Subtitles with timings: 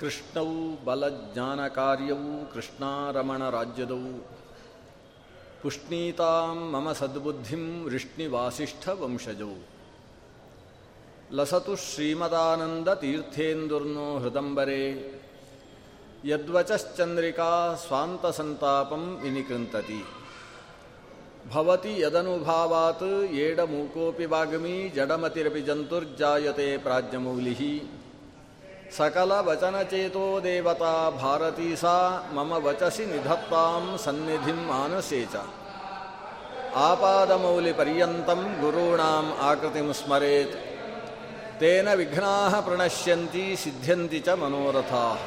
[0.00, 4.40] ಕೃಷ್ಣವು ಬಲಜ್ಞಾನಕಾರ್ಯವು ಕೃಷ್ಣಾರಮಣರಾಜ್ಯದವು
[5.62, 9.54] ಪುಷ್ಣೀತಾಂ ಮಮ ಸದ್ಬುದ್ಧಿಂ ವೃಷ್ಣಿವಾಸಿಷ್ಠವಂಶಜೌ
[11.32, 14.82] ಲಸತು ಶ್ರೀಮದಾನಂದತೀರ್ಥೇಂದುರ್ನೋ ಹೃದಂಬರೆ.
[16.24, 20.02] ಯದ್ವಚಶ್ಚಂದ್ರಿಕಾ ಸ್ವಾಂತಸಂತಾಪಂ ವಿನಿಕೃಂತತಿ
[21.52, 27.99] ಭವತಿ ಯದನುಭಾವಾತ್ ಏಡಮೂಕೋಪಿ ವಾಗ್ಮಿ ಜಡಮತಿರಪಿ ಜಂತುರ್ಜಾಯತೆ ಪ್ರಾಜ್ಞಮೌಲಿಃ
[28.97, 31.97] सकलवचनचेतो देवता भारती सा
[32.35, 35.35] मम वचसि निधत्तां सन्निधिं मानसे च
[36.87, 40.55] आपादमौलिपर्यन्तं गुरूणाम् आकृतिं स्मरेत्
[41.61, 45.21] तेन विघ्नाः प्रणश्यन्ति सिद्ध्यन्ति च मनोरथाः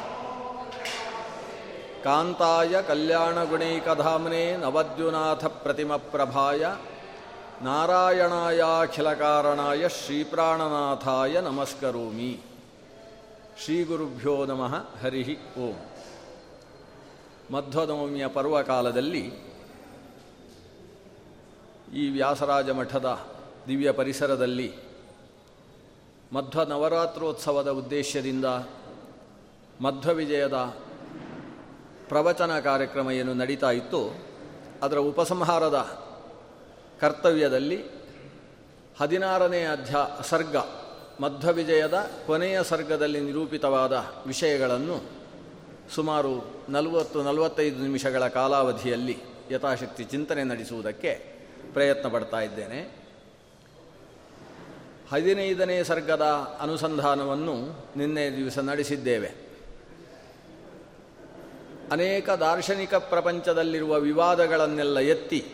[2.05, 6.63] कान्ताय कल्याणगुणैकधाम्ने नवद्युनाथप्रतिमप्रभाय
[7.67, 12.31] नारायणायाखिलकारणाय श्रीप्राणनाथाय नमस्करोमि
[13.58, 15.76] ಶ್ರೀ ಗುರುಭ್ಯೋ ನಮಃ, ಹರಿ ಓಂ.
[17.52, 19.22] ಮಧ್ವನವಮಿಯ ಪರ್ವಕಾಲದಲ್ಲಿ
[21.94, 23.20] ಈ ವ್ಯಾಸರಾಜ ಮಠದ
[23.68, 24.74] ದಿವ್ಯ ಪರಿಸರದಲ್ಲಿ
[26.34, 28.46] ಮಧ್ವ ನವರಾತ್ರೋತ್ಸವದ ಉದ್ದೇಶದಿಂದ
[29.82, 30.54] ಮಧ್ವ ವಿಜಯದ
[32.08, 34.18] ಪ್ರವಚನ ಕಾರ್ಯಕ್ರಮ ಏನು ನಡೀತಾ ಇತ್ತು.
[34.84, 35.80] ಅದರ ಉಪಸಂಹಾರದ
[37.00, 37.84] ಕರ್ತವ್ಯದಲ್ಲಿ
[39.00, 40.56] ಹದಿನಾರನೇ ಅಧ್ಯ, ಸರ್ಗ
[41.20, 45.02] ಮಧ್ವ ವಿಜಯದ ಕೊನೆಯ ಸರ್ಗದಲ್ಲಿ ನಿರೂಪಿತವಾದ ವಿಷಯಗಳನ್ನು
[45.96, 49.18] ಸುಮಾರು ನಲವತ್ತು ನಲವತ್ತೈದು ನಿಮಿಷಗಳ ಕಾಲಾವಧಿಯಲ್ಲಿ
[49.52, 51.40] ಯಥಾಶಕ್ತಿ ಚಿಂತನೆ ನಡೆಸುವುದಕ್ಕೆ
[51.74, 53.04] ಪ್ರಯತ್ನ ಪಡ್ತಾ ಇದ್ದೇನೆ.
[55.12, 56.22] ಹದಿನೈದನೇ ಸರ್ಗದ
[56.62, 59.32] ಅನುಸಂಧಾನವನ್ನು ನಿನ್ನೆ ದಿವಸ ನಡೆಸಿದ್ದೇವೆ.
[61.92, 65.46] ಅನೇಕ ದಾರ್ಶನಿಕ ಪ್ರಪಂಚದಲ್ಲಿರುವ ವಿವಾದಗಳನ್ನೆಲ್ಲ ಎತ್ತಿ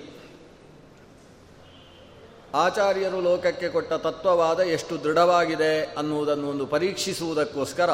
[2.54, 7.90] ಆಚಾರ್ಯರು ಲೋಕಕ್ಕೆ ಕೊಟ್ಟ ತತ್ವವಾದ ಎಷ್ಟು ದೃಢವಾಗಿದೆ ಅನ್ನುವುದನ್ನು ಒಂದು ಪರೀಕ್ಷಿಸುವುದಕ್ಕೋಸ್ಕರ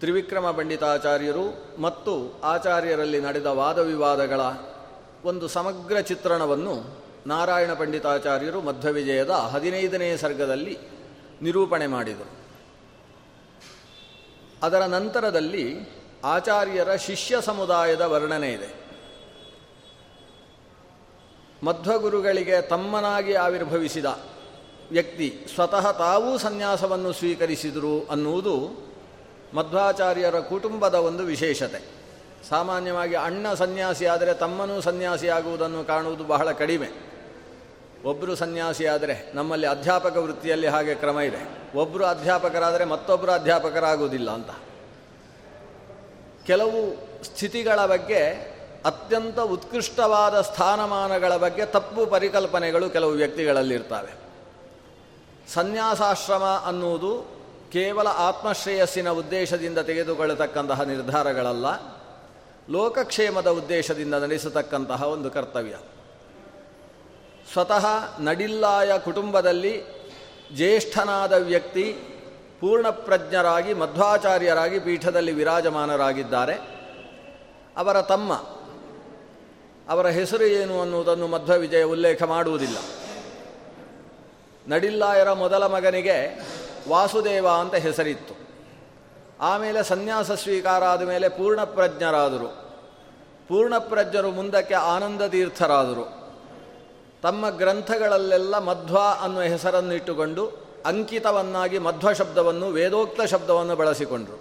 [0.00, 4.40] ತ್ರಿವಿಕ್ರಮ ಪಂಡಿತಾಚಾರ್ಯರು ಮತ್ತು ಆಚಾರ್ಯರಲ್ಲಿ ನಡೆದ ವಾದ ವಿವಾದಗಳ
[5.24, 10.78] ಒಂದು ಸಮಗ್ರ ಚಿತ್ರಣವನ್ನು ನಾರಾಯಣ ಪಂಡಿತಾಚಾರ್ಯರು ಮಧ್ವವಿಜಯದ ಹದಿನೈದನೇ ಸರ್ಗದಲ್ಲಿ
[11.42, 12.30] ನಿರೂಪಣೆ ಮಾಡಿದರು.
[14.62, 15.78] ಅದರ ನಂತರದಲ್ಲಿ
[16.24, 18.85] ಆಚಾರ್ಯರ ಶಿಷ್ಯ ಸಮುದಾಯದ ವರ್ಣನೆ ಇದೆ.
[21.62, 24.04] ಮಧ್ವಗುರುಗಳಿಗೆ ತಮ್ಮನಾಗಿ ಆವಿರ್ಭವಿಸಿದ
[24.90, 28.86] ವ್ಯಕ್ತಿ ಸ್ವತಃ ತಾವೂ ಸನ್ಯಾಸವನ್ನು ಸ್ವೀಕರಿಸಿದರು ಅನ್ನುವುದು
[29.54, 31.84] ಮಧ್ವಾಚಾರ್ಯರ ಕುಟುಂಬದ ಒಂದು ವಿಶೇಷತೆ.
[32.48, 36.88] ಸಾಮಾನ್ಯವಾಗಿ ಅಣ್ಣ ಸನ್ಯಾಸಿಯಾದರೆ ತಮ್ಮನೂ ಸನ್ಯಾಸಿಯಾಗುವುದನ್ನು ಕಾಣುವುದು ಬಹಳ ಕಡಿಮೆ.
[38.04, 41.78] ಒಬ್ಬರು ಸನ್ಯಾಸಿಯಾದರೆ ನಮ್ಮಲ್ಲಿ ಅಧ್ಯಾಪಕ ವೃತ್ತಿಯಲ್ಲಿ ಹಾಗೆ ಕ್ರಮ ಇದೆ.
[41.78, 44.50] ಒಬ್ಬರು ಅಧ್ಯಾಪಕರಾದರೆ ಮತ್ತೊಬ್ಬರು ಅಧ್ಯಾಪಕರಾಗುವುದಿಲ್ಲ ಅಂತ.
[46.46, 48.55] ಕೆಲವು ಸ್ಥಿತಿಗಳ ಬಗ್ಗೆ
[48.86, 54.12] ಅತ್ಯಂತ ಉತ್ಕೃಷ್ಟವಾದ ಸ್ಥಾನಮಾನಗಳ ಬಗ್ಗೆ ತಪ್ಪು ಪರಿಕಲ್ಪನೆಗಳು ಕೆಲವು ವ್ಯಕ್ತಿಗಳಲ್ಲಿರ್ತವೆ.
[55.54, 57.36] ಸನ್ಯಾಸಾಶ್ರಮ ಅನ್ನುವುದು
[57.72, 61.66] ಕೇವಲ ಆತ್ಮಶ್ರೇಯಸ್ಸಿನ ಉದ್ದೇಶದಿಂದ ತೆಗೆದುಕೊಳ್ಳತಕ್ಕಂತಹ ನಿರ್ಧಾರಗಳಲ್ಲ,
[62.70, 65.76] ಲೋಕಕ್ಷೇಮದ ಉದ್ದೇಶದಿಂದ ನಡೆಸತಕ್ಕಂತಹ ಒಂದು ಕರ್ತವ್ಯ.
[67.52, 67.86] ಸ್ವತಃ
[68.20, 69.84] ನಡಿಲ್ಲಾಯ ಕುಟುಂಬದಲ್ಲಿ
[70.54, 71.92] ಜ್ಯೇಷ್ಠನಾದ ವ್ಯಕ್ತಿ
[72.60, 76.54] ಪೂರ್ಣಪ್ರಜ್ಞರಾಗಿ ಮಧ್ವಾಚಾರ್ಯರಾಗಿ ಪೀಠದಲ್ಲಿ ವಿರಾಜಮಾನರಾಗಿದ್ದಾರೆ.
[77.76, 78.32] ಅವರ ತಮ್ಮ
[79.88, 82.76] ಅವರ ಹೆಸರು ಏನು ಅನ್ನುವುದನ್ನು ಮಧ್ವ ವಿಜಯ ಉಲ್ಲೇಖ ಮಾಡುವುದಿಲ್ಲ.
[84.68, 86.40] ನಡಿಲ್ಲಾಯರ ಮೊದಲ ಮಗನಿಗೆ
[86.88, 88.34] ವಾಸುದೇವ ಅಂತ ಹೆಸರಿತ್ತು.
[89.40, 92.70] ಆಮೇಲೆ ಸನ್ಯಾಸ ಸ್ವೀಕಾರ ಆದ ಮೇಲೆ ಪೂರ್ಣಪ್ರಜ್ಞರಾದರು.
[93.48, 96.34] ಪೂರ್ಣಪ್ರಜ್ಞರು ಮುಂದಕ್ಕೆ ಆನಂದ ತೀರ್ಥರಾದರು
[97.22, 104.40] ತಮ್ಮ ಗ್ರಂಥಗಳಲ್ಲೆಲ್ಲ ಮಧ್ವ ಅನ್ನುವ ಹೆಸರನ್ನು ಇಟ್ಟುಕೊಂಡು ಅಂಕಿತವನ್ನಾಗಿ ಮಧ್ವ ಶಬ್ದವನ್ನು, ವೇದೋಕ್ತ ಶಬ್ದವನ್ನು ಬಳಸಿಕೊಂಡರು.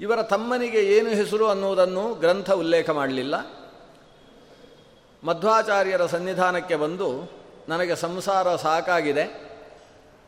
[0.00, 3.59] ಇವರ ತಮ್ಮನಿಗೆ ಏನು ಹೆಸರು ಅನ್ನುವುದನ್ನು ಗ್ರಂಥ ಉಲ್ಲೇಖ ಮಾಡಲಿಲ್ಲ.
[5.24, 7.32] ಮಧ್ವಾಚಾರ್ಯರ ಸನ್ನಿಧಾನಕ್ಕೆ ಬಂದು
[7.68, 9.50] ನನಗೆ ಸಂಸಾರ ಸಾಕಾಗಿದೆ.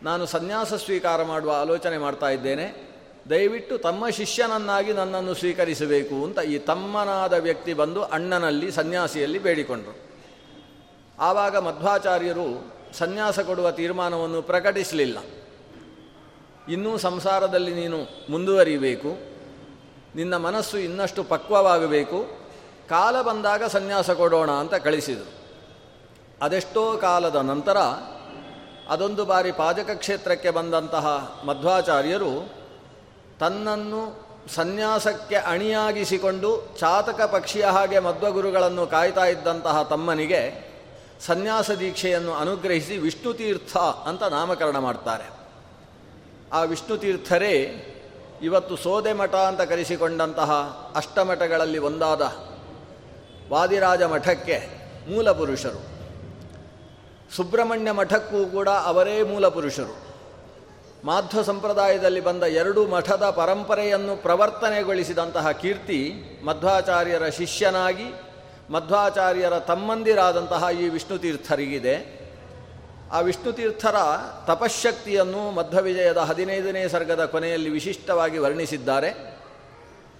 [0.03, 2.93] ನಾನು ಸನ್ಯಾಸ ಸ್ವೀಕಾರ ಮಾಡುವ ಆಲೋಚನೆ ಮಾಡ್ತಾ ಇದ್ದೇನೆ.
[3.31, 9.97] ದಯವಿಟ್ಟು ತಮ್ಮ ಶಿಷ್ಯನನ್ನಾಗಿ ನನ್ನನ್ನು ಸ್ವೀಕರಿಸಬೇಕು ಅಂತ ಈ ತಮ್ಮನಾದ ವ್ಯಕ್ತಿ ಬಂದು ಅಣ್ಣನಲ್ಲಿ ಸನ್ಯಾಸಿಯಲ್ಲಿ ಬೇಡಿಕೊಂಡರು.
[11.19, 15.19] ಆವಾಗ ಮಧ್ವಾಚಾರ್ಯರು ಸನ್ಯಾಸ ಕೊಡುವ ತೀರ್ಮಾನವನ್ನು ಪ್ರಕಟಿಸಲಿಲ್ಲ.
[16.69, 17.99] ಇನ್ನೂ ಸಂಸಾರದಲ್ಲಿ ನೀನು
[18.31, 19.09] ಮುಂದುವರಿಬೇಕು.
[20.17, 22.42] ನಿನ್ನ ಮನಸ್ಸು ಇನ್ನಷ್ಟು ಪಕ್ವವಾಗಬೇಕು.
[22.89, 25.33] ಕಾಲ ಬಂದಾಗ ಸನ್ಯಾಸ ಕೊಡೋಣ ಅಂತ ಕಳಿಸಿದರು.
[26.43, 27.77] ಅದೆಷ್ಟೋ ಕಾಲದ ನಂತರ
[28.89, 32.55] ಅದೊಂದು ಬಾರಿ ಪಾಜಕ ಕ್ಷೇತ್ರಕ್ಕೆ ಬಂದಂತಹ ಮಧ್ವಾಚಾರ್ಯರು
[33.41, 40.73] ತನ್ನನ್ನು ಸನ್ಯಾಸಕ್ಕೆ ಅಣಿಯಾಗಿಸಿಕೊಂಡು ಚಾತಕ ಪಕ್ಷಿಯ ಹಾಗೆ ಮಧ್ವಗುರುಗಳನ್ನು ಕಾಯ್ತಾ ಇದ್ದಂತಹ ತಮ್ಮನಿಗೆ
[41.21, 45.31] ಸನ್ಯಾಸ ದೀಕ್ಷೆಯನ್ನು ಅನುಗ್ರಹಿಸಿ ವಿಷ್ಣುತೀರ್ಥ ಅಂತ ನಾಮಕರಣ ಮಾಡ್ತಾರೆ.
[46.53, 47.89] ಆ ವಿಷ್ಣು ತೀರ್ಥರೇ
[48.43, 50.53] ಇವತ್ತು ಸೋದೆ ಮಠ ಅಂತ ಕರೆಸಿಕೊಂಡಂತಹ
[50.97, 52.23] ಅಷ್ಟಮಠಗಳಲ್ಲಿ ಒಂದಾದ
[53.53, 54.69] ವಾದಿರಾಜ ಮಠಕ್ಕೆ
[55.11, 55.81] ಮೂಲ ಪುರುಷರು
[57.37, 59.97] ಸುಬ್ರಹ್ಮಣ್ಯ ಮಠಕ್ಕೂ ಕೂಡ ಅವರೇ ಮೂಲ ಪುರುಷರು
[61.05, 66.15] ಮಾಧ್ವ ಸಂಪ್ರದಾಯದಲ್ಲಿ ಬಂದ ಎರಡು ಮಠದ ಪರಂಪರೆಯನ್ನು ಪ್ರವರ್ತನೆಗೊಳಿಸಿದಂತಹ ಕೀರ್ತಿ
[66.45, 68.15] ಮಧ್ವಾಚಾರ್ಯರ ಶಿಷ್ಯನಾಗಿ,
[68.71, 71.97] ಮಧ್ವಾಚಾರ್ಯರ ತಮ್ಮಂದಿರಾದಂತಹ ಈ ವಿಷ್ಣು ತೀರ್ಥರಿಗಿದೆ.
[73.13, 73.97] ಆ ವಿಷ್ಣು ತೀರ್ಥರ
[74.47, 79.11] ತಪಶಕ್ತಿಯನ್ನು ಮಧ್ವವಿಜಯದ ಹದಿನೈದನೇ ಸರ್ಗದ ಕೊನೆಯಲ್ಲಿ ವಿಶಿಷ್ಟವಾಗಿ ವರ್ಣಿಸಿದ್ದಾರೆ.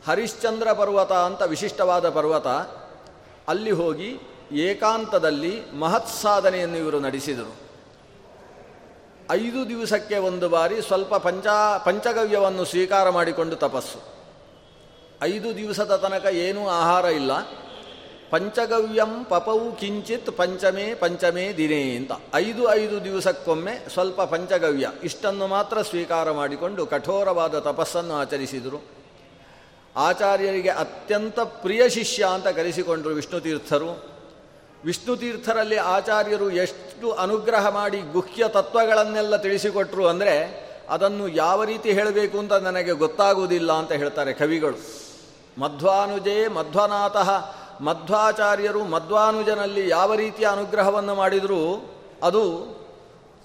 [0.07, 2.47] ಹರಿಶ್ಚಂದ್ರ ಪರ್ವತ ಅಂತ ವಿಶಿಷ್ಟವಾದ ಪರ್ವತ.
[3.49, 4.17] ಅಲ್ಲಿ ಹೋಗಿ
[4.53, 7.63] ಏಕಾಂತದಲ್ಲಿ ಮಹತ್ ಸಾಧನೆಯನ್ನು ಇವರು ನಡೆಸಿದರು.
[9.31, 11.47] ಐದು ದಿವಸಕ್ಕೆ ಒಂದು ಬಾರಿ ಸ್ವಲ್ಪ ಪಂಚ,
[11.85, 13.99] ಪಂಚಗವ್ಯವನ್ನು ಸ್ವೀಕಾರ ಮಾಡಿಕೊಂಡು ತಪಸ್ಸು.
[15.23, 17.33] ಐದು ದಿವಸದ ತನಕ ಏನೂ ಆಹಾರ ಇಲ್ಲ.
[18.31, 22.13] ಪಂಚಗವ್ಯಂ ಪಪವು ಕಿಂಚಿತ್ ಪಂಚಮೇ ಪಂಚಮೇ ದಿನೇ ಅಂತ.
[22.35, 24.93] ಐದು ಐದು ದಿವಸಕ್ಕೊಮ್ಮೆ ಸ್ವಲ್ಪ ಪಂಚಗವ್ಯ.
[25.05, 29.02] ಇಷ್ಟನ್ನು ಮಾತ್ರ ಸ್ವೀಕಾರ ಮಾಡಿಕೊಂಡು ಕಠೋರವಾದ ತಪಸ್ಸನ್ನು ಆಚರಿಸಿದರು.
[29.97, 34.13] ಆಚಾರ್ಯರಿಗೆ ಅತ್ಯಂತ ಪ್ರಿಯ ಶಿಷ್ಯ ಅಂತ ಕರೆಸಿಕೊಂಡರು ವಿಷ್ಣುತೀರ್ಥರು.
[34.85, 42.93] ವಿಷ್ಣುತೀರ್ಥರಲ್ಲಿ ಆಚಾರ್ಯರು ಎಷ್ಟು ಅನುಗ್ರಹ ಮಾಡಿ ಗುಹ್ಯ ತತ್ವಗಳನ್ನೆಲ್ಲ ತಿಳಿಸಿಕೊಟ್ರು ಅಂದರೆ ಅದನ್ನು ಯಾವ ರೀತಿ ಹೇಳಬೇಕು ಅಂತ ನನಗೆ
[42.93, 44.77] ಗೊತ್ತಾಗುವುದಿಲ್ಲ ಅಂತ ಹೇಳ್ತಾರೆ ಕವಿಗಳು.
[45.61, 47.17] ಮಧ್ವಾನುಜೇ ಮಧ್ವನಾಥ,
[47.83, 51.95] ಮಧ್ವಾಚಾರ್ಯರು ಮಧ್ವಾನುಜನಲ್ಲಿ ಯಾವ ರೀತಿಯ ಅನುಗ್ರಹವನ್ನು ಮಾಡಿದರೂ?
[52.23, 52.67] ಅದು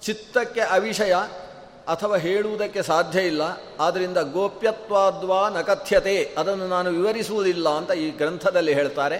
[0.02, 1.16] ಚಿತ್ತಕ್ಕೆ ಅವಿಷಯ
[1.88, 3.42] ಅಥವಾ ಹೇಳುವುದಕ್ಕೆ ಸಾಧ್ಯ ಇಲ್ಲ.
[3.80, 6.34] ಆದ್ದರಿಂದ ಗೋಪ್ಯತ್ವಾದ್ವಾ ನಕಥ್ಯತೆ.
[6.38, 9.16] ಅದನ್ನು ನಾನು ವಿವರಿಸುವುದಿಲ್ಲ ಅಂತ ಈ ಗ್ರಂಥದಲ್ಲಿ ಹೇಳ್ತಾರೆ.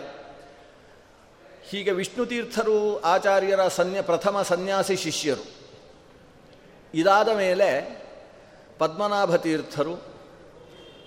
[1.70, 5.58] ಹೀಗೆ ವಿಷ್ಣು ತೀರ್ಥರು ಆಚಾರ್ಯರ ಸನ್ಯ ಪ್ರಥಮ ಸನ್ಯಾಸಿ ಶಿಷ್ಯರು.
[6.94, 7.98] ಇದಾದ ಮೇಲೆ
[8.78, 10.08] ಪದ್ಮನಾಭ ತೀರ್ಥರು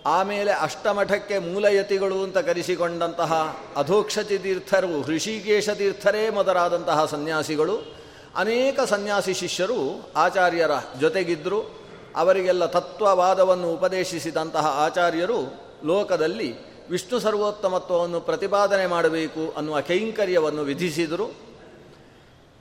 [0.06, 8.01] ಆಮೇಲೆ ಅಷ್ಟಮಠಕ್ಕೆ ಮೂಲಯತಿಗಳು ಅಂತ ಕರೆಸಿಕೊಂಡಂತಹ ಅಧೋಕ್ಷತಿ ತೀರ್ಥರು ಹೃಷಿಕೇಶ ತೀರ್ಥರೇ ಮೊದಲಾದಂತಹ ಸನ್ಯಾಸಿಗಳು
[8.36, 11.82] ಅನೇಕ ಸನ್ಯಾಸಿ ಶಿಷ್ಯರು ಆಚಾರ್ಯರ ಜೊತೆಗಿದ್ದರು
[12.16, 16.56] ಅವರಿಗೆಲ್ಲ ತತ್ವವಾದವನ್ನು ಉಪದೇಶಿಸಿದಂತಹ ಆಚಾರ್ಯರು ಲೋಕದಲ್ಲಿ
[16.90, 21.32] ವಿಷ್ಣು ಸರ್ವೋತ್ತಮತ್ವವನ್ನು ಪ್ರತಿಪಾದನೆ ಮಾಡಬೇಕು ಅನ್ನುವ ಕೈಂಕರ್ಯವನ್ನು ವಿಧಿಸಿದರು.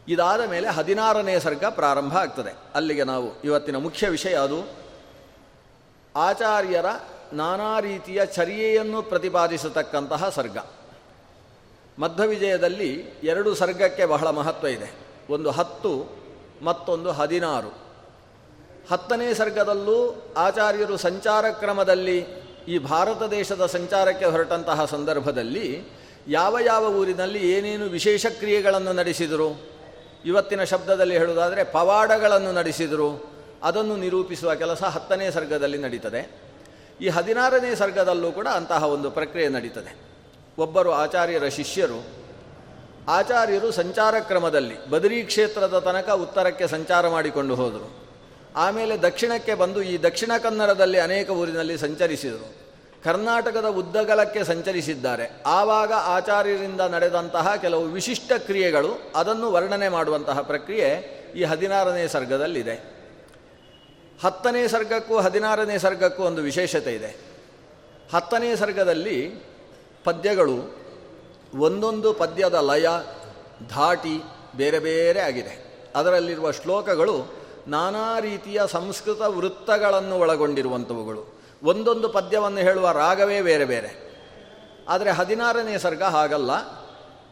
[0.09, 2.57] ಇದಾದ ಮೇಲೆ ಹದಿನಾರನೇ ಸರ್ಗ ಪ್ರಾರಂಭ ಆಗ್ತದೆ.
[2.75, 4.69] ಅಲ್ಲಿಗೆ ನಾವು ಇವತ್ತಿನ ಮುಖ್ಯ ವಿಷಯ ಅದು.
[6.17, 6.87] ಆಚಾರ್ಯರ
[7.33, 10.59] ನಾನಾ ರೀತಿಯ ಚರ್ಯೆಯನ್ನು ಪ್ರತಿಪಾದಿಸತಕ್ಕಂತಹ ಸರ್ಗ.
[11.99, 15.10] ಮಧ್ಯವಿಜಯದಲ್ಲಿ ಎರಡು ಸರ್ಗಕ್ಕೆ ಬಹಳ ಮಹತ್ವ ಇದೆ.
[15.31, 16.21] ಒಂದು ಹತ್ತು,
[16.63, 17.91] ಮತ್ತೊಂದು ಹದಿನಾರು.
[18.91, 22.27] ಹತ್ತನೇ ಸರ್ಗದಲ್ಲೂ ಆಚಾರ್ಯರು ಸಂಚಾರ ಕ್ರಮದಲ್ಲಿ
[22.69, 25.85] ಈ ಭಾರತ ದೇಶದ ಸಂಚಾರಕ್ಕೆ ಹೊರಟಂತಹ ಸಂದರ್ಭದಲ್ಲಿ
[26.29, 29.63] ಯಾವ ಯಾವ ಊರಿನಲ್ಲಿ ಏನೇನು ವಿಶೇಷ ಕ್ರಿಯೆಗಳನ್ನು ನಡೆಸಿದರು?
[30.25, 33.33] ಇವತ್ತಿನ ಶಬ್ದದಲ್ಲಿ ಹೇಳುವುದಾದರೆ ಪವಾಡಗಳನ್ನು ನಡೆಸಿದರು.
[33.63, 36.41] ಅದನ್ನು ನಿರೂಪಿಸುವ ಕೆಲಸ ಹತ್ತನೇ ಸರ್ಗದಲ್ಲಿ ನಡೀತದೆ.
[37.01, 39.97] ಈ ಹದಿನಾರನೇ ಸರ್ಗದಲ್ಲೂ ಕೂಡ ಅಂತಹ ಒಂದು ಪ್ರಕ್ರಿಯೆ ನಡೀತದೆ.
[40.59, 42.20] ಒಬ್ಬರು ಆಚಾರ್ಯರ ಶಿಷ್ಯರು
[43.11, 48.07] ಆಚಾರ್ಯರು ಸಂಚಾರ ಕ್ರಮದಲ್ಲಿ ಬದರಿ ಕ್ಷೇತ್ರದ ತನಕ ಉತ್ತರಕ್ಕೆ ಸಂಚಾರ ಮಾಡಿಕೊಂಡು ಹೋದರು.
[48.57, 52.55] ಆಮೇಲೆ ದಕ್ಷಿಣಕ್ಕೆ ಬಂದು ಈ ದಕ್ಷಿಣ ಕನ್ನಡದಲ್ಲಿ ಅನೇಕ ಊರಿನಲ್ಲಿ ಸಂಚರಿಸಿದರು.
[53.05, 55.43] ಕರ್ನಾಟಕದ ಉದ್ದಗಲಕ್ಕೆ ಸಂಚರಿಸಿದ್ದಾರೆ.
[55.47, 60.91] ಆವಾಗ ಆಚಾರ್ಯರಿಂದ ನಡೆದಂತಹ ಕೆಲವು ವಿಶಿಷ್ಟ ಕ್ರಿಯೆಗಳು ಅದನ್ನು ವರ್ಣನೆ ಮಾಡುವಂತಹ ಪ್ರಕ್ರಿಯೆ
[61.37, 62.75] ಈ ಹದಿನಾರನೇ ಸರ್ಗದಲ್ಲಿದೆ.
[64.25, 67.17] ಹತ್ತನೇ ಸರ್ಗಕ್ಕೂ ಹದಿನಾರನೇ ಸರ್ಗಕ್ಕೂ ಒಂದು ವಿಶೇಷತೆ ಇದೆ.
[68.15, 69.35] ಹತ್ತನೇ ಸರ್ಗದಲ್ಲಿ
[70.05, 70.81] ಪದ್ಯಗಳು
[71.59, 72.89] ಒಂದೊಂದು ಪದ್ಯದ ಲಯ,
[73.69, 74.23] ಧಾಟಿ
[74.57, 75.71] ಬೇರೆ ಬೇರೆ ಆಗಿದೆ.
[75.97, 84.11] ಅದರಲ್ಲಿರುವ ಶ್ಲೋಕಗಳು ನಾನಾ ರೀತಿಯ ಸಂಸ್ಕೃತ ವೃತ್ತಗಳನ್ನು ಒಳಗೊಂಡಿರುವಂಥವುಗಳು ಒಂದೊಂದು ಪದ್ಯವನ್ನು ಹೇಳುವ ರಾಗವೇ ಬೇರೆ ಬೇರೆ.
[84.89, 86.51] ಆದರೆ ಹದಿನಾರನೇ ಸರ್ಗ ಹಾಗಲ್ಲ.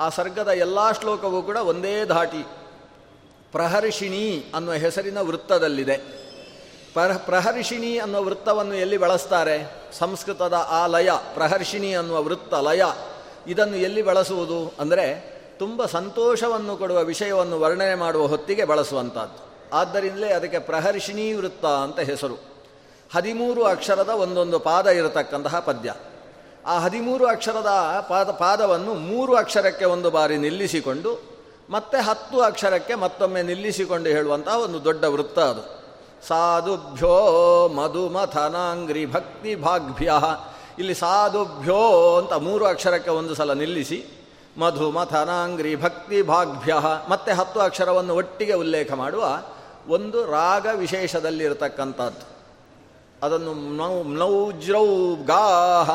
[0.00, 2.46] ಆ ಸರ್ಗದ ಎಲ್ಲ ಶ್ಲೋಕವೂ ಕೂಡ ಒಂದೇ ಧಾಟಿ.
[3.52, 5.96] ಪ್ರಹರ್ಷಿಣಿ ಅನ್ನುವ ಹೆಸರಿನ ವೃತ್ತದಲ್ಲಿದೆ.
[6.92, 9.72] ಪ್ರಹ, ಪ್ರಹರ್ಷಿಣಿ ಅನ್ನುವ ವೃತ್ತವನ್ನು ಎಲ್ಲಿ ಬಳಸ್ತಾರೆ?
[9.98, 12.82] ಸಂಸ್ಕೃತದ ಆ ಲಯ, ಪ್ರಹರ್ಷಿಣಿ ಅನ್ನುವ ವೃತ್ತ ಲಯ.
[13.46, 21.32] ಇದನ್ನು ಎಲ್ಲಿ ಬಳಸುವುದು ಅಂದರೆ ತುಂಬ ಸಂತೋಷವನ್ನು ಕೊಡುವ ವಿಷಯವನ್ನು ವರ್ಣನೆ ಮಾಡುವ ಹೊತ್ತಿಗೆ ಬಳಸುವಂಥದ್ದು ಆದ್ದರಿಂದಲೇ ಅದಕ್ಕೆ ಪ್ರಹರ್ಷಿಣಿ
[21.32, 22.34] ವೃತ್ತ ಅಂತ ಹೆಸರು.
[23.14, 25.94] ಹದಿಮೂರು ಅಕ್ಷರದ ಒಂದೊಂದು ಪಾದ ಇರತಕ್ಕಂತಹ ಪದ್ಯ.
[26.66, 27.68] ಆ ಹದಿಮೂರು ಅಕ್ಷರದ
[28.08, 31.22] ಪಾದ, ಪಾದವನ್ನು ಮೂರು ಅಕ್ಷರಕ್ಕೆ ಒಂದು ಬಾರಿ ನಿಲ್ಲಿಸಿಕೊಂಡು,
[31.70, 35.78] ಮತ್ತೆ ಹತ್ತು ಅಕ್ಷರಕ್ಕೆ ಮತ್ತೊಮ್ಮೆ ನಿಲ್ಲಿಸಿಕೊಂಡು ಹೇಳುವಂತಹ ಒಂದು ದೊಡ್ಡ ವೃತ್ತ ಅದು.
[36.26, 40.12] ಸಾಧುಭ್ಯೋ ಮಧುಮಥನಾಂಗ್ರಿ ಭಕ್ತಿ ಭಾಗ್ಭ್ಯ
[40.78, 44.04] ಇಲ್ಲಿ ಸಾಧುಭ್ಯೋ ಅಂತ ಮೂರು ಅಕ್ಷರಕ್ಕೆ ಒಂದು ಸಲ ನಿಲ್ಲಿಸಿ,
[44.56, 46.74] ಮಧು ಮಥನಾಂಗ್ರಿ ಭಕ್ತಿ ಭಾಗ್ಭ್ಯ,
[47.08, 49.38] ಮತ್ತೆ ಹತ್ತು ಅಕ್ಷರವನ್ನು ಒಟ್ಟಿಗೆ ಉಲ್ಲೇಖ ಮಾಡುವ
[49.88, 52.38] ಒಂದು ರಾಗ ವಿಶೇಷದಲ್ಲಿರತಕ್ಕಂಥದ್ದು.
[53.22, 54.86] ಅದನ್ನು ನೌ, ನೌಜ್ರೌ
[55.24, 55.90] ಗಾಹ,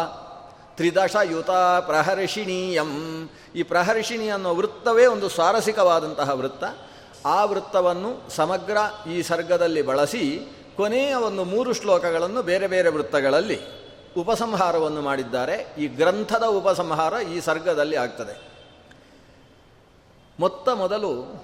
[0.76, 3.30] ತ್ರಿದಶಯುತ ಪ್ರಹರ್ಷಿಣೀಯಂ.
[3.56, 6.64] ಈ ಪ್ರಹರ್ಷಿಣಿ ಅನ್ನೋ ವೃತ್ತವೇ ಒಂದು ಸ್ವಾರಸಿಕವಾದಂತಹ ವೃತ್ತ.
[7.26, 8.78] ಆ ವೃತ್ತವನ್ನು ಸಮಗ್ರ
[9.10, 10.48] ಈ ಸರ್ಗದಲ್ಲಿ ಬಳಸಿ
[10.78, 13.83] ಕೊನೆಯ ಒಂದು ಮೂರು ಶ್ಲೋಕಗಳನ್ನು ಬೇರೆ ಬೇರೆ ವೃತ್ತಗಳಲ್ಲಿ
[14.18, 15.76] ಉಪಸಂಹಾರವನ್ನು ಮಾಡಿದ್ದಾರೆ.
[15.78, 18.54] ಈ ಗ್ರಂಥದ ಉಪಸಂಹಾರ ಈ ಸರ್ಗದಲ್ಲಿ ಆಗ್ತದೆ.
[20.40, 21.44] ಮೊತ್ತ ಮೊದಲು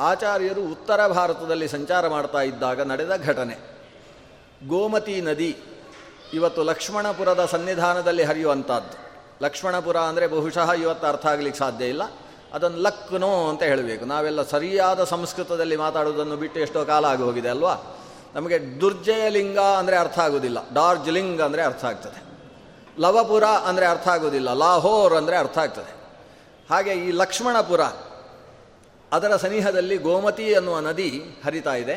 [0.00, 3.56] ಆಚಾರ್ಯರು ಉತ್ತರ ಭಾರತದಲ್ಲಿ ಸಂಚಾರ ಮಾಡ್ತಾ ಇದ್ದಾಗ ನಡೆದ ಘಟನೆ.
[4.68, 5.56] ಗೋಮತಿ ನದಿ
[6.32, 9.10] ಇವತ್ತು ಲಕ್ಷ್ಮಣಪುರದ ಸನ್ನಿಧಾನದಲ್ಲಿ ಹರಿಯುವಂಥದ್ದು.
[9.44, 12.02] ಲಕ್ಷ್ಮಣಪುರ ಅಂದರೆ ಬಹುಶಃ ಇವತ್ತು ಅರ್ಥ ಆಗಲಿಕ್ಕೆ ಸಾಧ್ಯ ಇಲ್ಲ.
[12.52, 14.04] ಅದನ್ನು ಲಕ್ನೋ ಅಂತ ಹೇಳಬೇಕು.
[14.04, 17.76] ನಾವೆಲ್ಲ ಸರಿಯಾದ ಸಂಸ್ಕೃತದಲ್ಲಿ ಮಾತಾಡೋದನ್ನು ಬಿಟ್ಟು ಎಷ್ಟೋ ಕಾಲ ಆಗಿ ಹೋಗಿದೆ ಅಲ್ವಾ?
[18.34, 20.58] ನಮಗೆ ದುರ್ಜಯಲಿಂಗ ಅಂದರೆ ಅರ್ಥ ಆಗೋದಿಲ್ಲ.
[20.74, 22.20] ಡಾರ್ಜಿಲಿಂಗ್ ಅಂದರೆ ಅರ್ಥ ಆಗ್ತದೆ.
[23.00, 24.48] ಲವಪುರ ಅಂದರೆ ಅರ್ಥ ಆಗೋದಿಲ್ಲ.
[24.54, 25.92] ಲಾಹೋರ್ ಅಂದರೆ ಅರ್ಥ ಆಗ್ತದೆ.
[26.70, 27.82] ಹಾಗೆ ಈ ಲಕ್ಷ್ಮಣಪುರ,
[29.12, 31.10] ಅದರ ಸನಿಹದಲ್ಲಿ ಗೋಮತಿ ಅನ್ನುವ ನದಿ
[31.44, 31.96] ಹರಿತಾ ಇದೆ.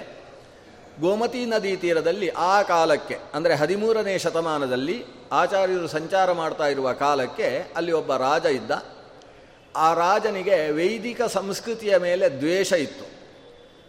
[1.02, 4.98] ಗೋಮತಿ ನದಿ ತೀರದಲ್ಲಿ ಆ ಕಾಲಕ್ಕೆ, ಅಂದರೆ ಹದಿಮೂರನೇ ಶತಮಾನದಲ್ಲಿ
[5.32, 7.48] ಆಚಾರ್ಯರು ಸಂಚಾರ ಮಾಡ್ತಾ ಇರುವ ಕಾಲಕ್ಕೆ
[7.78, 8.72] ಅಲ್ಲಿ ಒಬ್ಬ ರಾಜ ಇದ್ದ.
[9.76, 13.06] ಆ ರಾಜನಿಗೆ ವೈದಿಕ ಸಂಸ್ಕೃತಿಯ ಮೇಲೆ ದ್ವೇಷ ಇತ್ತು.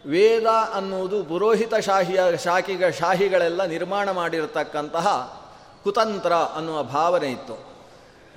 [0.06, 5.06] ವೇದ ಅನ್ನುವುದು ಪುರೋಹಿತ ಶಾಹಿಯ ಶಾಖಿಗ ಶಾಹಿಗಳೆಲ್ಲ ನಿರ್ಮಾಣ ಮಾಡಿರತಕ್ಕಂತಹ
[5.84, 7.75] ಕುತಂತ್ರ ಅನ್ನುವ ಭಾವನೆ ಇತ್ತು.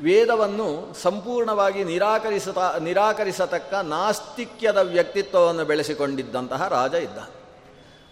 [0.03, 7.29] ವೇದವನ್ನು ಸಂಪೂರ್ಣವಾಗಿ ನಿರಾಕರಿಸತ, ನಿರಾಕರಿಸತಕ್ಕ ನಾಸ್ತಿಕ್ಯದ ವ್ಯಕ್ತಿತ್ವವನ್ನು ಬೆಳೆಸಿಕೊಂಡಿದ್ದಂತಹ ರಾಜ ಇದ್ದ.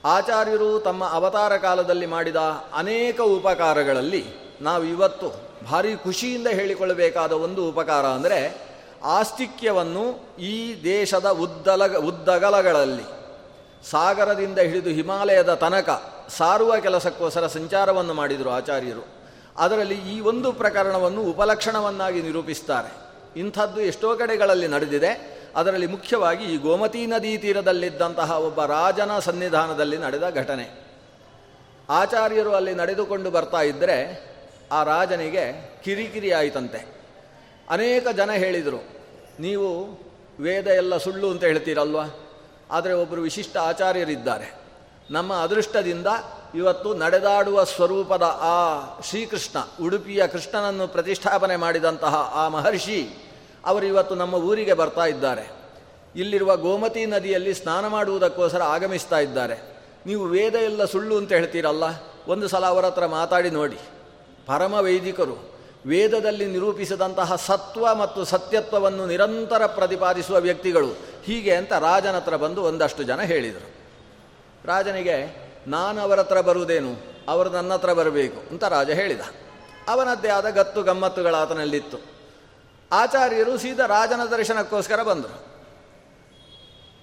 [0.05, 2.35] ಆಚಾರ್ಯರು ತಮ್ಮ ಅವತಾರ ಕಾಲದಲ್ಲಿ ಮಾಡಿದ
[2.73, 4.23] ಅನೇಕ ಉಪಕಾರಗಳಲ್ಲಿ
[4.61, 5.29] ನಾವು ಇವತ್ತು
[5.71, 8.57] ಭಾರಿ ಖುಷಿಯಿಂದ ಹೇಳಿಕೊಳ್ಳಬೇಕಾದ ಒಂದು ಉಪಕಾರ ಅಂದರೆ
[9.03, 10.03] ಆಸ್ತಿಕ್ಯವನ್ನು
[10.39, 13.24] ಈ ದೇಶದ ಉದ್ದಲ ಉದ್ದಗಲಗಳಲ್ಲಿ
[13.91, 15.89] ಸಾಗರದಿಂದ ಹಿಡಿದು ಹಿಮಾಲಯದ ತನಕ
[16.37, 19.03] ಸಾರುವ ಕೆಲಸಕ್ಕೋಸ್ಕರ ಸಂಚಾರವನ್ನು ಮಾಡಿದರು ಆಚಾರ್ಯರು.
[19.57, 22.91] ಅದರಲ್ಲಿ ಈ ಒಂದು ಪ್ರಕರಣವನ್ನು ಉಪಲಕ್ಷಣವನ್ನಾಗಿ ನಿರೂಪಿಸ್ತಾರೆ.
[23.39, 25.11] ಇಂಥದ್ದು ಎಷ್ಟೋ ಕಡೆಗಳಲ್ಲಿ ನಡೆದಿದೆ.
[25.55, 30.65] ಅದರಲ್ಲಿ ಮುಖ್ಯವಾಗಿ ಈ ಗೋಮತಿ ನದಿ ತೀರದಲ್ಲಿದ್ದಂತಹ ಒಬ್ಬ ರಾಜನ ಸನ್ನಿಧಾನದಲ್ಲಿ ನಡೆದ ಘಟನೆ.
[31.89, 33.97] ಆಚಾರ್ಯರು ಅಲ್ಲಿ ನಡೆದುಕೊಂಡು ಬರ್ತಾ ಇದ್ದರೆ
[34.71, 35.45] ಆ ರಾಜನಿಗೆ
[35.83, 36.81] ಕಿರಿಕಿರಿ ಆಯಿತಂತೆ.
[37.69, 38.81] ಅನೇಕ ಜನ ಹೇಳಿದರು,
[39.39, 39.67] ನೀವು
[40.39, 42.01] ವೇದ ಎಲ್ಲ ಸುಳ್ಳು ಅಂತ ಹೇಳ್ತೀರಲ್ವ?
[42.71, 44.55] ಆದರೆ ಒಬ್ಬರು ವಿಶಿಷ್ಟ ಆಚಾರ್ಯರಿದ್ದಾರೆ.
[45.11, 46.07] ನಮ್ಮ ಅದೃಷ್ಟದಿಂದ
[46.55, 53.31] ಇವತ್ತು ನಡೆದಾಡುವ ಸ್ವರೂಪದ ಆ ಶ್ರೀಕೃಷ್ಣ, ಉಡುಪಿಯ ಕೃಷ್ಣನನ್ನು ಪ್ರತಿಷ್ಠಾಪನೆ ಮಾಡಿದಂತಹ ಆ ಮಹರ್ಷಿ
[53.65, 55.51] ಅವರು ಇವತ್ತು ನಮ್ಮ ಊರಿಗೆ ಬರ್ತಾ ಇದ್ದಾರೆ.
[56.15, 59.75] ಇಲ್ಲಿರುವ ಗೋಮತಿ ನದಿಯಲ್ಲಿ ಸ್ನಾನ ಮಾಡುವುದಕ್ಕೋಸ್ಕರ ಆಗಮಿಸ್ತಾ ಇದ್ದಾರೆ.
[60.05, 61.83] ನೀವು ವೇದ ಎಲ್ಲ ಸುಳ್ಳು ಅಂತ ಹೇಳ್ತೀರಲ್ಲ?
[62.27, 63.77] ಒಂದು ಸಲ ಅವರ ಹತ್ರ ಮಾತಾಡಿ ನೋಡಿ.
[64.45, 65.54] ಪರಮ ವೈದಿಕರು
[65.85, 73.21] ವೇದದಲ್ಲಿ ನಿರೂಪಿಸಿದಂತಹ ಸತ್ವ ಮತ್ತು ಸತ್ಯತ್ವವನ್ನು ನಿರಂತರ ಪ್ರತಿಪಾದಿಸುವ ವ್ಯಕ್ತಿಗಳು ಹೀಗೆ ಅಂತ ರಾಜನ ಹತ್ರ ಬಂದು ಒಂದಷ್ಟು ಜನ
[73.21, 73.71] ಹೇಳಿದರು.
[74.65, 75.17] ರಾಜನಿಗೆ,
[75.67, 76.93] ನಾನು ಅವರ ಹತ್ರ ಬರುವುದೇನು?
[77.27, 79.21] ಅವರು ನನ್ನ ಹತ್ರ ಬರಬೇಕು, ಅಂತ ರಾಜ ಹೇಳಿದ.
[79.87, 81.97] ಅವನದ್ದೇ ಆದ ಗತ್ತು ಗಮ್ಮತ್ತುಗಳ ಆತನಲ್ಲಿತ್ತು.
[82.91, 85.55] ಆಚಾರ್ಯರು ಸೀದಾ ರಾಜನ ದರ್ಶನಕ್ಕೋಸ್ಕರ ಬಂದರು.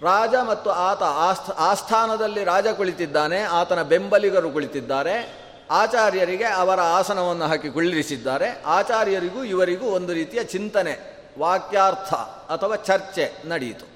[0.02, 5.41] ರಾಜ ಮತ್ತು ಆತ ಆಸ್ಥ, ಆಸ್ಥಾನದಲ್ಲಿ ರಾಜ ಕುಳಿತಿದ್ದಾನೆ, ಆತನ ಬೆಂಬಲಿಗರು ಕುಳಿತಿದ್ದಾರೆ.
[5.72, 8.62] ಆಚಾರ್ಯರಿಗೆ ಅವರ ಆಸನವನ್ನು ಹಾಕಿ ಕುಳ್ಳಿರಿಸಿದ್ದಾರೆ.
[8.66, 12.14] ಆಚಾರ್ಯರಿಗೂ ಇವರಿಗೂ ಒಂದು ರೀತಿಯ ಚಿಂತನೆ, ವಾಕ್ಯಾರ್ಥ
[12.50, 13.86] ಅಥವಾ ಚರ್ಚೆ ನಡೆಯಿತು.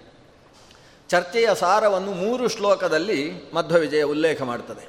[1.08, 4.88] ಚರ್ಚೆಯ ಸಾರವನ್ನು ಮೂರು ಶ್ಲೋಕದಲ್ಲಿ ಮಧ್ವವಿಜಯ ಉಲ್ಲೇಖ ಮಾಡ್ತದೆ.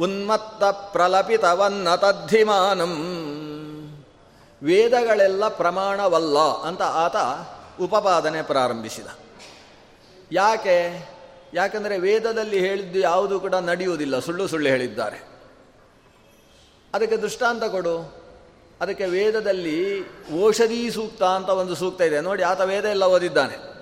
[0.00, 2.94] ಉನ್ಮತ್ತ ಪ್ರಲಪಿತವನ್ನ ತದ್ಧಿಮಾನಂ.
[4.62, 7.16] ವೇದಗಳೆಲ್ಲ ಪ್ರಮಾಣವಲ್ಲ ಅಂತ ಆತ
[7.80, 9.06] ಉಪಪಾದನೆ ಪ್ರಾರಂಭಿಸಿದ.
[10.32, 11.08] ಯಾಕೆ?
[11.54, 14.18] ಯಾಕಂದರೆ ವೇದದಲ್ಲಿ ಹೇಳಿದ್ದು ಯಾವುದು ಕೂಡ ನಡೆಯುವುದಿಲ್ಲ.
[14.18, 15.33] ಸುಳ್ಳು ಸುಳ್ಳು ಹೇಳಿದ್ದಾರೆ.
[16.94, 18.24] ಅದಕ್ಕೆ ದೃಷ್ಟಾಂತ ಕೊಡು.
[18.80, 20.00] ಅದಕ್ಕೆ ವೇದದಲ್ಲಿ
[20.44, 22.20] ಔಷಧಿ ಸೂಕ್ತ ಅಂತ ಒಂದು ಸೂಕ್ತ ಇದೆ.
[22.20, 23.74] ನೋಡಿ, ಆತ ವೇದ ಎಲ್ಲ ಓದಿದ್ದಾನೆ.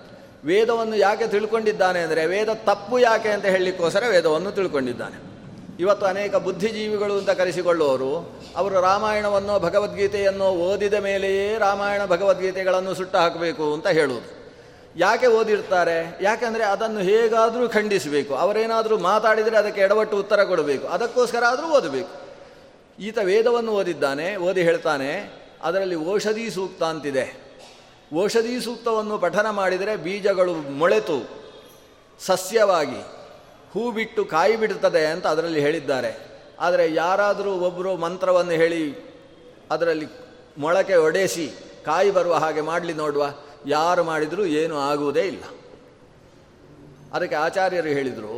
[0.45, 5.33] ವೇದವನ್ನು ಯಾಕೆ ತಿಳ್ಕೊಂಡಿದ್ದಾನೆ ಅಂದರೆ, ವೇದ ತಪ್ಪು ಯಾಕೆ ಅಂತ ಹೇಳಲಿಕ್ಕೋಸ್ಕರ ವೇದವನ್ನು ತಿಳ್ಕೊಂಡಿದ್ದಾನೆ.
[5.81, 13.87] ಇವತ್ತು ಅನೇಕ ಬುದ್ಧಿಜೀವಿಗಳು ಅಂತ ಕರೆಸಿಕೊಳ್ಳುವವರು, ಅವರು ರಾಮಾಯಣವನ್ನು, ಭಗವದ್ಗೀತೆಯನ್ನು ಓದಿದ ಮೇಲೆಯೇ ರಾಮಾಯಣ, ಭಗವದ್ಗೀತೆಗಳನ್ನು ಸುಟ್ಟು ಹಾಕಬೇಕು ಅಂತ
[13.87, 14.43] ಹೇಳುವುದು.
[14.97, 16.19] ಯಾಕೆ ಓದಿರ್ತಾರೆ?
[16.23, 18.35] ಯಾಕೆಂದರೆ ಅದನ್ನು ಹೇಗಾದರೂ ಖಂಡಿಸಬೇಕು.
[18.35, 20.87] ಅವರೇನಾದರೂ ಮಾತಾಡಿದರೆ ಅದಕ್ಕೆ ಎಡವಟ್ಟು ಉತ್ತರ ಕೊಡಬೇಕು.
[20.87, 22.22] ಅದಕ್ಕೋಸ್ಕರ ಆದರೂ ಓದಬೇಕು.
[23.03, 25.11] ಈತ ವೇದವನ್ನು ಓದಿದ್ದಾನೆ, ಓದಿ ಹೇಳ್ತಾನೆ,
[25.63, 27.25] ಅದರಲ್ಲಿ ಔಷಧಿ ಸೂಕ್ತ ಅಂತಿದೆ.
[28.23, 31.19] ಔಷಧಿ ಸೂಕ್ತವನ್ನು ಪಠನ ಮಾಡಿದರೆ ಬೀಜಗಳು ಮೊಳೆತು,
[32.21, 33.01] ಸಸ್ಯವಾಗಿ
[33.73, 36.13] ಹೂ ಬಿಟ್ಟು ಕಾಯಿ ಬಿಡುತ್ತದೆ ಅಂತ ಅದರಲ್ಲಿ ಹೇಳಿದ್ದಾರೆ.
[36.61, 38.83] ಆದರೆ ಯಾರಾದರೂ ಒಬ್ಬರು ಮಂತ್ರವನ್ನು ಹೇಳಿ,
[39.71, 40.07] ಅದರಲ್ಲಿ
[40.59, 41.47] ಮೊಳಕೆ ಒಡೆಸಿ,
[41.85, 43.25] ಕಾಯಿ ಬರುವ ಹಾಗೆ ಮಾಡಲಿ ನೋಡುವ,
[43.67, 45.45] ಯಾರು ಮಾಡಿದರೂ ಏನೂ ಆಗುವುದೇ ಇಲ್ಲ.
[47.13, 48.35] ಅದಕ್ಕೆ ಆಚಾರ್ಯರು ಹೇಳಿದರು,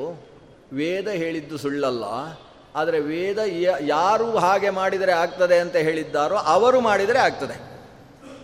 [0.73, 2.05] ವೇದ ಹೇಳಿದ್ದು ಸುಳ್ಳಲ್ಲ
[2.75, 3.39] ಆದರೆ ವೇದ
[3.81, 7.75] ಯಾರು ಹಾಗೆ ಮಾಡಿದರೆ ಆಗ್ತದೆ ಅಂತ ಹೇಳಿದ್ದಾರೋ ಅವರು ಮಾಡಿದರೆ ಆಗ್ತದೆ.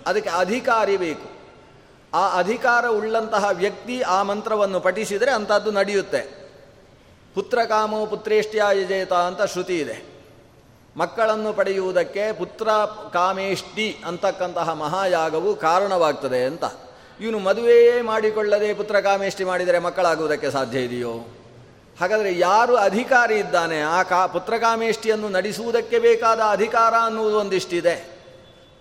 [0.07, 1.31] ಅದಕ್ಕೆ ಅಧಿಕಾರಿ ಬೇಕು.
[2.15, 6.51] ಆ ಅಧಿಕಾರ ಉಳ್ಳಂತಹ ವ್ಯಕ್ತಿ ಆ ಮಂತ್ರವನ್ನು ಪಠಿಸಿದರೆ ಅಂಥದ್ದು ನಡೆಯುತ್ತೆ.
[7.35, 10.03] ಪುತ್ರಕಾಮೋ ಪುತ್ರೇಷ್ಟ್ಯ ಯಜೇತ ಅಂತ ಶ್ರುತಿ ಇದೆ.
[10.97, 12.69] ಮಕ್ಕಳನ್ನು ಪಡೆಯುವುದಕ್ಕೆ ಪುತ್ರ
[13.13, 16.65] ಕಾಮೇಷ್ಟಿ ಅಂತಕ್ಕಂತಹ ಮಹಾಯಾಗವು ಕಾರಣವಾಗ್ತದೆ ಅಂತ.
[17.21, 21.40] ಇವನು ಮದುವೆಯೇ ಮಾಡಿಕೊಳ್ಳದೆ ಪುತ್ರ ಕಾಮೇಷ್ಟಿ ಮಾಡಿದರೆ ಮಕ್ಕಳಾಗುವುದಕ್ಕೆ ಸಾಧ್ಯ ಇದೆಯೋ?
[22.01, 23.83] ಹಾಗಾದರೆ ಯಾರು ಅಧಿಕಾರಿ ಇದ್ದಾನೆ?
[23.83, 28.21] ಆ ಕಾ ಪುತ್ರಕಾಮೇಷ್ಟಿಯನ್ನು ನಡೆಸುವುದಕ್ಕೆ ಬೇಕಾದ ಅಧಿಕಾರ ಅನ್ನುವುದು ಒಂದಿಷ್ಟಿದೆ.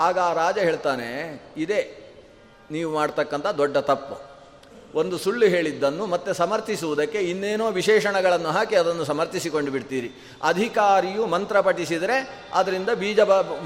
[0.00, 2.12] ಆಗ ಆ ರಾಜ ಹೇಳ್ತಾನೆ, ಇದೇ
[2.70, 4.36] ನೀವು ಮಾಡ್ತಕ್ಕಂಥ ದೊಡ್ಡ ತಪ್ಪು.
[5.00, 10.10] ಒಂದು ಸುಳ್ಳು ಹೇಳಿದ್ದನ್ನು ಮತ್ತೆ ಸಮರ್ಥಿಸುವುದಕ್ಕೆ ಇನ್ನೇನೋ ವಿಶೇಷಣಗಳನ್ನು ಹಾಕಿ ಅದನ್ನು ಸಮರ್ಥಿಸಿಕೊಂಡು ಬಿಡ್ತೀರಿ.
[10.42, 13.20] ಅಧಿಕಾರಿಯು ಮಂತ್ರ ಪಠಿಸಿದರೆ ಅದರಿಂದ ಬೀಜ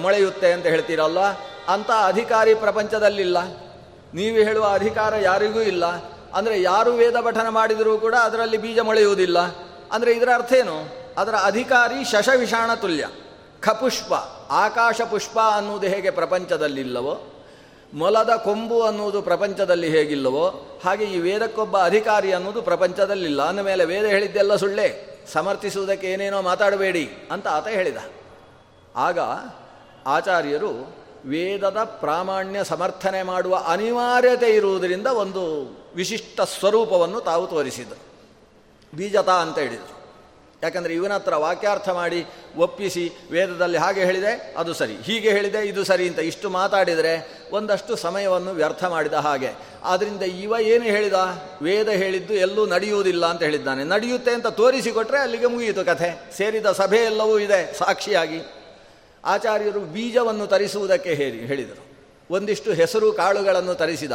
[0.04, 1.18] ಮೊಳೆಯುತ್ತೆ ಅಂತ ಹೇಳ್ತೀರಲ್ಲ
[1.74, 3.38] ಅಂತ ಅಧಿಕಾರಿ ಪ್ರಪಂಚದಲ್ಲಿಲ್ಲ.
[4.14, 5.84] ನೀವು ಹೇಳುವ ಅಧಿಕಾರ ಯಾರಿಗೂ ಇಲ್ಲ.
[6.34, 9.38] ಅಂದರೆ ಯಾರು ವೇದ ಪಠನ ಮಾಡಿದರೂ ಕೂಡ ಅದರಲ್ಲಿ ಬೀಜ ಮೊಳೆಯುವುದಿಲ್ಲ.
[9.92, 11.00] ಅಂದರೆ ಇದರ ಅರ್ಥ ಏನು?
[11.18, 13.08] ಅದರ ಅಧಿಕಾರಿ ಶಶವಿಷಾಣ ತುಲ್ಯ.
[13.60, 14.14] ಖಪುಷ್ಪ,
[14.50, 17.44] ಆಕಾಶ ಪುಷ್ಪ ಅನ್ನುವುದು ಹೇಗೆ ಪ್ರಪಂಚದಲ್ಲಿಲ್ಲವೋ,
[17.94, 23.42] ಮೊಲದ ಕೊಂಬು ಅನ್ನುವುದು ಪ್ರಪಂಚದಲ್ಲಿ ಹೇಗಿಲ್ಲವೋ, ಹಾಗೆ ಈ ವೇದಕ್ಕೊಬ್ಬ ಅಧಿಕಾರಿ ಅನ್ನೋದು ಪ್ರಪಂಚದಲ್ಲಿಲ್ಲ.
[23.42, 25.10] ಅಂದಮೇಲೆ ವೇದ ಹೇಳಿದ್ದೆಲ್ಲ ಸುಳ್ಳೆ?
[25.32, 27.96] ಸಮರ್ಥಿಸುವುದಕ್ಕೆ ಏನೇನೋ ಮಾತಾಡಬೇಡಿ ಅಂತ ಆತ ಹೇಳಿದ.
[28.96, 29.18] ಆಗ
[30.06, 38.10] ಆಚಾರ್ಯರು ವೇದದ ಪ್ರಾಮಾಣ್ಯ ಸಮರ್ಥನೆ ಮಾಡುವ ಅನಿವಾರ್ಯತೆ ಇರುವುದರಿಂದ ಒಂದು ವಿಶಿಷ್ಟ ಸ್ವರೂಪವನ್ನು ತಾವು ತೋರಿಸಿದರು.
[38.96, 40.00] ಬೀಜತ ಅಂತ ಹೇಳಿದರು.
[40.62, 44.96] ಯಾಕಂದರೆ ಇವನ ಹತ್ರ ವಾಕ್ಯಾರ್ಥ ಮಾಡಿ ಒಪ್ಪಿಸಿ ವೇದದಲ್ಲಿ ಹಾಗೆ ಹೇಳಿದೆ, ಅದು ಸರಿ.
[44.96, 49.50] ಹೀಗೆ ಹೇಳಿದೆ, ಇದು ಸರಿ ಅಂತ ಇಷ್ಟು ಮಾತಾಡಿದರೆ ಒಂದಷ್ಟು ಸಮಯವನ್ನು ವ್ಯರ್ಥ ಮಾಡಿದ ಹಾಗೆ.
[49.84, 51.12] ಆದ್ದರಿಂದ ಇವ ಏನು ಹೇಳಿದ?
[51.62, 53.84] ವೇದ ಹೇಳಿದ್ದು ಎಲ್ಲೂ ನಡೆಯುವುದಿಲ್ಲ ಅಂತ ಹೇಳಿದ್ದಾನೆ.
[53.84, 56.32] ನಡೆಯುತ್ತೆ ಅಂತ ತೋರಿಸಿಕೊಟ್ರೆ ಅಲ್ಲಿಗೆ ಮುಗಿಯಿತು ಕಥೆ.
[56.36, 58.40] ಸೇರಿದ ಸಭೆ ಎಲ್ಲವೂ ಇದೆ, ಸಾಕ್ಷಿಯಾಗಿ.
[59.24, 61.86] ಆಚಾರ್ಯರು ಬೀಜವನ್ನು ತರಿಸುವುದಕ್ಕೆ ಹೇಳಿ, ಹೇಳಿದರು.
[62.30, 64.12] ಒಂದಿಷ್ಟು ಹೆಸರು ಕಾಳುಗಳನ್ನು ತರಿಸಿದ.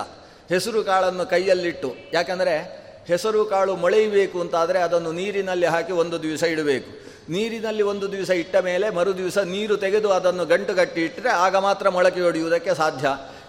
[0.49, 7.05] ಹೆಸರು ಕಾಳನ್ನು ಕೈಯಲ್ಲಿಟ್ಟು, ಯಾಕಂದರೆ ಹೆಸರು ಕಾಳು ಮೊಳೆಯಬೇಕು ಅಂತಾದರೆ ಅದನ್ನು ನೀರಿನಲ್ಲಿ ಹಾಕಿ ಒಂದು ದಿವಸ ಇಡಬೇಕು.
[7.31, 11.89] ನೀರಿನಲ್ಲಿ ಒಂದು ದಿವಸ ಇಟ್ಟ ಮೇಲೆ ಮರು ದಿವಸ ನೀರು ತೆಗೆದು ಅದನ್ನು ಗಂಟು ಕಟ್ಟಿ ಇಟ್ಟರೆ ಆಗ ಮಾತ್ರ
[11.89, 13.07] ಮೊಳಕೆ ಹೊಡೆಯುವುದಕ್ಕೆ ಸಾಧ್ಯ.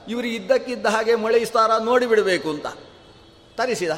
[0.08, 2.66] ಇವರು ಇದ್ದಕ್ಕಿದ್ದ ಹಾಗೆ ಮೊಳೆಯಿಸ್ತಾರ, ನೋಡಿಬಿಡಬೇಕು ಅಂತ
[3.56, 3.90] ತರಿಸಿದ.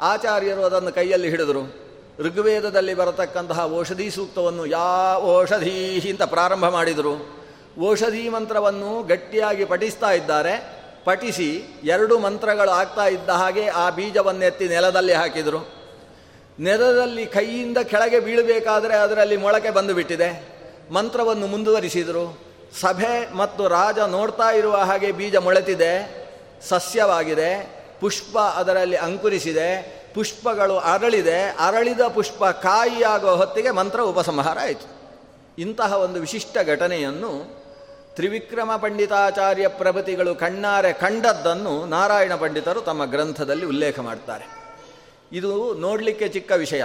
[0.00, 1.81] ಆಚಾರ್ಯರು ಅದನ್ನು ಕೈಯಲ್ಲಿ ಹಿಡಿದರು.
[2.22, 7.42] ಋಗ್ವೇದದಲ್ಲಿ ಬರತಕ್ಕಂತಹ ಔಷಧಿ ಸೂಕ್ತವನ್ನು ಯಾ ಔಷಧಿ ಅಂತ ಪ್ರಾರಂಭ ಮಾಡಿದರು.
[7.88, 10.82] ಔಷಧಿ ಮಂತ್ರವನ್ನು ಗಟ್ಟಿಯಾಗಿ ಪಠಿಸ್ತಾ ಇದ್ದಾರೆ.
[11.04, 15.72] ಪಠಿಸಿ ಎರಡು ಮಂತ್ರಗಳು ಆಗ್ತಾ ಇದ್ದ ಹಾಗೆ ಆ ಬೀಜವನ್ನೆತ್ತಿ ನೆಲದಲ್ಲಿ ಹಾಕಿದರು.
[16.60, 20.48] ನೆಲದಲ್ಲಿ ಕೈಯಿಂದ ಕೆಳಗೆ ಬೀಳಬೇಕಾದರೆ ಅದರಲ್ಲಿ ಮೊಳಕೆ ಬಂದುಬಿಟ್ಟಿದೆ.
[20.92, 22.44] ಮಂತ್ರವನ್ನು ಮುಂದುವರಿಸಿದರು.
[22.80, 26.22] ಸಭೆ ಮತ್ತು ರಾಜ ನೋಡ್ತಾ ಇರುವ ಹಾಗೆ ಬೀಜ ಮೊಳೆತಿದೆ.
[26.68, 27.82] ಸಸ್ಯವಾಗಿದೆ.
[28.00, 30.01] ಪುಷ್ಪ ಅದರಲ್ಲಿ ಅಂಕುರಿಸಿದೆ.
[30.14, 35.02] ಪುಷ್ಪಗಳು ಅರಳಿದೆ, ಅರಳಿದ ಪುಷ್ಪ ಕಾಯಿಯಾಗುವ ಹೊತ್ತಿಗೆ ಮಂತ್ರ ಉಪಸಂಹಾರ ಆಯಿತು.
[35.58, 37.62] ಇಂತಹ ಒಂದು ವಿಶಿಷ್ಟ ಘಟನೆಯನ್ನು
[38.14, 44.62] ತ್ರಿವಿಕ್ರಮ ಪಂಡಿತಾಚಾರ್ಯ ಪ್ರಭೃತಿಗಳು ಕಣ್ಣಾರೆ ಕಂಡದ್ದನ್ನು ನಾರಾಯಣ ಪಂಡಿತರು ತಮ್ಮ ಗ್ರಂಥದಲ್ಲಿ ಉಲ್ಲೇಖ ಮಾಡ್ತಾರೆ.
[45.32, 46.84] ಇದು ನೋಡಲಿಕ್ಕೆ ಚಿಕ್ಕ ವಿಷಯ.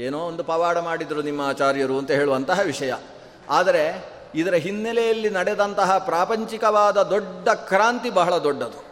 [0.00, 2.94] ಏನೋ ಒಂದು ಪವಾಡ ಮಾಡಿದರು ನಿಮ್ಮ ಆಚಾರ್ಯರು ಅಂತ ಹೇಳುವಂತಹ ವಿಷಯ.
[3.50, 8.91] ಆದರೆ ಇದರ ಹಿನ್ನೆಲೆಯಲ್ಲಿ ನಡೆದಂತಹ ಪ್ರಾಪಂಚಿಕವಾದ ದೊಡ್ಡ ಕ್ರಾಂತಿ ಬಹಳ ದೊಡ್ಡದು.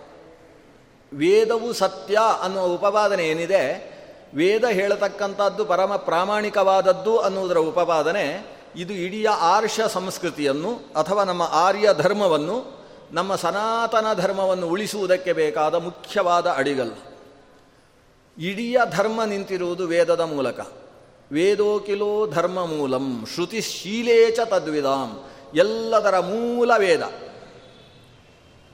[1.14, 3.90] ವೇದವು ಸತ್ಯ ಅನ್ನುವ ಉಪವಾದನೆ ಏನಿದೆ,
[4.34, 8.46] ವೇದ ಹೇಳತಕ್ಕಂಥದ್ದು ಪರಮ ಪ್ರಾಮಾಣಿಕವಾದದ್ದು ಅನ್ನುವುದರ ಉಪವಾದನೆ,
[8.76, 16.92] ಇದು ಇಡೀ ಆರ್ಷ ಸಂಸ್ಕೃತಿಯನ್ನು ಅಥವಾ ನಮ್ಮ ಆರ್ಯ ಧರ್ಮವನ್ನು, ನಮ್ಮ ಸನಾತನ ಧರ್ಮವನ್ನು ಉಳಿಸುವುದಕ್ಕೆ ಬೇಕಾದ ಮುಖ್ಯವಾದ ಅಡಿಗಲ್ಲ.
[18.38, 20.60] ಇಡೀ ಧರ್ಮ ನಿಂತಿರುವುದು ವೇದದ ಮೂಲಕ.
[21.32, 27.02] ವೇದೋಕಿಲೋ ಧರ್ಮ ಮೂಲಂ ಶ್ರುತಿಶೀಲೇಚ ತದ್ವಿಧಾಂ, ಎಲ್ಲದರ ಮೂಲ ವೇದ.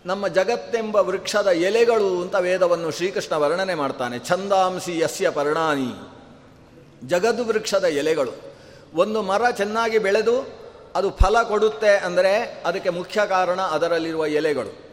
[0.06, 4.18] ನಮ್ಮ ಜಗತ್ತೆಂಬ ವೃಕ್ಷದ ಎಲೆಗಳು ಅಂತ ವೇದವನ್ನು ಶ್ರೀಕೃಷ್ಣ ವರ್ಣನೆ ಮಾಡ್ತಾನೆ.
[4.18, 5.92] ಛಂದಾಂಸಿ ಯಸ್ಯ ಪರ್ಣಾನಿ.
[7.08, 8.30] ಜಗದ್ ವೃಕ್ಷದ ಎಲೆಗಳು.
[8.94, 10.48] ಒಂದು ಮರ ಚೆನ್ನಾಗಿ ಬೆಳೆದು
[10.94, 14.86] ಅದು ಫಲ ಕೊಡುತ್ತೆ ಅಂದರೆ ಅದಕ್ಕೆ ಮುಖ್ಯ ಕಾರಣ ಅದರಲ್ಲಿರುವ ಎಲೆಗಳು.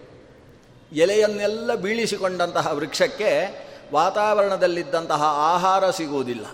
[0.95, 6.45] ಎಲೆಯನ್ನೆಲ್ಲ ಬೀಳಿಸಿಕೊಂಡಂತಹ ವೃಕ್ಷಕ್ಕೆ ವಾತಾವರಣದಲ್ಲಿದ್ದಂತಹ ಆಹಾರ ಸಿಗುವುದಿಲ್ಲ.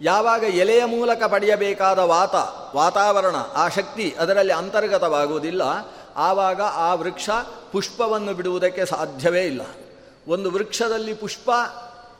[0.00, 2.34] ಯಾವಾಗ ಎಲೆಯ ಮೂಲಕ ಪಡೆಯಬೇಕಾದ ವಾತ,
[2.76, 5.62] ವಾತಾವರಣ, ಆ ಶಕ್ತಿ ಅದರಲ್ಲಿ ಅಂತರ್ಗತವಾಗುವುದಿಲ್ಲ.
[6.16, 7.30] ಆವಾಗ ಆ ವೃಕ್ಷ
[7.72, 9.60] ಪುಷ್ಪವನ್ನು ಬಿಡುವುದಕ್ಕೆ ಸಾಧ್ಯವೇ ಇಲ್ಲ.
[10.28, 11.50] ಒಂದು ವೃಕ್ಷದಲ್ಲಿ ಪುಷ್ಪ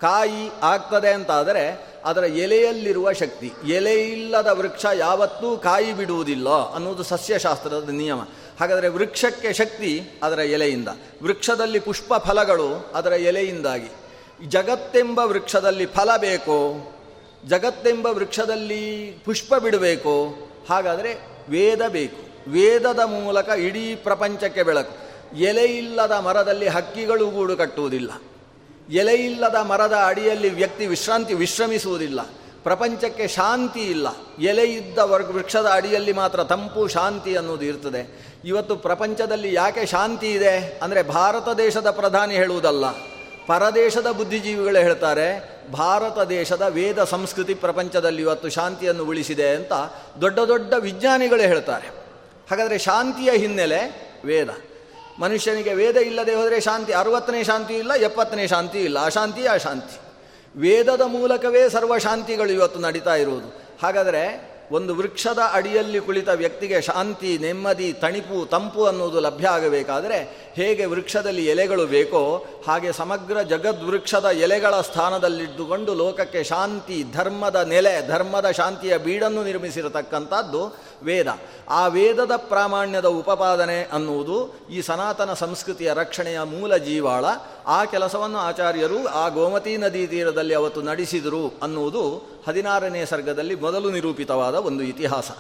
[0.01, 3.53] ಕಾಯಿ ಆಗ್ತದೆ ಅಂತಾದರೆ ಅದರ ಎಲೆಯಲ್ಲಿರುವ ಶಕ್ತಿ.
[3.67, 8.21] ಎಲೆ ಇಲ್ಲದ ವೃಕ್ಷ ಯಾವತ್ತೂ ಕಾಯಿ ಬಿಡುವುದಿಲ್ಲ ಅನ್ನುವುದು ಸಸ್ಯಶಾಸ್ತ್ರದ ನಿಯಮ.
[8.61, 10.89] ಹಾಗಾದರೆ ವೃಕ್ಷಕ್ಕೆ ಶಕ್ತಿ ಅದರ ಎಲೆಯಿಂದ.
[11.23, 13.89] ವೃಕ್ಷದಲ್ಲಿ ಪುಷ್ಪ ಫಲಗಳು ಅದರ ಎಲೆಯಿಂದಾಗಿ.
[14.49, 16.93] ಜಗತ್ತೆಂಬ ವೃಕ್ಷದಲ್ಲಿ ಫಲ ಬೇಕೋ?
[17.47, 20.35] ಜಗತ್ತೆಂಬ ವೃಕ್ಷದಲ್ಲಿ ಪುಷ್ಪ ಬಿಡಬೇಕು?
[20.71, 21.15] ಹಾಗಾದರೆ
[21.49, 22.26] ವೇದ ಬೇಕು.
[22.49, 24.97] ವೇದದ ಮೂಲಕ ಇಡೀ ಪ್ರಪಂಚಕ್ಕೆ ಬೆಳಕು.
[25.37, 28.11] ಎಲೆಯಿಲ್ಲದ ಮರದಲ್ಲಿ ಹಕ್ಕಿಗಳು ಗೂಡು ಕಟ್ಟುವುದಿಲ್ಲ.
[28.91, 32.21] ಎಲೆ ಇಲ್ಲದ ಮರದ ಅಡಿಯಲ್ಲಿ ವ್ಯಕ್ತಿ ವಿಶ್ರಾಂತಿ ವಿಶ್ರಮಿಸುವುದಿಲ್ಲ.
[32.63, 34.07] ಪ್ರಪಂಚಕ್ಕೆ ಶಾಂತಿ ಇಲ್ಲ.
[34.39, 38.33] ಎಲೆ ಇದ್ದ ವೃಕ್ಷದ ಅಡಿಯಲ್ಲಿ ಮಾತ್ರ ತಂಪು ಶಾಂತಿ ಅನ್ನೋದು ಇರ್ತದೆ.
[38.45, 40.79] ಇವತ್ತು ಪ್ರಪಂಚದಲ್ಲಿ ಯಾಕೆ ಶಾಂತಿ ಇದೆ?
[40.83, 42.91] ಅಂದರೆ ಭಾರತ ದೇಶದ ಪ್ರಧಾನಿ ಹೇಳುವುದಲ್ಲ.
[43.47, 49.73] ಪರದೇಶದ ಬುದ್ಧಿಜೀವಿಗಳು ಹೇಳ್ತಾರೆ, ಭಾರತ ದೇಶದ ವೇದ ಸಂಸ್ಕೃತಿ ಪ್ರಪಂಚದಲ್ಲಿ ಇವತ್ತು ಶಾಂತಿಯನ್ನು ಉಳಿಸಿದೆ ಅಂತ
[50.21, 52.06] ದೊಡ್ಡ ದೊಡ್ಡ ವಿಜ್ಞಾನಿಗಳು ಹೇಳ್ತಾರೆ.
[52.51, 53.81] ಹಾಗಾದರೆ ಶಾಂತಿಯ ಹಿನ್ನೆಲೆ
[54.25, 54.49] ವೇದ.
[55.19, 60.01] ಮನುಷ್ಯನಿಗೆ ವೇದ ಇಲ್ಲದೆ ಹೋದರೆ ಶಾಂತಿ, ಅರವತ್ತನೇ ಶಾಂತಿ ಇಲ್ಲ, ಎಪ್ಪತ್ತನೇ ಶಾಂತಿ ಇಲ್ಲ, ಅಶಾಂತಿ ಅಶಾಂತಿ.
[60.61, 63.77] ವೇದದ ಮೂಲಕವೇ ಸರ್ವ ಶಾಂತಿಗಳು ಇವತ್ತು ನಡೀತಾ ಇರುವುದು.
[63.83, 71.47] ಹಾಗಾದರೆ ಒಂದು ವೃಕ್ಷದ ಅಡಿಯಲ್ಲಿ ಕುಳಿತ ವ್ಯಕ್ತಿಗೆ ಶಾಂತಿ, ನೆಮ್ಮದಿ, ತಣಿಪು, ತಂಪು ಅನ್ನುವುದು ಲಭ್ಯ ಆಗಬೇಕಾದರೆ ಹೇಗೆ ವೃಕ್ಷದಲ್ಲಿ
[71.47, 80.77] ಎಲೆಗಳು ಬೇಕೋ ಹಾಗೆ ಸಮಗ್ರ ಜಗದ್ವೃಕ್ಷದ ಎಲೆಗಳ ಸ್ಥಾನದಲ್ಲಿದ್ದುಕೊಂಡು ಲೋಕಕ್ಕೆ ಶಾಂತಿ, ಧರ್ಮದ ನೆಲೆ, ಧರ್ಮದ ಶಾಂತಿಯ ಬೀಡನ್ನು ನಿರ್ಮಿಸಿರತಕ್ಕಂಥದ್ದು
[81.03, 81.27] ವೇದ.
[81.69, 87.25] ಆ ವೇದದ ಪ್ರಾಮಾಣ್ಯದ ಉಪಪಾದನೆ ಅನ್ನುವುದು ಈ ಸನಾತನ ಸಂಸ್ಕೃತಿಯ ರಕ್ಷಣೆಯ ಮೂಲ ಜೀವಾಳ.
[87.67, 94.85] ಆ ಕೆಲಸವನ್ನು ಆಚಾರ್ಯರು ಆ ಗೋಮತಿ ನದಿ ತೀರದಲ್ಲಿ ಅವತ್ತು ನಡೆಸಿದರು ಅನ್ನುವುದು ಹದಿನಾರನೇ ಸರ್ಗದಲ್ಲಿ ಮೊದಲು ನಿರೂಪಿತವಾದ ಒಂದು
[94.85, 95.31] ಇತಿಹಾಸ.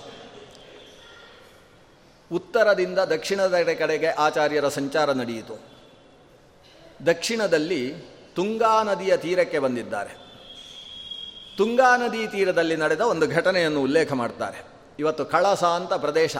[2.32, 5.60] ಉತ್ತರದಿಂದ ದಕ್ಷಿಣದ ಕಡೆಗೆ ಆಚಾರ್ಯರ ಸಂಚಾರ ನಡೆಯಿತು.
[7.06, 7.94] ದಕ್ಷಿಣದಲ್ಲಿ
[8.34, 10.26] ತುಂಗಾ ನದಿಯ ತೀರಕ್ಕೆ ಬಂದಿದ್ದಾರೆ.
[11.56, 14.64] ತುಂಗಾ ನದಿ ತೀರದಲ್ಲಿ ನಡೆದ ಒಂದು ಘಟನೆಯನ್ನು ಉಲ್ಲೇಖ ಮಾಡ್ತಾರೆ.
[14.98, 16.36] ಇವತ್ತು ಕಳಸ ಅಂತ ಪ್ರದೇಶ.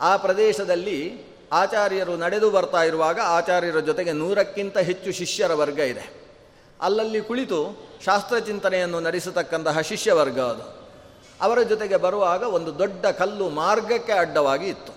[0.00, 1.20] ಆ ಪ್ರದೇಶದಲ್ಲಿ
[1.52, 6.24] ಆಚಾರ್ಯರು ನಡೆದು ಬರ್ತಾ ಇರುವಾಗ ಆಚಾರ್ಯರ ಜೊತೆಗೆ ನೂರಕ್ಕಿಂತ ಹೆಚ್ಚು ಶಿಷ್ಯರ ವರ್ಗ ಇದೆ.
[6.80, 10.84] ಅಲ್ಲಲ್ಲಿ ಕುಳಿತು ಶಾಸ್ತ್ರಚಿಂತನೆಯನ್ನು ನಡೆಸತಕ್ಕಂತಹ ಶಿಷ್ಯವರ್ಗ ಅದು.
[11.40, 14.93] ಅವರ ಜೊತೆಗೆ ಬರುವಾಗ ಒಂದು ದೊಡ್ಡ ಕಲ್ಲು ಮಾರ್ಗಕ್ಕೆ ಅಡ್ಡವಾಗಿ ಇತ್ತು.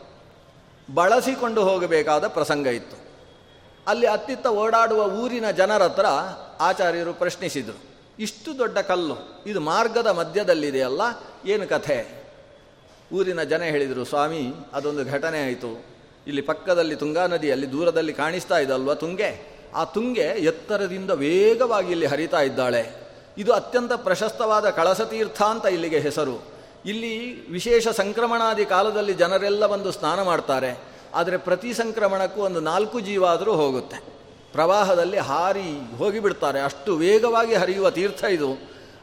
[0.96, 2.98] ಬಳಸಿಕೊಂಡು ಹೋಗಬೇಕಾದ ಪ್ರಸಂಗ ಇತ್ತು.
[3.88, 6.06] ಅಲ್ಲಿ ಅತ್ತಿತ್ತ ಓಡಾಡುವ ಊರಿನ ಜನರ ಹತ್ರ
[6.60, 7.80] ಆಚಾರ್ಯರು ಪ್ರಶ್ನಿಸಿದರು,
[8.20, 11.02] ಇಷ್ಟು ದೊಡ್ಡ ಕಲ್ಲು, ಇದು ಮಾರ್ಗದ ಮಧ್ಯದಲ್ಲಿದೆಯಲ್ಲ
[11.46, 12.26] ಏನು ಕಥೆ?
[13.14, 15.86] ಊರಿನ ಜನ ಹೇಳಿದರು, ಸ್ವಾಮಿ, ಅದೊಂದು ಘಟನೆ ಆಯಿತು.
[16.28, 19.58] ಇಲ್ಲಿ ಪಕ್ಕದಲ್ಲಿ ತುಂಗಾ ನದಿ, ಅಲ್ಲಿ ದೂರದಲ್ಲಿ ಕಾಣಿಸ್ತಾ ಇದಲ್ವ ತುಂಗೆ?
[19.76, 22.92] ಆ ತುಂಗೆ ಎತ್ತರದಿಂದ ವೇಗವಾಗಿ ಇಲ್ಲಿ ಹರಿತಾ ಇದ್ದಾಳೆ.
[23.38, 26.57] ಇದು ಅತ್ಯಂತ ಪ್ರಶಸ್ತವಾದ ಕಳಸತೀರ್ಥ ಅಂತ ಇಲ್ಲಿಗೆ ಹೆಸರು.
[26.88, 27.14] ಇಲ್ಲಿ
[27.52, 30.72] ವಿಶೇಷ ಸಂಕ್ರಮಣಾದಿ ಕಾಲದಲ್ಲಿ ಜನರೆಲ್ಲ ಬಂದು ಸ್ನಾನ ಮಾಡ್ತಾರೆ.
[31.14, 33.98] ಆದರೆ ಪ್ರತಿ ಸಂಕ್ರಮಣಕ್ಕೂ ಒಂದು ನಾಲ್ಕು ಜೀವ ಆದರೂ ಹೋಗುತ್ತೆ.
[34.54, 36.60] ಪ್ರವಾಹದಲ್ಲಿ ಹಾರಿ ಹೋಗಿಬಿಡ್ತಾರೆ.
[36.60, 38.50] ಅಷ್ಟು ವೇಗವಾಗಿ ಹರಿಯುವ ತೀರ್ಥ ಇದು.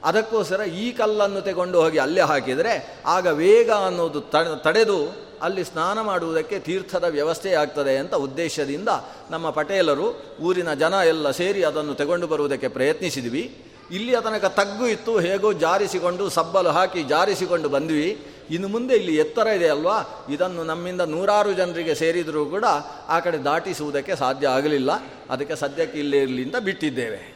[0.05, 4.20] ಅದಕ್ಕೋಸ್ಕರ ಈ ಕಲ್ಲನ್ನು ತೆಗೊಂಡು ಹೋಗಿ ಅಲ್ಲೇ ಹಾಕಿದರೆ ಆಗ ವೇಗ ಅನ್ನೋದು
[4.62, 4.99] ತಡೆದು
[5.42, 8.88] ಅಲ್ಲಿ ಸ್ನಾನ ಮಾಡುವುದಕ್ಕೆ ತೀರ್ಥದ ವ್ಯವಸ್ಥೆ ಆಗ್ತದೆ ಅಂತ ಉದ್ದೇಶದಿಂದ
[9.31, 10.07] ನಮ್ಮ ಪಟೇಲರು
[10.40, 13.44] ಊರಿನ ಜನ ಎಲ್ಲ ಸೇರಿ ಅದನ್ನು ತಗೊಂಡು ಬರುವುದಕ್ಕೆ ಪ್ರಯತ್ನಿಸಿದ್ವಿ.
[13.90, 18.27] ಇಲ್ಲಿಯ ತನಕ ತಗ್ಗು ಇತ್ತು, ಹೇಗೋ ಜಾರಿಸಿಕೊಂಡು, ಸಬ್ಬಲು ಹಾಕಿ ಜಾರಿಸಿಕೊಂಡು ಬಂದ್ವಿ.
[18.51, 20.27] ಇನ್ನು ಮುಂದೆ ಇಲ್ಲಿ ಎತ್ತರ ಇದೆ ಅಲ್ವಾ?
[20.31, 22.64] ಇದನ್ನು ನಮ್ಮಿಂದ ನೂರಾರು ಜನರಿಗೆ ಸೇರಿದರೂ ಕೂಡ
[23.09, 24.90] ಆ ಕಡೆ ದಾಟಿಸುವುದಕ್ಕೆ ಸಾಧ್ಯ ಆಗಲಿಲ್ಲ.
[25.31, 27.35] ಅದಕ್ಕೆ ಸದ್ಯಕ್ಕೆ ಇಲ್ಲಿ ಇರಲಿ ಅಂತ ಬಿಟ್ಟಿದ್ದೇವೆ.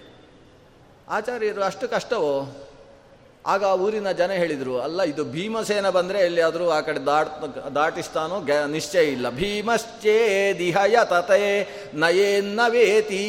[1.09, 2.65] ಆಚಾರ್ಯರು, ಅಷ್ಟು ಕಷ್ಟವೋ?
[3.47, 8.41] ಆಗ ಊರಿನ ಜನ ಹೇಳಿದರು, ಅಲ್ಲ, ಇದು ಭೀಮಸೇನ ಬಂದರೆ ಎಲ್ಲಿಯಾದರೂ ಆ ಕಡೆ ದಾಟ್, ದಾಟಿಸ್ತಾನೋ?
[8.41, 9.31] ಗ, ನಿಶ್ಚಯ ಇಲ್ಲ.
[9.31, 13.25] ಭೀಮಶ್ಚೇ ದಿಹಯ ತತೆ ನಯೇನ್ನವೇತಿ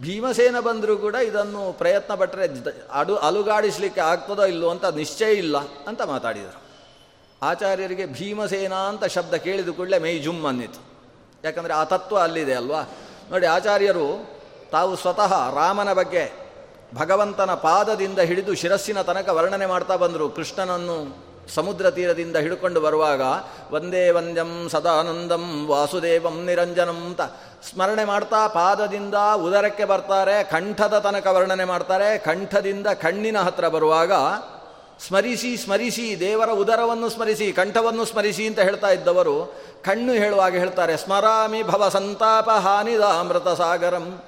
[0.00, 2.46] ಭೀಮಸೇನ ಬಂದರೂ ಕೂಡ ಇದನ್ನು ಪ್ರಯತ್ನ ಪಟ್ಟರೆ
[2.92, 5.56] ಅಡು ಅಲುಗಾಡಿಸ್ಲಿಕ್ಕೆ ಆಗ್ತದೋ ಇಲ್ಲೋ ಅಂತ ನಿಶ್ಚಯ ಇಲ್ಲ
[5.86, 6.58] ಅಂತ ಮಾತಾಡಿದರು.
[7.42, 10.80] ಆಚಾರ್ಯರಿಗೆ ಭೀಮಸೇನ ಅಂತ ಶಬ್ದ ಕೇಳಿದ ಕೂಡಲೇ ಮೈ ಜುಮ್ ಅನ್ನಿತು.
[11.44, 12.82] ಯಾಕಂದರೆ ಆ ತತ್ವ ಅಲ್ಲಿದೆ ಅಲ್ವಾ?
[13.30, 14.06] ನೋಡಿ, ಆಚಾರ್ಯರು
[14.70, 16.24] ತಾವು ಸ್ವತಃ ರಾಮನ ಬಗ್ಗೆ
[16.94, 20.30] ಭಗವಂತನ ಪಾದದಿಂದ ಹಿಡಿದು ಶಿರಸ್ಸಿನ ತನಕ ವರ್ಣನೆ ಮಾಡ್ತಾ ಬಂದರು.
[20.30, 23.22] ಕೃಷ್ಣನನ್ನು ಸಮುದ್ರ ತೀರದಿಂದ ಹಿಡ್ಕೊಂಡು ಬರುವಾಗ,
[23.70, 27.20] ವಂದೇ ವಂದ್ಯಂ ಸದಾನಂದಂ ವಾಸುದೇವಂ ನಿರಂಜನಂ ಅಂತ
[27.62, 32.18] ಸ್ಮರಣೆ ಮಾಡ್ತಾ ಪಾದದಿಂದ ಉದರಕ್ಕೆ ಬರ್ತಾರೆ, ಕಂಠದ ತನಕ ವರ್ಣನೆ ಮಾಡ್ತಾರೆ.
[32.18, 34.12] ಕಂಠದಿಂದ ಕಣ್ಣಿನ ಹತ್ರ ಬರುವಾಗ
[35.06, 41.88] ಸ್ಮರಿಸಿ ಸ್ಮರಿಸಿ, ದೇವರ ಉದರವನ್ನು ಸ್ಮರಿಸಿ, ಕಂಠವನ್ನು ಸ್ಮರಿಸಿ ಅಂತ ಹೇಳ್ತಾ ಇದ್ದವರು ಕಣ್ಣು ಹೇಳುವಾಗ ಹೇಳ್ತಾರೆ, ಸ್ಮರಾಮಿ ಭವ
[41.88, 44.22] ಸಂತಾಪ ಹಾನಿದ ಅಮೃತ ಸಾಗರಂ,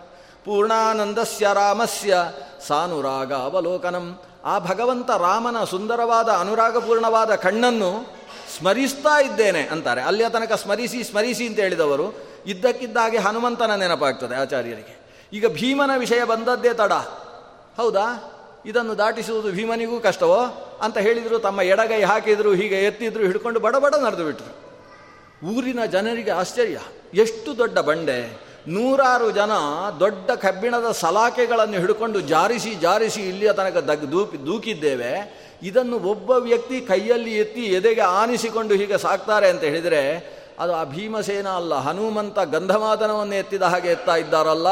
[0.44, 2.18] ಪೂರ್ಣಾನಂದಸ್ಯ ರಾಮಸ್ಯ
[2.68, 4.20] ಸಾನುರಾಗ ಅವಲೋಕನಂ.
[4.44, 8.20] ಆ ಭಗವಂತ ರಾಮನ ಸುಂದರವಾದ, ಅನುರಾಗಪೂರ್ಣವಾದ ಕಣ್ಣನ್ನು
[8.58, 10.02] ಸ್ಮರಿಸ್ತಾ ಇದ್ದೇನೆ ಅಂತಾರೆ.
[10.02, 12.29] ಅಲ್ಲಿಯ ತನಕ ಸ್ಮರಿಸಿ ಸ್ಮರಿಸಿ ಅಂತ ಹೇಳಿದವರು.
[12.46, 15.00] ಇದ್ದಕ್ಕಿದ್ದಾಗೆ ಹನುಮಂತನ ನೆನಪಾಗ್ತದೆ ಆಚಾರ್ಯರಿಗೆ.
[15.32, 16.92] ಈಗ ಭೀಮನ ವಿಷಯ ಬಂದದ್ದೇ ತಡ.
[17.76, 18.36] ಹೌದಾ?
[18.66, 20.66] ಇದನ್ನು ದಾಟಿಸುವುದು ಭೀಮನಿಗೂ ಕಷ್ಟವೋ?
[20.82, 24.70] ಅಂತ ಹೇಳಿದರು, ತಮ್ಮ ಎಡಗೈ ಹಾಕಿದ್ರು, ಹೀಗೆ ಎತ್ತಿದ್ರು, ಹಿಡ್ಕೊಂಡು ಬಡಬಡ ನಡೆದು ಬಿಟ್ರು.
[25.46, 26.78] ಊರಿನ ಜನರಿಗೆ ಆಶ್ಚರ್ಯ.
[27.14, 28.50] ಎಷ್ಟು ದೊಡ್ಡ ಬಂಡೆ.
[28.68, 29.50] ನೂರಾರು ಜನ
[30.00, 35.40] ದೊಡ್ಡ ಕಬ್ಬಿಣದ ಸಲಾಕೆಗಳನ್ನು ಹಿಡ್ಕೊಂಡು ಜಾರಿಸಿ ಜಾರಿಸಿ ಇಲ್ಲಿಯ ತನಕ ದಗ್ ದೂಪಿ ದೂಕಿದ್ದೇವೆ.
[35.62, 41.74] ಇದನ್ನು ಒಬ್ಬ ವ್ಯಕ್ತಿ ಕೈಯಲ್ಲಿ ಎತ್ತಿ ಎದೆಗೆ ಆನಿಸಿಕೊಂಡು ಹೀಗೆ ಸಾಕ್ತಾರೆ ಅಂತ ಹೇಳಿದರೆ ಅದು ಆ ಭೀಮಸೇನ ಅಲ್ಲ,
[41.74, 44.68] ಹನುಮಂತ ಗಂಧಮಾದನವನ್ನು ಎತ್ತಿದ ಹಾಗೆ ಎತ್ತಾ ಇದ್ದಾರಲ್ಲ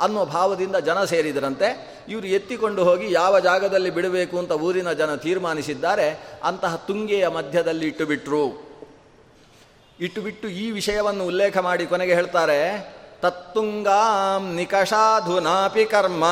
[0.00, 1.68] ಅನ್ನೋ ಭಾವದಿಂದ ಜನ ಸೇರಿದರಂತೆ.
[2.08, 6.06] ಇವರು ಎತ್ತಿಕೊಂಡು ಹೋಗಿ ಯಾವ ಜಾಗದಲ್ಲಿ ಬಿಡಬೇಕು ಅಂತ ಊರಿನ ಜನ ತೀರ್ಮಾನಿಸಿದ್ದಾರೆ.
[6.44, 8.40] ಅಂತಹ ತುಂಗೆಯ ಮಧ್ಯದಲ್ಲಿ ಇಟ್ಟು ಇಟ್ಟುಬಿಟ್ಟು
[10.00, 12.58] ಇಟ್ಟು ಬಿಟ್ಟು ಈ ವಿಷಯವನ್ನು ಉಲ್ಲೇಖ ಮಾಡಿ ಕೊನೆಗೆ ಹೇಳ್ತಾರೆ,
[13.22, 16.24] ತತ್ತುಂಗಾಂ ನಿಕಷಾಧುನಾಪಿ ಕರ್ಮ.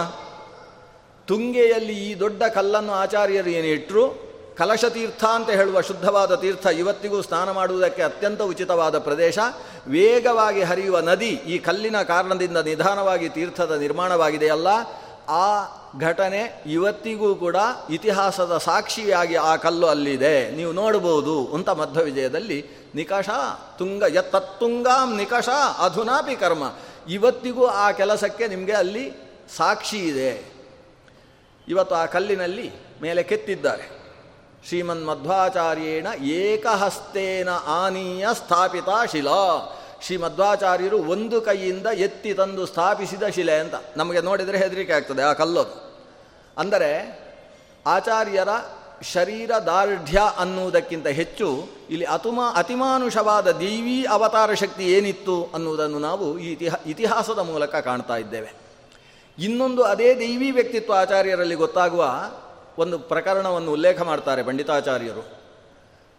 [1.29, 7.51] ತುಂಗೆಯಲ್ಲಿ ಈ ದೊಡ್ಡ ಕಲ್ಲನ್ನು ಆಚಾರ್ಯರು ಏನು ಇಟ್ಟರು ಕಲಶ ತೀರ್ಥ ಅಂತ ಹೇಳುವ ಶುದ್ಧವಾದ ತೀರ್ಥ ಇವತ್ತಿಗೂ ಸ್ನಾನ
[7.51, 9.39] ಮಾಡುವುದಕ್ಕೆ ಅತ್ಯಂತ ಉಚಿತವಾದ ಪ್ರದೇಶ.
[9.87, 14.67] ವೇಗವಾಗಿ ಹರಿಯುವ ನದಿ ಈ ಕಲ್ಲಿನ ಕಾರಣದಿಂದ ನಿಧಾನವಾಗಿ ತೀರ್ಥದ ನಿರ್ಮಾಣವಾಗಿದೆಯಲ್ಲ
[15.29, 15.65] ಆ
[16.01, 17.57] ಘಟನೆ ಇವತ್ತಿಗೂ ಕೂಡ
[17.91, 20.51] ಇತಿಹಾಸದ ಸಾಕ್ಷಿಯಾಗಿ ಆ ಕಲ್ಲು ಅಲ್ಲಿದೆ.
[20.51, 23.29] ನೀವು ನೋಡಬಹುದು ಅಂತ ಮಧ್ವ ವಿಜಯದಲ್ಲಿ ನಿಕಷ
[23.79, 25.49] ತುಂಗ ಯತ್ತತ್ತುಂಗಾಂ ನಿಕಷ
[25.85, 26.73] ಅಧುನಾಪಿ ಕರ್ಮ.
[27.09, 29.13] ಇವತ್ತಿಗೂ ಆ ಕೆಲಸಕ್ಕೆ ನಿಮಗೆ ಅಲ್ಲಿ
[29.57, 30.53] ಸಾಕ್ಷಿ ಇದೆ.
[31.69, 34.02] ಇವತ್ತು ಆ ಕಲ್ಲಿನಲ್ಲಿ ಮೇಲೆ ಕೆತ್ತಿದ್ದಾರೆ.
[34.69, 39.45] ಶ್ರೀಮನ್ ಮಧ್ವಾಚಾರ್ಯೇಣ ಏಕಹಸ್ತೇನ ಆನೀಯ ಸ್ಥಾಪಿತ ಶಿಲಾ.
[40.05, 43.75] ಶ್ರೀ ಮಧ್ವಾಚಾರ್ಯರು ಒಂದು ಕೈಯಿಂದ ಎತ್ತಿ ತಂದು ಸ್ಥಾಪಿಸಿದ ಶಿಲೆ ಅಂತ.
[43.97, 45.75] ನಮಗೆ ನೋಡಿದರೆ ಹೆದರಿಕೆ ಆಗ್ತದೆ, ಆ ಕಲ್ಲೋದು.
[46.59, 46.91] ಅಂದರೆ
[47.87, 48.49] ಆಚಾರ್ಯರ
[49.13, 51.49] ಶರೀರ ದಾರ್ಢ್ಯ ಅನ್ನುವುದಕ್ಕಿಂತ ಹೆಚ್ಚು
[51.91, 58.51] ಇಲ್ಲಿ ಅತುಮಾ, ಅತಿಮಾನುಷವಾದ ದೇವಿ ಅವತಾರ ಶಕ್ತಿ ಏನಿತ್ತು ಅನ್ನುವುದನ್ನು ನಾವು ಈ ಇತಿಹಾ, ಇತಿಹಾಸದ ಮೂಲಕ ಕಾಣ್ತಾ ಇದ್ದೇವೆ.
[59.39, 62.05] ಇನ್ನೊಂದು ಅದೇ ದೈವಿ ವ್ಯಕ್ತಿತ್ವ ಆಚಾರ್ಯರಲ್ಲಿ ಗೊತ್ತಾಗುವ
[62.79, 65.43] ಒಂದು ಪ್ರಕರಣವನ್ನು ಉಲ್ಲೇಖ ಮಾಡ್ತಾರೆ ಪಂಡಿತಾಚಾರ್ಯರು.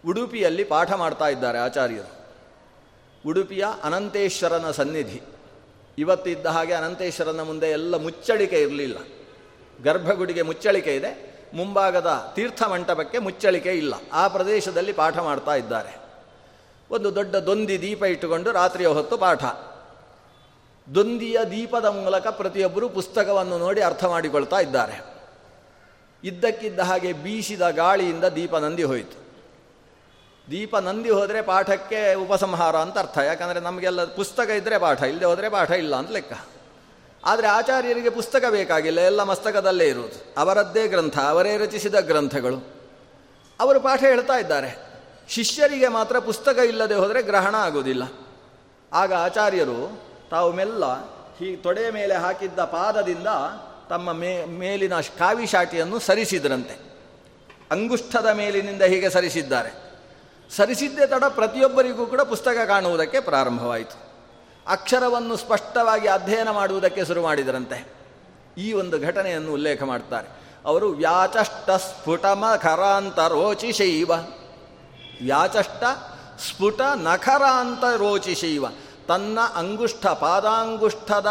[0.08, 2.24] ಉಡುಪಿಯಲ್ಲಿ ಪಾಠ ಮಾಡ್ತಾ ಇದ್ದಾರೆ ಆಚಾರ್ಯರು.
[3.28, 5.22] ಉಡುಪಿಯ ಅನಂತೇಶ್ವರನ ಸನ್ನಿಧಿ.
[5.98, 8.98] ಇವತ್ತಿದ್ದ ಹಾಗೆ ಅನಂತೇಶ್ವರನ ಮುಂದೆ ಎಲ್ಲ ಮುಚ್ಚಳಿಕೆ ಇರಲಿಲ್ಲ.
[9.84, 13.94] ಗರ್ಭಗುಡಿಗೆ ಮುಚ್ಚಳಿಕೆ ಇದೆ, ಮುಂಭಾಗದ ತೀರ್ಥ ಮಂಟಪಕ್ಕೆ ಮುಚ್ಚಳಿಕೆ ಇಲ್ಲ.
[14.14, 15.98] ಆ ಪ್ರದೇಶದಲ್ಲಿ ಪಾಠ ಮಾಡ್ತಾ ಇದ್ದಾರೆ.
[16.92, 19.46] ಒಂದು ದೊಡ್ಡ ದೊಂದಿ ದೀಪ ಇಟ್ಟುಕೊಂಡು ರಾತ್ರಿಯ ಹೊತ್ತು ಪಾಠ.
[20.96, 25.13] ದೊಂದಿಯ ದೀಪದ ಮೂಲಕ ಪ್ರತಿಯೊಬ್ಬರು ಪುಸ್ತಕವನ್ನು ನೋಡಿ ಅರ್ಥ ಮಾಡಿಕೊಳ್ತಾ ಇದ್ದಾರೆ.
[26.24, 29.24] ಇದ್ದಕ್ಕಿದ್ದ ಹಾಗೆ ಬೀಸಿದ ಗಾಳಿಯಿಂದ ದೀಪ ನಂದಿ ಹೋಯಿತು.
[30.52, 33.18] ದೀಪ ನಂದಿ ಹೋದರೆ ಪಾಠಕ್ಕೆ ಉಪಸಂಹಾರ ಅಂತ ಅರ್ಥ.
[33.18, 36.34] ಯಾಕಂದರೆ ನಮಗೆಲ್ಲ ಪುಸ್ತಕ ಇದ್ದರೆ ಪಾಠ, ಇಲ್ಲದೆ ಹೋದರೆ ಪಾಠ ಇಲ್ಲ ಅಂತ ಲೆಕ್ಕ.
[37.26, 40.34] ಆದರೆ ಆಚಾರ್ಯರಿಗೆ ಪುಸ್ತಕ ಬೇಕಾಗಿಲ್ಲ, ಎಲ್ಲ ಮಸ್ತಕದಲ್ಲೇ ಇರುವುದು.
[40.38, 42.74] ಅವರದ್ದೇ ಗ್ರಂಥ, ಅವರೇ ರಚಿಸಿದ ಗ್ರಂಥಗಳು.
[43.60, 44.94] ಅವರು ಪಾಠ ಹೇಳ್ತಾ ಇದ್ದಾರೆ.
[45.30, 48.04] ಶಿಷ್ಯರಿಗೆ ಮಾತ್ರ ಪುಸ್ತಕ ಇಲ್ಲದೆ ಹೋದರೆ ಗ್ರಹಣ ಆಗುವುದಿಲ್ಲ.
[48.94, 50.86] ಆಗ ಆಚಾರ್ಯರು ತಾವು ಮೆಲ್ಲ
[51.38, 53.28] ಹೀ ತೊಡೆಯ ಮೇಲೆ ಹಾಕಿದ್ದ ಪಾದದಿಂದ
[53.90, 56.94] ತಮ್ಮ ಮೇ, ಮೇಲಿನ ಕಾವಿ ಶಾಟಿಯನ್ನು ಸರಿಸಿದ್ರಂತೆ.
[57.72, 59.94] ಅಂಗುಷ್ಠದ ಮೇಲಿನಿಂದ ಹೀಗೆ ಸರಿಸಿದ್ದಾರೆ.
[60.56, 64.14] ಸರಿಸಿದ್ದೇ ತಡ ಪ್ರತಿಯೊಬ್ಬರಿಗೂ ಕೂಡ ಪುಸ್ತಕ ಕಾಣುವುದಕ್ಕೆ ಪ್ರಾರಂಭವಾಯಿತು.
[64.68, 67.94] ಅಕ್ಷರವನ್ನು ಸ್ಪಷ್ಟವಾಗಿ ಅಧ್ಯಯನ ಮಾಡುವುದಕ್ಕೆ ಶುರು ಮಾಡಿದರಂತೆ.
[68.58, 70.28] ಈ ಒಂದು ಘಟನೆಯನ್ನು ಉಲ್ಲೇಖ ಮಾಡ್ತಾರೆ.
[70.66, 72.46] ಅವರು ವ್ಯಾಚಷ್ಟ ಸ್ಫುಟಮ
[73.28, 74.12] ರೋಚಿಶೈವ
[75.24, 75.84] ವ್ಯಾಚಷ್ಟ
[76.40, 78.66] ಸ್ಫುಟ ನಖರಾಂತ ರೋಚಿಶೈವ
[79.08, 81.30] ತನ್ನ ಅಂಗುಷ್ಠ ಪಾದಾಂಗುಷ್ಠದ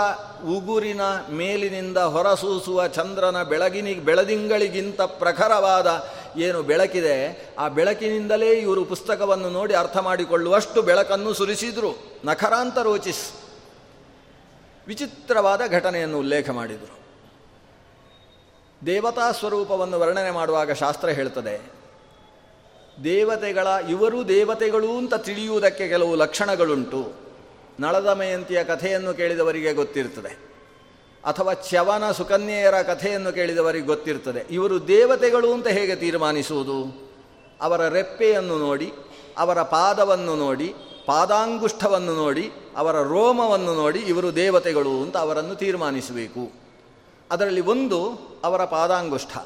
[0.57, 5.89] ಉಗುರಿನ ಮೇಲಿನಿಂದ ಹೊರಸೂಸುವ ಚಂದ್ರನ ಬೆಳಗಿನಿ ಬೆಳದಿಂಗಳಿಗಿಂತ ಪ್ರಖರವಾದ
[6.37, 7.17] ಏನು ಬೆಳಕಿದೆ,
[7.59, 11.93] ಆ ಬೆಳಕಿನಿಂದಲೇ ಇವರು ಪುಸ್ತಕವನ್ನು ನೋಡಿ ಅರ್ಥ ಮಾಡಿಕೊಳ್ಳುವಷ್ಟು ಬೆಳಕನ್ನು ಸುರಿಸಿದರು.
[12.25, 13.25] ನಖರಾಂತ ರೋಚಿಸ್
[14.87, 16.95] ವಿಚಿತ್ರವಾದ ಘಟನೆಯನ್ನು ಉಲ್ಲೇಖ ಮಾಡಿದರು.
[18.87, 21.57] ದೇವತಾ ಸ್ವರೂಪವನ್ನು ವರ್ಣನೆ ಮಾಡುವಾಗ ಶಾಸ್ತ್ರ ಹೇಳ್ತದೆ,
[23.05, 27.32] ದೇವತೆಗಳ ಇವರು ದೇವತೆಗಳು ಅಂತ ತಿಳಿಯುವುದಕ್ಕೆ ಕೆಲವು ಲಕ್ಷಣಗಳುಂಟು.
[27.81, 30.53] ನಳದಮಯಂತಿಯ ಕಥೆಯನ್ನು ಕೇಳಿದವರಿಗೆ ಗೊತ್ತಿರ್ತದೆ.
[31.25, 34.47] ಅಥವಾ ಚ್ಯವನ ಸುಕನ್ಯೆಯರ ಕಥೆಯನ್ನು ಕೇಳಿದವರಿಗೆ ಗೊತ್ತಿರ್ತದೆ.
[34.51, 37.11] ಇವರು ದೇವತೆಗಳು ಅಂತ ಹೇಗೆ ತೀರ್ಮಾನಿಸುವುದು?
[37.61, 38.93] ಅವರ ರೆಪ್ಪೆಯನ್ನು ನೋಡಿ,
[39.39, 40.75] ಅವರ ಪಾದವನ್ನು ನೋಡಿ,
[41.07, 46.53] ಪಾದಾಂಗುಷ್ಠವನ್ನು ನೋಡಿ, ಅವರ ರೋಮವನ್ನು ನೋಡಿ ಇವರು ದೇವತೆಗಳು ಅಂತ ಅವರನ್ನು ತೀರ್ಮಾನಿಸಬೇಕು.
[47.31, 49.37] ಅದರಲ್ಲಿ ಒಂದು ಅವರ ಪಾದಾಂಗುಷ್ಠ.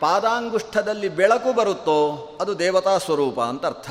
[0.00, 3.90] ಪಾದಾಂಗುಷ್ಠದಲ್ಲಿ ಬೆಳಕು ಬರುತ್ತೋ ಅದು ದೇವತಾ ಸ್ವರೂಪ ಅಂತ ಅರ್ಥ.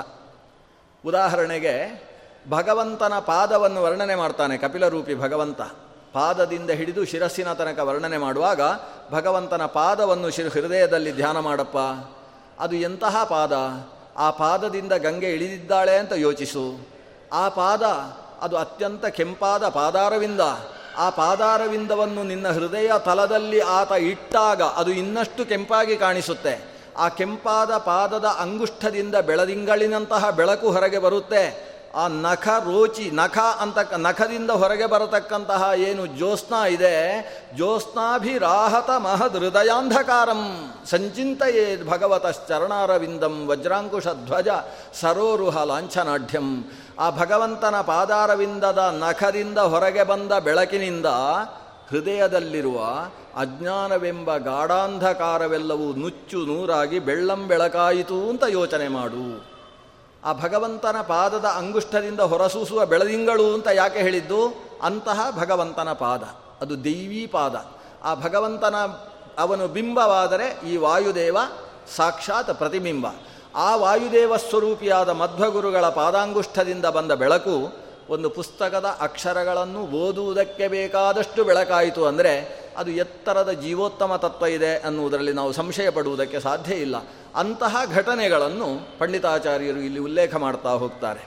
[1.06, 2.07] ಉದಾಹರಣೆಗೆ
[2.50, 5.62] ಭಗವಂತನ ಪಾದವನ್ನು ವರ್ಣನೆ ಮಾಡ್ತಾನೆ ಕಪಿಲರೂಪಿ ಭಗವಂತ.
[6.14, 8.62] ಪಾದದಿಂದ ಹಿಡಿದು ಶಿರಸ್ಸಿನ ತನಕ ವರ್ಣನೆ ಮಾಡುವಾಗ
[9.12, 11.78] ಭಗವಂತನ ಪಾದವನ್ನು ಶಿರ, ಹೃದಯದಲ್ಲಿ ಧ್ಯಾನ ಮಾಡಪ್ಪ.
[12.60, 13.54] ಅದು ಎಂತಹ ಪಾದ?
[14.18, 16.78] ಆ ಪಾದದಿಂದ ಗಂಗೆ ಇಳಿದಿದ್ದಾಳೆ ಅಂತ ಯೋಚಿಸು.
[17.34, 17.84] ಆ ಪಾದ,
[18.42, 20.42] ಅದು ಅತ್ಯಂತ ಕೆಂಪಾದ ಪಾದಾರವಿಂದ.
[20.98, 26.78] ಆ ಪಾದಾರವಿಂದವನ್ನು ನಿನ್ನ ಹೃದಯ ತಲದಲ್ಲಿ ಆತ ಇಟ್ಟಾಗ ಅದು ಇನ್ನಷ್ಟು ಕೆಂಪಾಗಿ ಕಾಣಿಸುತ್ತೆ.
[26.98, 31.67] ಆ ಕೆಂಪಾದ ಪಾದದ ಅಂಗುಷ್ಠದಿಂದ ಬೆಳದಿಂಗಳಿನಂತಹ ಬೆಳಕು ಹೊರಗೆ ಬರುತ್ತೆ.
[31.96, 36.96] ಆ ನಖ ರೋಚಿ, ನಖ ಅಂತ, ನಖದಿಂದ ಹೊರಗೆ ಬರತಕ್ಕಂತಹ ಏನು ಜ್ಯೋತ್ಸ್ನಾ ಇದೆ?
[37.56, 44.48] ಜ್ಯೋತ್ಸ್ನಾಭಿರಾಹತ ಮಹದ್ ಹೃದಯಾಂಧಕಾರಂ ಸಂಚಿಂತೆಯೇ ಭಗವತಶ್ಚರಣಾರವಿಂದಂ ವಜ್ರಾಂಕುಶ ಧ್ವಜ
[44.94, 46.72] ಸರೋರುಹ ಲಾಂಛನಾಢ್ಯಂ.
[47.00, 51.06] ಆ ಭಗವಂತನ ಪಾದಾರವಿಂದದ ನಖದಿಂದ ಹೊರಗೆ ಬಂದ ಬೆಳಕಿನಿಂದ
[51.90, 52.80] ಹೃದಯದಲ್ಲಿರುವ
[53.38, 59.57] ಅಜ್ಞಾನವೆಂಬ ಗಾಢಾಂಧಕಾರವೆಲ್ಲವೂ ನುಚ್ಚು ನೂರಾಗಿ ಬೆಳ್ಳಂ ಬೆಳಕಾಯಿತು ಅಂತ ಯೋಚನೆ ಮಾಡು.
[60.28, 64.42] ಆ ಭಗವಂತನ ಪಾದದ ಅಂಗುಷ್ಠದಿಂದ ಹೊರಸೂಸುವ ಬೆಳದಿಂಗಳು ಅಂತ ಯಾಕೆ ಹೇಳಿದ್ದು?
[64.84, 66.24] ಅಂತಹ ಭಗವಂತನ ಪಾದ,
[66.62, 67.56] ಅದು ದೈವೀ ಪಾದ.
[68.04, 68.76] ಆ ಭಗವಂತನ,
[69.38, 71.38] ಅವನು ಬಿಂಬವಾದರೆ ಈ ವಾಯುದೇವ
[71.96, 73.08] ಸಾಕ್ಷಾತ್ ಪ್ರತಿಬಿಂಬ.
[73.56, 77.56] ಆ ವಾಯುದೇವ ಸ್ವರೂಪಿಯಾದ ಮಧ್ವಗುರುಗಳ ಪಾದಾಂಗುಷ್ಠದಿಂದ ಬಂದ ಬೆಳಕು
[78.10, 82.34] ಒಂದು ಪುಸ್ತಕದ ಅಕ್ಷರಗಳನ್ನು ಓದುವುದಕ್ಕೆ ಬೇಕಾದಷ್ಟು ಬೆಳಕಾಯಿತು ಅಂದರೆ
[82.78, 86.96] ಅದು ಎತ್ತರದ ಜೀವೋತ್ತಮ ತತ್ವ ಇದೆ ಅನ್ನುವುದರಲ್ಲಿ ನಾವು ಸಂಶಯ ಪಡುವುದಕ್ಕೆ ಸಾಧ್ಯ ಇಲ್ಲ.
[87.38, 91.26] ಅಂತಹ ಘಟನೆಗಳನ್ನು ಪಂಡಿತಾಚಾರ್ಯರು ಇಲ್ಲಿ ಉಲ್ಲೇಖ ಮಾಡ್ತಾ ಹೋಗ್ತಾರೆ.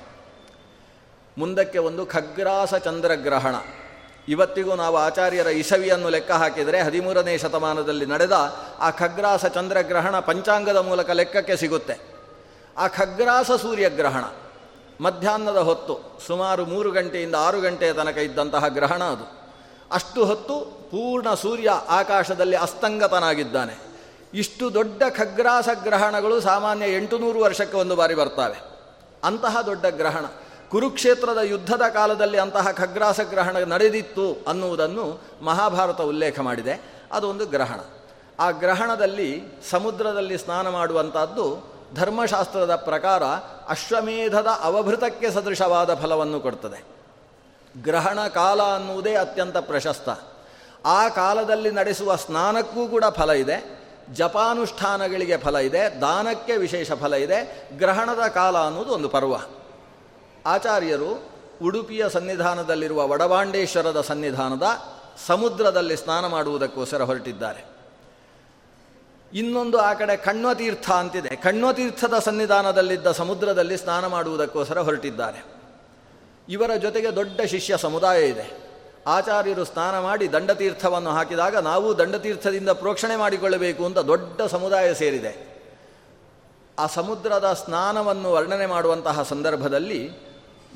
[1.38, 3.54] ಮುಂದಕ್ಕೆ ಒಂದು ಖಗ್ರಾಸ ಚಂದ್ರಗ್ರಹಣ.
[4.28, 11.56] ಇವತ್ತಿಗೂ ನಾವು ಆಚಾರ್ಯರ ಇಸವಿಯನ್ನು ಲೆಕ್ಕ ಹಾಕಿದರೆ ಹದಿಮೂರನೇ ಶತಮಾನದಲ್ಲಿ ನಡೆದ ಆ ಖಗ್ರಾಸ ಚಂದ್ರಗ್ರಹಣ ಪಂಚಾಂಗದ ಮೂಲಕ ಲೆಕ್ಕಕ್ಕೆ
[11.56, 11.98] ಸಿಗುತ್ತೆ.
[12.76, 14.24] ಆ ಖಗ್ರಾಸ ಸೂರ್ಯಗ್ರಹಣ,
[15.00, 19.40] ಮಧ್ಯಾಹ್ನದ ಹೊತ್ತು, ಸುಮಾರು ಮೂರು ಗಂಟೆಯಿಂದ ಆರು ಗಂಟೆಯ ತನಕ ಇದ್ದಂತಹ ಗ್ರಹಣ ಅದು.
[19.92, 23.89] ಅಷ್ಟು ಹೊತ್ತು ಪೂರ್ಣ ಸೂರ್ಯ ಆಕಾಶದಲ್ಲಿ ಅಸ್ತಂಗತನಾಗಿದ್ದಾನೆ.
[24.34, 28.62] ಇಷ್ಟು ದೊಡ್ಡ ಖಗ್ರಾಸ ಗ್ರಹಣಗಳು ಸಾಮಾನ್ಯ ಎಂಟು ನೂರು ವರ್ಷಕ್ಕೆ ಒಂದು ಬಾರಿ ಬರ್ತವೆ.
[29.24, 30.24] ಅಂತಹ ದೊಡ್ಡ ಗ್ರಹಣ,
[30.70, 37.00] ಕುರುಕ್ಷೇತ್ರದ ಯುದ್ಧದ ಕಾಲದಲ್ಲಿ ಅಂತಹ ಖಗ್ರಾಸ ಗ್ರಹಣ ನಡೆದಿತ್ತು ಅನ್ನುವುದನ್ನು ಮಹಾಭಾರತ ಉಲ್ಲೇಖ ಮಾಡಿದೆ.
[37.12, 37.80] ಅದೊಂದು ಗ್ರಹಣ.
[38.40, 43.24] ಆ ಗ್ರಹಣದಲ್ಲಿ ಸಮುದ್ರದಲ್ಲಿ ಸ್ನಾನ ಮಾಡುವಂಥದ್ದು ಧರ್ಮಶಾಸ್ತ್ರದ ಪ್ರಕಾರ
[43.68, 46.84] ಅಶ್ವಮೇಧದ ಅವಭೃತಕ್ಕೆ ಸದೃಶವಾದ ಫಲವನ್ನು ಕೊಡ್ತದೆ.
[47.82, 50.08] ಗ್ರಹಣ ಕಾಲ ಅನ್ನುವುದೇ ಅತ್ಯಂತ ಪ್ರಶಸ್ತ.
[50.86, 53.79] ಆ ಕಾಲದಲ್ಲಿ ನಡೆಸುವ ಸ್ನಾನಕ್ಕೂ ಕೂಡ ಫಲ ಇದೆ.
[54.14, 59.34] ಜಪಾನುಷ್ಠಾನಗಳಿಗೆ ಫಲ ಇದೆ, ದಾನಕ್ಕೆ ವಿಶೇಷ ಫಲ ಇದೆ, ಗ್ರಹಣದ ಕಾಲ ಅನ್ನೋದು ಒಂದು ಪರ್ವ.
[60.46, 61.30] ಆಚಾರ್ಯರು
[61.62, 64.66] ಉಡುಪಿಯ ಸನ್ನಿಧಾನದಲ್ಲಿರುವ ವಡಬಾಂಡೇಶ್ವರದ ಸನ್ನಿಧಾನದ
[65.26, 67.64] ಸಮುದ್ರದಲ್ಲಿ ಸ್ನಾನ ಮಾಡುವುದಕ್ಕೋಸ್ಕರ ಹೊರಟಿದ್ದಾರೆ.
[69.32, 71.36] ಇನ್ನೊಂದು ಆ ಕಡೆ ಕಣ್ವತೀರ್ಥ ಅಂತಿದೆ.
[71.36, 75.44] ಕಣ್ವತೀರ್ಥದ ಸನ್ನಿಧಾನದಲ್ಲಿದ್ದ ಸಮುದ್ರದಲ್ಲಿ ಸ್ನಾನ ಮಾಡುವುದಕ್ಕೋಸ್ಕರ ಹೊರಟಿದ್ದಾರೆ.
[76.48, 78.69] ಇವರ ಜೊತೆಗೆ ದೊಡ್ಡ ಶಿಷ್ಯ ಸಮುದಾಯ ಇದೆ.
[79.06, 85.50] ಆಚಾರ್ಯರು ಸ್ನಾನ ಮಾಡಿ ದಂಡತೀರ್ಥವನ್ನು ಹಾಕಿದಾಗ ನಾವು ದಂಡತೀರ್ಥದಿಂದ ಪ್ರೋಕ್ಷಣೆ ಮಾಡಿಕೊಳ್ಳಬೇಕು ಅಂತ ದೊಡ್ಡ ಸಮುದಾಯ ಸೇರಿದೆ.
[86.78, 90.10] ಆ ಸಮುದ್ರದ ಸ್ನಾನವನ್ನು ವರ್ಣನೆ ಮಾಡುವಂತಹ ಸಂದರ್ಭದಲ್ಲಿ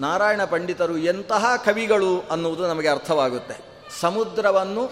[0.01, 3.57] ನಾರಾಯಣ ಪಂಡಿತರು ಎಂತಹ ಕವಿಗಳು ಅನ್ನುವುದು ನಮಗೆ ಅರ್ಥವಾಗುತ್ತೆ.
[4.01, 4.91] ಸಮುದ್ರವನ್ನು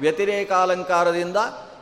[0.00, 1.36] ವ್ಯತಿರೇಕಾಲಂಕಾರದಿಂದ,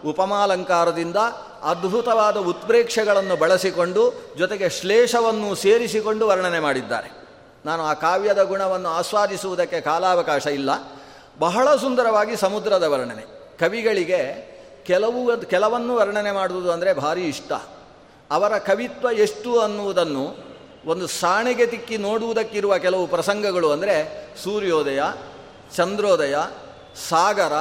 [0.07, 1.17] ಉಪಮಾಲಂಕಾರದಿಂದ,
[1.63, 7.20] ಅದ್ಭುತವಾದ ಉತ್ಪ್ರೇಕ್ಷೆಗಳನ್ನು ಬಳಸಿಕೊಂಡು ಜೊತೆಗೆ ಶ್ಲೇಷವನ್ನು ಸೇರಿಸಿಕೊಂಡು ವರ್ಣನೆ ಮಾಡಿದ್ದಾರೆ.
[7.65, 10.71] ನಾನು ಆ ಕಾವ್ಯದ ಗುಣವನ್ನು ಆಸ್ವಾದಿಸುವುದಕ್ಕೆ ಕಾಲಾವಕಾಶ ಇಲ್ಲ.
[11.39, 13.23] ಬಹಳ ಸುಂದರವಾಗಿ ಸಮುದ್ರದ ವರ್ಣನೆ.
[13.59, 14.51] ಕವಿಗಳಿಗೆ
[14.87, 17.53] ಕೆಲವು ಕೆಲವನ್ನು ವರ್ಣನೆ ಮಾಡುವುದು ಅಂದರೆ ಭಾರಿ ಇಷ್ಟ.
[18.31, 20.51] ಅವರ ಕವಿತ್ವ ಎಷ್ಟು ಅನ್ನುವುದನ್ನು
[20.87, 25.03] ಒಂದು ಸಾಣೆಗೆ ತಿಕ್ಕಿ ನೋಡುವುದಕ್ಕಿರುವ ಕೆಲವು ಪ್ರಸಂಗಗಳು ಅಂದರೆ ಸೂರ್ಯೋದಯ,
[25.77, 26.37] ಚಂದ್ರೋದಯ,
[27.09, 27.53] ಸಾಗರ,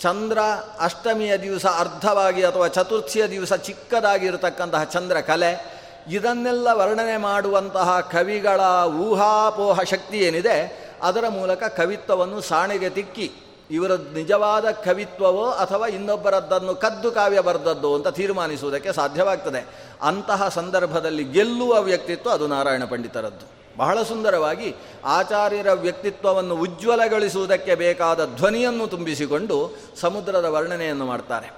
[0.00, 0.38] ಚಂದ್ರ
[0.80, 10.18] ಅಷ್ಟಮಿಯ ದಿವಸ ಅರ್ಧವಾಗಿ ಅಥವಾ ಚತುರ್ಥಿಯ ದಿವಸ ಚಿಕ್ಕದಾಗಿರತಕ್ಕಂತಹ ಚಂದ್ರ ಕಲೆ ಇದನ್ನೆಲ್ಲ ವರ್ಣನೆ ಮಾಡುವಂತಹ ಕವಿಗಳ ಊಹಾಪೋಹ ಶಕ್ತಿ
[10.18, 13.32] ಏನಿದೆ, ಅದರ ಮೂಲಕ ಕವಿತ್ವವನ್ನು ಸಾಣೆಗೆ ತಿಕ್ಕಿ,
[13.70, 19.66] ಇವರ ನಿಜವಾದ ಕವಿತ್ವವೋ ಅಥವಾ ಇನ್ನೊಬ್ಬರದ್ದನ್ನು ಕದ್ದು ಕಾವ್ಯ ಬರೆದದ್ದು ಅಂತ ತೀರ್ಮಾನಿಸುವುದಕ್ಕೆ ಸಾಧ್ಯವಾಗ್ತದೆ.
[20.02, 23.60] ಅಂತಹ ಸಂದರ್ಭದಲ್ಲಿ ಗೆಲ್ಲುವ ವ್ಯಕ್ತಿತ್ವ ಅದು ನಾರಾಯಣ ಪಂಡಿತರದ್ದು.
[23.76, 31.50] ಬಹಳ ಸುಂದರವಾಗಿ ಆಚಾರ್ಯರ ವ್ಯಕ್ತಿತ್ವವನ್ನು ಉಜ್ವಲಗೊಳಿಸುವುದಕ್ಕೆ ಬೇಕಾದ ಧ್ವನಿಯನ್ನು ತುಂಬಿಸಿಕೊಂಡು ಸಮುದ್ರದ ವರ್ಣನೆಯನ್ನು ಮಾಡ್ತಾರೆ.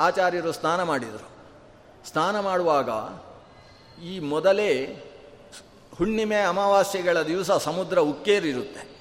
[0.00, 1.28] ಆಚಾರ್ಯರು ಸ್ನಾನ ಮಾಡಿದರು.
[2.10, 2.90] ಸ್ನಾನ ಮಾಡುವಾಗ
[4.00, 4.84] ಈ ಮೊದಲೇ
[5.98, 8.92] ಹುಣ್ಣಿಮೆ ಅಮಾವಾಸ್ಯೆಗಳ ದಿವಸ ಸಮುದ್ರ ಉಕ್ಕೇರಿರುತ್ತೆ.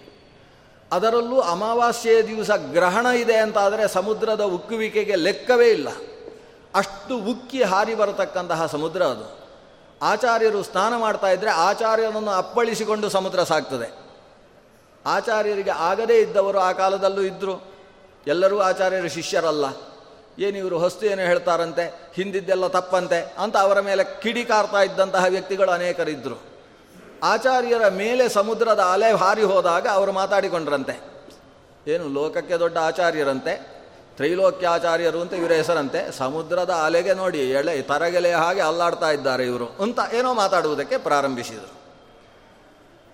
[0.92, 5.88] ಅದರಲ್ಲೂ ಅಮಾವಾಸ್ಯೆಯ ದಿವಸ ಗ್ರಹಣ ಇದೆ ಅಂತಾದರೆ ಸಮುದ್ರದ ಉಕ್ಕುವಿಕೆಗೆ ಲೆಕ್ಕವೇ ಇಲ್ಲ.
[6.76, 9.42] ಅಷ್ಟು ಉಕ್ಕಿ ಹಾರಿ ಬರತಕ್ಕಂತಹ ಸಮುದ್ರ ಅದು.
[10.02, 14.02] ಆಚಾರ್ಯರು ಸ್ನಾನ ಮಾಡ್ತಾ ಇದ್ದರೆ ಆಚಾರ್ಯನನ್ನು ಅಪ್ಪಳಿಸಿಕೊಂಡು ಸಮುದ್ರ ಸಾಕ್ತದೆ.
[15.06, 17.64] ಆಚಾರ್ಯರಿಗೆ ಆಗದೇ ಇದ್ದವರು ಆ ಕಾಲದಲ್ಲೂ ಇದ್ದರು
[18.28, 19.66] ಎಲ್ಲರೂ ಆಚಾರ್ಯರ ಶಿಷ್ಯರಲ್ಲ.
[20.48, 21.84] ಏನಿವರು ಹೊಸ್ತು ಏನು ಹೇಳ್ತಾರಂತೆ,
[22.16, 26.38] ಹಿಂದಿದ್ದೆಲ್ಲ ತಪ್ಪಂತೆ ಅಂತ ಅವರ ಮೇಲೆ ಕಿಡಿಕಾರ್ತಾ ಇದ್ದಂತಹ ವ್ಯಕ್ತಿಗಳು ಅನೇಕರಿದ್ದರು
[27.24, 30.96] ಆಚಾರ್ಯರ ಮೇಲೆ ಸಮುದ್ರದ ಅಲೆ ಹಾರಿ ಹೋದಾಗ ಅವರು ಮಾತಾಡಿಕೊಂಡ್ರಂತೆ.
[31.88, 33.54] ಏನು, ಲೋಕಕ್ಕೆ ದೊಡ್ಡ ಆಚಾರ್ಯರಂತೆ?
[34.16, 36.00] ತ್ರೈಲೋಕ್ಯಾಚಾರ್ಯರು ಅಂತ ಇವರ ಹೆಸರಂತೆ?
[36.18, 41.72] ಸಮುದ್ರದ ಅಲೆಗೆ ನೋಡಿ, ಎಳೆ ತರಗೆಲೆಯ ಹಾಗೆ ಅಲ್ಲಾಡ್ತಾ ಇದ್ದಾರೆ ಇವರು ಅಂತ ಏನೋ ಮಾತಾಡುವುದಕ್ಕೆ ಪ್ರಾರಂಭಿಸಿದರು.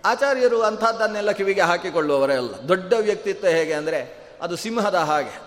[0.06, 2.54] ಆಚಾರ್ಯರು ಅಂಥದ್ದನ್ನೆಲ್ಲ ಕಿವಿಗೆ ಹಾಕಿಕೊಳ್ಳುವವರೇ ಅಲ್ಲ.
[2.68, 4.00] ದೊಡ್ಡ ವ್ಯಕ್ತಿತ್ವ ಹೇಗೆ ಅಂದರೆ,
[4.42, 5.47] ಅದು ಸಿಂಹದ ಹಾಗೆ.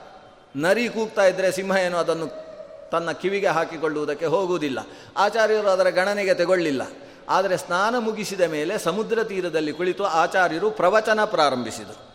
[0.57, 2.51] ನರಿ ಕೂಗ್ತಾ ಇದ್ದರೆ ಸಿಂಹ ಏನು ಅದನ್ನು
[2.91, 4.79] ತನ್ನ ಕಿವಿಗೆ ಹಾಕಿಕೊಳ್ಳುವುದಕ್ಕೆ ಹೋಗುವುದಿಲ್ಲ.
[5.17, 6.83] ಆಚಾರ್ಯರು ಅದರ ಗಣನೆಗೆ ತೆಗೊಳ್ಳಿಲ್ಲ.
[7.29, 12.11] ಆದರೆ ಸ್ನಾನ ಮುಗಿಸಿದ ಮೇಲೆ ಸಮುದ್ರ ತೀರದಲ್ಲಿ ಕುಳಿತು ಆಚಾರ್ಯರು ಪ್ರವಚನ ಪ್ರಾರಂಭಿಸಿದರು.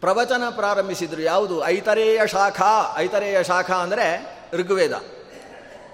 [0.00, 1.66] ಪ್ರವಚನ ಪ್ರಾರಂಭಿಸಿದರು ಯಾವುದು?
[1.66, 2.94] ಐತರೇಯ ಶಾಖಾ.
[2.98, 4.92] ಐತರೇಯ ಶಾಖಾ ಅಂದರೆ ಋಗ್ವೇದ.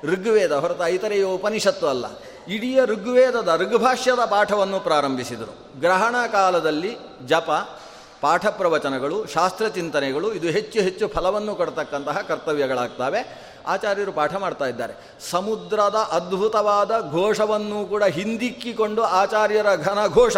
[0.05, 2.05] ಋಗ್ವೇದ ಹೊರತು ಐತರೇಯ ಉಪನಿಷತ್ತು ಅಲ್ಲ.
[2.49, 5.81] ಇಡೀ ಋಗ್ವೇದದ ಋಗ್ಭಾಷ್ಯದ ಪಾಠವನ್ನು ಪ್ರಾರಂಭಿಸಿದರು.
[5.81, 7.81] ಗ್ರಹಣ ಕಾಲದಲ್ಲಿ ಜಪ
[8.20, 13.46] ಪಾಠ ಪ್ರವಚನಗಳು ಶಾಸ್ತ್ರಚಿಂತನೆಗಳು ಇದು ಹೆಚ್ಚು ಹೆಚ್ಚು ಫಲವನ್ನು ಕೊಡ್ತಕ್ಕಂತಹ ಕರ್ತವ್ಯಗಳಾಗ್ತವೆ.
[13.66, 14.94] ಆಚಾರ್ಯರು ಪಾಠ ಮಾಡ್ತಾ ಇದ್ದಾರೆ.
[15.31, 20.37] ಸಮುದ್ರದ ಅದ್ಭುತವಾದ ಘೋಷವನ್ನು ಕೂಡ ಹಿಂದಿಕ್ಕಿಕೊಂಡು ಆಚಾರ್ಯರ ಘನ ಘೋಷ.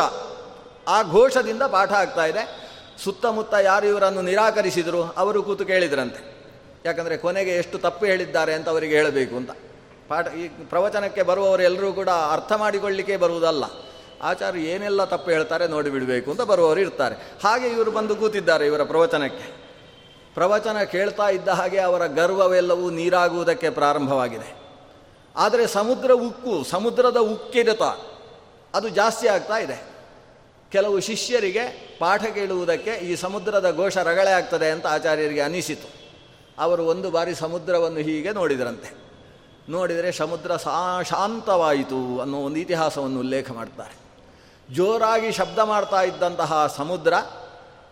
[0.89, 2.69] ಆ ಘೋಷದಿಂದ ಪಾಠ ಆಗ್ತಾ ಇದೆ.
[3.05, 5.03] ಸುತ್ತಮುತ್ತ ಯಾರು ಇವರನ್ನು ನಿರಾಕರಿಸಿದರು?
[5.17, 6.39] ಅವರು ಕೂತು ಕೇಳಿದ್ರಂತೆ.
[6.85, 9.51] ಯಾಕಂದರೆ ಕೊನೆಗೆ ಎಷ್ಟು ತಪ್ಪು ಹೇಳಿದ್ದಾರೆ ಅಂತ ಅವರಿಗೆ ಹೇಳಬೇಕು ಅಂತ.
[10.09, 13.65] ಪಾಠ ಈ ಪ್ರವಚನಕ್ಕೆ ಬರುವವರೆಲ್ಲರೂ ಕೂಡ ಅರ್ಥ ಮಾಡಿಕೊಳ್ಳಿಕ್ಕೆ ಬರುವುದಲ್ಲ.
[14.23, 17.15] ಆಚಾರ್ಯ ಏನೆಲ್ಲ ತಪ್ಪು ಹೇಳ್ತಾರೆ ನೋಡಿಬಿಡಬೇಕು ಅಂತ ಬರುವವರು ಇರ್ತಾರೆ.
[17.15, 19.69] ಹಾಗೆ ಇವರು ಬಂದು ಕೂತಿದ್ದಾರೆ ಇವರ ಪ್ರವಚನಕ್ಕೆ.
[20.35, 24.59] ಪ್ರವಚನ ಕೇಳ್ತಾ ಇದ್ದ ಹಾಗೆ ಅವರ ಗರ್ವವೆಲ್ಲವೂ ನೀರಾಗುವುದಕ್ಕೆ ಪ್ರಾರಂಭವಾಗಿದೆ.
[25.37, 27.83] ಆದರೆ ಸಮುದ್ರ ಉಕ್ಕು, ಸಮುದ್ರದ ಉಕ್ಕಿರತ,
[28.75, 29.85] ಅದು ಜಾಸ್ತಿ ಆಗ್ತಾ ಇದೆ.
[30.73, 35.89] ಕೆಲವು ಶಿಷ್ಯರಿಗೆ ಪಾಠ ಕೇಳುವುದಕ್ಕೆ ಈ ಸಮುದ್ರದ ಘೋಷ ರಗಳೆ ಆಗ್ತದೆ ಅಂತ ಆಚಾರ್ಯರಿಗೆ ಅನಿಸಿತು.
[36.59, 39.09] ಅವರು ಒಂದು ಬಾರಿ ಸಮುದ್ರವನ್ನು ಹೀಗೆ ನೋಡಿದರಂತೆ.
[39.69, 44.08] ನೋಡಿದರೆ ಸಮುದ್ರ ಸಾ, ಶಾಂತವಾಯಿತು ಅನ್ನೋ ಒಂದು ಇತಿಹಾಸವನ್ನು ಉಲ್ಲೇಖ ಮಾಡ್ತಾರೆ.
[44.75, 47.15] ಜೋರಾಗಿ ಶಬ್ದ ಮಾಡ್ತಾ ಇದ್ದಂತಹ ಸಮುದ್ರ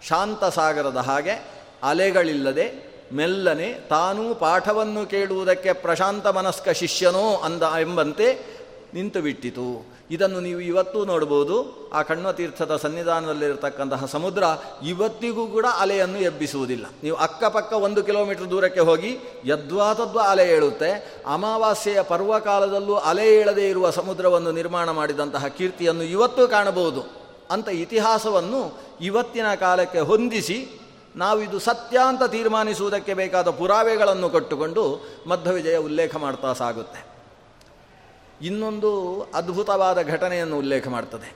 [0.08, 1.34] ಶಾಂತ ಸಾಗರದ ಹಾಗೆ
[1.82, 2.66] ಅಲೆಗಳಿಲ್ಲದೆ
[3.12, 8.26] ಮೆಲ್ಲನೆ ತಾನೂ ಪಾಠವನ್ನು ಕೇಳುವುದಕ್ಕೆ ಪ್ರಶಾಂತ ಮನಸ್ಕ ಶಿಷ್ಯನೋ ಅಂದ ಎಂಬಂತೆ
[8.96, 9.66] ನಿಂತು ಬಿಟ್ಟಿತು
[10.10, 11.54] ಇದನ್ನು ನೀವು ಇವತ್ತೂ ನೋಡ್ಬೋದು.
[11.94, 14.42] ಆ ಕಣ್ವತೀರ್ಥದ ಸನ್ನಿಧಾನದಲ್ಲಿರತಕ್ಕಂತಹ ಸಮುದ್ರ
[14.86, 16.86] ಇವತ್ತಿಗೂ ಕೂಡ ಅಲೆಯನ್ನು ಎಬ್ಬಿಸುವುದಿಲ್ಲ.
[17.02, 21.20] ನೀವು ಅಕ್ಕಪಕ್ಕ ಒಂದು ಕಿಲೋಮೀಟರ್ ದೂರಕ್ಕೆ ಹೋಗಿ ಯದ್ವಾತದ್ವ ಅಲೆ ಏಳುತ್ತೆ.
[21.26, 27.26] ಅಮಾವಾಸ್ಯೆಯ ಪರ್ವಕಾಲದಲ್ಲೂ ಅಲೆ ಏಳದೇ ಇರುವ ಸಮುದ್ರವನ್ನು ನಿರ್ಮಾಣ ಮಾಡಿದಂತಹ ಕೀರ್ತಿಯನ್ನು ಇವತ್ತೂ ಕಾಣಬಹುದು.
[27.50, 30.80] ಅಂತ ಇತಿಹಾಸವನ್ನು ಇವತ್ತಿನ ಕಾಲಕ್ಕೆ ಹೊಂದಿಸಿ
[31.16, 37.15] ನಾವು ಇದು ಸತ್ಯ ಅಂತ ತೀರ್ಮಾನಿಸುವುದಕ್ಕೆ ಬೇಕಾದ ಪುರಾವೆಗಳನ್ನು ಕೊಟ್ಟುಕೊಂಡು ಮಧ್ವವಿಜಯ ಉಲ್ಲೇಖ ಮಾಡ್ತಾ ಸಾಗುತ್ತೆ.
[38.42, 41.34] ಇನ್ನೊಂದು ಅದ್ಭುತವಾದ ಘಟನೆಯನ್ನು ಉಲ್ಲೇಖ ಮಾಡ್ತದೆ.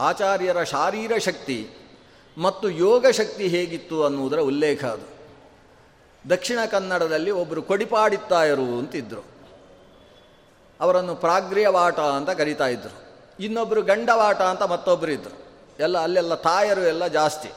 [0.00, 1.70] ಆಚಾರ್ಯರ ಶಾರೀರ ಶಕ್ತಿ
[2.38, 5.16] ಮತ್ತು ಯೋಗ ಶಕ್ತಿ ಹೇಗಿತ್ತು ಅನ್ನುವುದರ ಉಲ್ಲೇಖ ಅದು.
[6.30, 9.24] ದಕ್ಷಿಣ ಕನ್ನಡದಲ್ಲಿ ಒಬ್ಬರು ಕೊಡಿಪಾಡಿತ್ತಾಯರು ಅಂತಿದ್ದರು
[10.80, 13.06] ಅವರನ್ನು ಪ್ರಾಗ್ರಿಯವಾಟ ಅಂತ ಕರಿತಾ ಇದ್ದರು
[13.40, 15.46] ಇನ್ನೊಬ್ಬರು ಗಂಡವಾಟ ಅಂತ ಮತ್ತೊಬ್ಬರು ಇದ್ದರು
[15.80, 17.48] ಎಲ್ಲ ಅಲ್ಲೆಲ್ಲ ತಾಯರು ಎಲ್ಲ ಜಾಸ್ತಿ.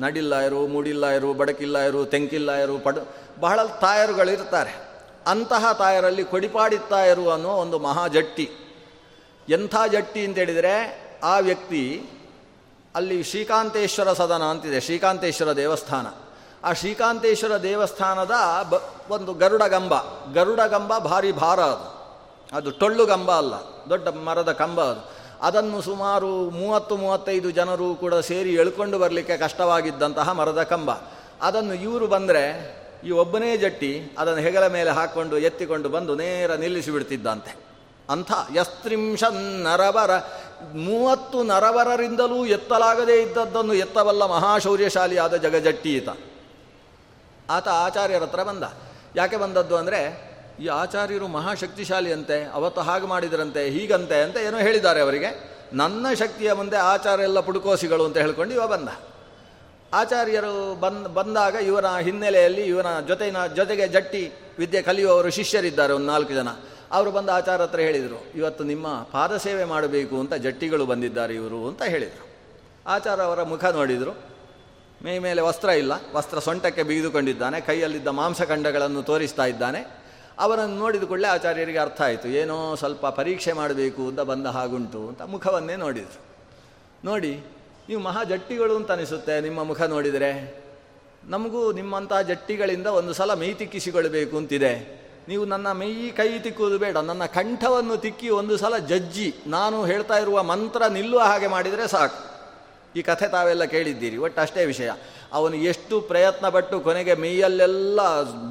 [0.00, 2.98] ನಡಿಲ್ಲಾಯರು, ಮೂಡಿಲ್ಲಾಯರು, ಬಡಕಿಲ್ಲಾಯರು, ತೆಂಕಿಲ್ಲಾಯರು, ಪಡ,
[3.40, 4.91] ಬಹಳ ತಾಯರುಗಳಿರ್ತಾರೆ
[5.26, 8.50] ಅಂತಹ ತಾಯರಲ್ಲಿ ಕೊಡಿಪಾಡಿತ್ತಾಯರು ಅನ್ನೋ ಒಂದು ಮಹಾ ಜಟ್ಟಿ.
[9.48, 10.74] ಎಂಥ ಜಟ್ಟಿ ಅಂತ ಹೇಳಿದರೆ
[11.24, 12.06] ಆ ವ್ಯಕ್ತಿ
[12.94, 16.06] ಅಲ್ಲಿ ಶ್ರೀಕಾಂತೇಶ್ವರ ಸದನ ಅಂತಿದೆ, ಶ್ರೀಕಾಂತೇಶ್ವರ ದೇವಸ್ಥಾನ.
[16.64, 18.30] ಆ ಶ್ರೀಕಾಂತೇಶ್ವರ ದೇವಸ್ಥಾನದ
[18.70, 18.74] ಬ,
[19.10, 19.94] ಒಂದು ಗರುಡ ಗರುಡಗಂಬ
[20.34, 22.02] ಗರುಡ ಗಂಬ ಭಾರಿ ಭಾರ ಅದು.
[22.56, 23.54] ಅದು ಟೊಳ್ಳು ಗಂಬ ಅಲ್ಲ,
[23.88, 25.12] ದೊಡ್ಡ ಮರದ ಕಂಬ ಅದು.
[25.42, 30.90] ಅದನ್ನು ಸುಮಾರು ಮೂವತ್ತು, ಮೂವತ್ತೈದು ಜನರು ಕೂಡ ಸೇರಿ ಎಳ್ಕೊಂಡು ಬರಲಿಕ್ಕೆ ಕಷ್ಟವಾಗಿದ್ದಂತಹ ಮರದ ಕಂಬ.
[31.42, 37.52] ಅದನ್ನು ಇವರು ಬಂದರೆ ಈ ಒಬ್ಬನೇ ಜಟ್ಟಿ ಅದನ್ನು ಹೆಗಲ ಮೇಲೆ ಹಾಕ್ಕೊಂಡು ಎತ್ತಿಕೊಂಡು ಬಂದು ನೇರ ನಿಲ್ಲಿಸಿಬಿಡ್ತಿದ್ದಂತೆ.
[38.10, 40.10] ಅಂಥ ಯಸ್ತ್ರಿಂಶನ್ ನರವರ
[40.74, 46.08] ಮೂವತ್ತು ನರವರರಿಂದಲೂ ಎತ್ತಲಾಗದೇ ಇದ್ದದ್ದನ್ನು ಎತ್ತವಲ್ಲ ಮಹಾಶೌರ್ಯಶಾಲಿಯಾದ ಜಗಜಟ್ಟಿ ಈತ
[47.50, 48.64] ಆತ ಆಚಾರ್ಯರ ಹತ್ರ ಬಂದ.
[49.16, 50.00] ಯಾಕೆ ಬಂದದ್ದು ಅಂದರೆ,
[50.60, 55.30] ಈ ಆಚಾರ್ಯರು ಮಹಾಶಕ್ತಿಶಾಲಿಯಂತೆ, ಅವತ್ತು ಹಾಗೆ ಮಾಡಿದ್ರಂತೆ, ಹೀಗಂತೆ ಅಂತ ಏನೋ ಹೇಳಿದ್ದಾರೆ ಅವರಿಗೆ.
[55.72, 58.88] ನನ್ನ ಶಕ್ತಿಯ ಮುಂದೆ ಆಚಾರ ಎಲ್ಲ ಪುಡುಕೋಸಿಗಳು ಅಂತ ಹೇಳ್ಕೊಂಡು ಇವ ಬಂದ.
[59.92, 64.22] ಆಚಾರ್ಯರು ಬಂದ್, ಬಂದಾಗ ಇವನ ಹಿನ್ನೆಲೆಯಲ್ಲಿ ಇವನ ಜೊತೆನ, ಜೊತೆಗೆ ಜಟ್ಟಿ
[64.58, 66.48] ವಿದ್ಯೆ ಕಲಿಯುವವರು ಶಿಷ್ಯರಿದ್ದಾರೆ ಒಂದು ನಾಲ್ಕು ಜನ.
[66.92, 71.82] ಅವರು ಬಂದು ಆಚಾರ ಹತ್ರ ಹೇಳಿದರು, ಇವತ್ತು ನಿಮ್ಮ ಪಾದ ಸೇವೆ ಮಾಡಬೇಕು ಅಂತ ಜಟ್ಟಿಗಳು ಬಂದಿದ್ದಾರೆ ಇವರು ಅಂತ
[71.82, 72.26] ಹೇಳಿದರು.
[72.86, 74.12] ಆಚಾರ ಅವರ ಮುಖ ನೋಡಿದರು.
[75.04, 79.80] ಮೇ ಮೇಲೆ ವಸ್ತ್ರ ಇಲ್ಲ, ವಸ್ತ್ರ ಸೊಂಟಕ್ಕೆ ಬಿಗಿದುಕೊಂಡಿದ್ದಾನೆ, ಕೈಯಲ್ಲಿದ್ದ ಮಾಂಸಖಂಡಗಳನ್ನು ತೋರಿಸ್ತಾ ಇದ್ದಾನೆ.
[80.38, 85.76] ಅವರನ್ನು ನೋಡಿದ ಕೂಡಲೇ ಆಚಾರ್ಯರಿಗೆ ಅರ್ಥ ಆಯಿತು, ಏನೋ ಸ್ವಲ್ಪ ಪರೀಕ್ಷೆ ಮಾಡಬೇಕು ಅಂತ ಬಂದ ಹಾಗುಂಟು ಅಂತ ಮುಖವನ್ನೇ
[85.76, 86.20] ನೋಡಿದರು.
[87.04, 87.32] ನೋಡಿ
[87.88, 90.32] ನೀವು ಮಹಾ ಜಟ್ಟಿಗಳು ಅಂತ ಅನಿಸುತ್ತೆ ನಿಮ್ಮ ಮುಖ ನೋಡಿದರೆ.
[91.24, 95.02] ನಮಗೂ ನಿಮ್ಮಂಥ ಜಟ್ಟಿಗಳಿಂದ ಒಂದು ಸಲ ಮೈ ತಿಕ್ಕಿಸಿಕೊಳ್ಬೇಕು ಅಂತಿದೆ.
[95.28, 100.42] ನೀವು ನನ್ನ ಮೈ ಕೈ ತಿಕ್ಕುವುದು ಬೇಡ, ನನ್ನ ಕಂಠವನ್ನು ತಿಕ್ಕಿ ಒಂದು ಸಲ ಜಜ್ಜಿ, ನಾನು ಹೇಳ್ತಾ ಇರುವ
[100.42, 102.18] ಮಂತ್ರ ನಿಲ್ಲುವ ಹಾಗೆ ಮಾಡಿದರೆ ಸಾಕು.
[102.98, 104.90] ಈ ಕಥೆ ತಾವೆಲ್ಲ ಕೇಳಿದ್ದೀರಿ, ಒಟ್ಟು ಅಷ್ಟೇ ವಿಷಯ.
[105.32, 108.00] ಅವನು ಎಷ್ಟು ಪ್ರಯತ್ನ ಪಟ್ಟು ಕೊನೆಗೆ ಮೈಯಲ್ಲೆಲ್ಲ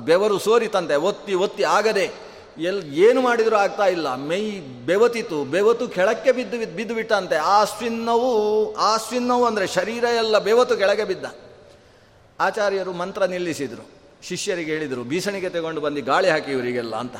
[0.05, 4.15] ಬೆವರು ಸೋರಿತಂತೆ, ಒತ್ತಿ ಒತ್ತಿ ಆಗದೆ ಎಲ್ ಏನು ಮಾಡಿದರೂ ಆಗ್ತಾ ಇಲ್ಲ.
[4.15, 5.43] ಮೈ ಬೆವತಿತು.
[5.43, 7.35] ಬೆವತು ಕೆಳಕ್ಕೆ ಬಿದ್ದು ಬಿದ್ದು ಬಿಟ್ಟಂತೆ.
[7.35, 8.97] ಆ ಸ್ವಿನ್ನವು, ಆ
[9.47, 11.25] ಅಂದರೆ ಶರೀರ ಎಲ್ಲ ಬೆವತು ಕೆಳಗೆ ಬಿದ್ದ.
[12.39, 13.89] ಆಚಾರ್ಯರು ಮಂತ್ರ ನಿಲ್ಲಿಸಿದರು.
[14.23, 17.15] ಶಿಷ್ಯರಿಗೆ ಹೇಳಿದರು, ಬೀಸಣಿಗೆ ತಗೊಂಡು ಬಂದು ಗಾಳಿ ಹಾಕಿ ಇವರಿಗೆಲ್ಲ ಅಂತ.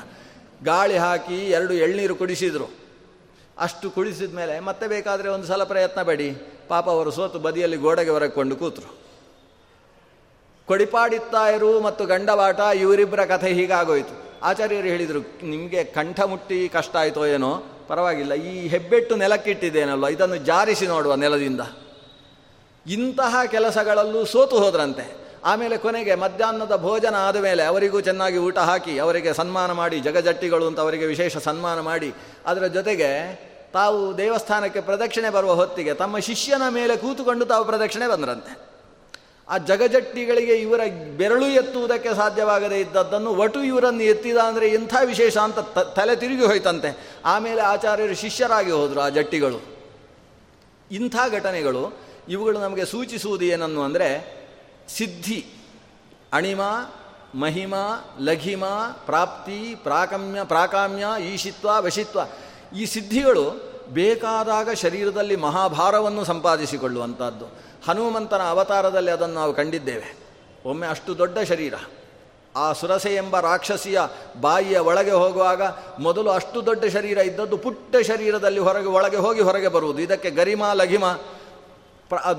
[0.64, 2.74] ಗಾಳಿ ಹಾಕಿ ಎರಡು ಎಳ್ನೀರು ಕುಡಿಸಿದರು.
[3.60, 6.32] ಅಷ್ಟು ಕುಡಿಸಿದ ಮೇಲೆ, ಮತ್ತೆ ಬೇಕಾದರೆ ಒಂದು ಸಲ ಪ್ರಯತ್ನ ಬೇಡಿ
[6.68, 9.02] ಪಾಪ ಅವರು ಸೋತು ಬದಿಯಲ್ಲಿ ಗೋಡೆಗೆ ಹೊರಕೊಂಡು ಕೂತರು.
[10.66, 14.31] ಕೊಡಿಪಾಡಿತ್ತಾಯರು ಮತ್ತು ಗಂಡವಾಟ, ಇವರಿಬ್ಬರ ಕಥೆ ಹೀಗಾಗೋಯ್ತು.
[14.44, 18.34] ಆಚಾರ್ಯರು ಹೇಳಿದರು, ನಿಮಗೆ ಕಂಠ ಮುಟ್ಟಿ ಕಷ್ಟ ಆಯಿತೋ ಏನೋ, ಪರವಾಗಿಲ್ಲ.
[18.34, 21.62] ಈ ಹೆಬ್ಬೆಟ್ಟು ನೆಲಕ್ಕಿಟ್ಟಿದ್ದೇನಲ್ಲ ಇದನ್ನು ಜಾರಿಸಿ ನೋಡುವ ನೆಲದಿಂದ.
[22.88, 25.06] ಇಂತಹ ಕೆಲಸಗಳಲ್ಲೂ ಸೋತು ಹೋದ್ರಂತೆ.
[25.46, 30.80] ಆಮೇಲೆ ಕೊನೆಗೆ ಮಧ್ಯಾಹ್ನದ ಭೋಜನ ಆದ ಮೇಲೆ ಅವರಿಗೂ ಚೆನ್ನಾಗಿ ಊಟ ಹಾಕಿ, ಅವರಿಗೆ ಸನ್ಮಾನ ಮಾಡಿ, ಜಗಜಟ್ಟಿಗಳು ಅಂತ
[30.80, 32.14] ಅವರಿಗೆ ವಿಶೇಷ ಸನ್ಮಾನ ಮಾಡಿ,
[32.46, 33.12] ಅದರ ಜೊತೆಗೆ
[33.74, 38.71] ತಾವು ದೇವಸ್ಥಾನಕ್ಕೆ ಪ್ರದಕ್ಷಿಣೆ ಬರುವ ಹೊತ್ತಿಗೆ ತಮ್ಮ ಶಿಷ್ಯನ ಮೇಲೆ ಕೂತುಕೊಂಡು ತಾವು ಪ್ರದಕ್ಷಿಣೆ ಬಂದ್ರಂತೆ.
[39.52, 40.82] ಆ ಜಗಜಟ್ಟಿಗಳಿಗೆ ಇವರ
[41.18, 47.20] ಬೆರಳು ಎತ್ತುವುದಕ್ಕೆ ಸಾಧ್ಯವಾಗದೇ ಇದ್ದದ್ದನ್ನು ಒಟು ಇವರನ್ನು ಎತ್ತಿದ ಅಂದರೆ ಎಂಥ ವಿಶೇಷ ಅಂತ ತಲೆ ತಿರುಗಿ ಹೋಯ್ತಂತೆ.
[47.26, 49.60] ಆಮೇಲೆ ಆಚಾರ್ಯರು ಶಿಷ್ಯರಾಗಿ ಹೋದರು ಆ ಜಟ್ಟಿಗಳು.
[50.92, 52.00] ಇಂಥ ಘಟನೆಗಳು
[52.30, 54.42] ಇವುಗಳು ನಮಗೆ ಸೂಚಿಸುವುದು ಏನನ್ನು ಅಂದರೆ
[54.90, 55.46] ಸಿದ್ಧಿ,
[56.34, 56.62] ಅಣಿಮ,
[57.36, 57.74] ಮಹಿಮ,
[58.20, 58.66] ಲಘಿಮ,
[59.06, 62.20] ಪ್ರಾಪ್ತಿ, ಪ್ರಾಕಮ್ಯ, ಪ್ರಾಕಾಮ್ಯ, ಈಶಿತ್ವ, ವಶಿತ್ವ.
[62.78, 70.18] ಈ ಸಿದ್ಧಿಗಳು ಬೇಕಾದಾಗ ಶರೀರದಲ್ಲಿ ಮಹಾಭಾರವನ್ನು ಸಂಪಾದಿಸಿಕೊಳ್ಳುವಂಥದ್ದು ಹನುಮಂತನ ಅವತಾರದಲ್ಲಿ ಅದನ್ನು ನಾವು ಕಂಡಿದ್ದೇವೆ.
[70.66, 71.74] ಒಮ್ಮೆ ಅಷ್ಟು ದೊಡ್ಡ ಶರೀರ.
[72.56, 74.02] ಆ ಸುರಸೆ ಎಂಬ ರಾಕ್ಷಸಿಯ
[74.42, 75.62] ಬಾಯಿಯ ಒಳಗೆ ಹೋಗುವಾಗ
[76.00, 80.00] ಮೊದಲು ಅಷ್ಟು ದೊಡ್ಡ ಶರೀರ ಇದ್ದದ್ದು ಪುಟ್ಟ ಶರೀರದಲ್ಲಿ ಹೊರಗೆ, ಒಳಗೆ ಹೋಗಿ ಹೊರಗೆ ಬರುವುದು.
[80.00, 81.06] ಇದಕ್ಕೆ ಗರಿಮ, ಲಘಿಮ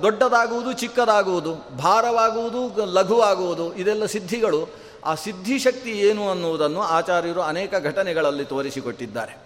[0.03, 4.69] ದೊಡ್ಡದಾಗುವುದು, ಚಿಕ್ಕದಾಗುವುದು, ಭಾರವಾಗುವುದು, ಲಘುವಾಗುವುದು, ಇದೆಲ್ಲ ಸಿದ್ಧಿಗಳು.
[5.05, 9.37] ಆ ಸಿದ್ಧಿಶಕ್ತಿ ಏನು ಅನ್ನುವುದನ್ನು ಆಚಾರ್ಯರು ಅನೇಕ ಘಟನೆಗಳಲ್ಲಿ ತೋರಿಸಿಕೊಟ್ಟಿದ್ದಾರೆ.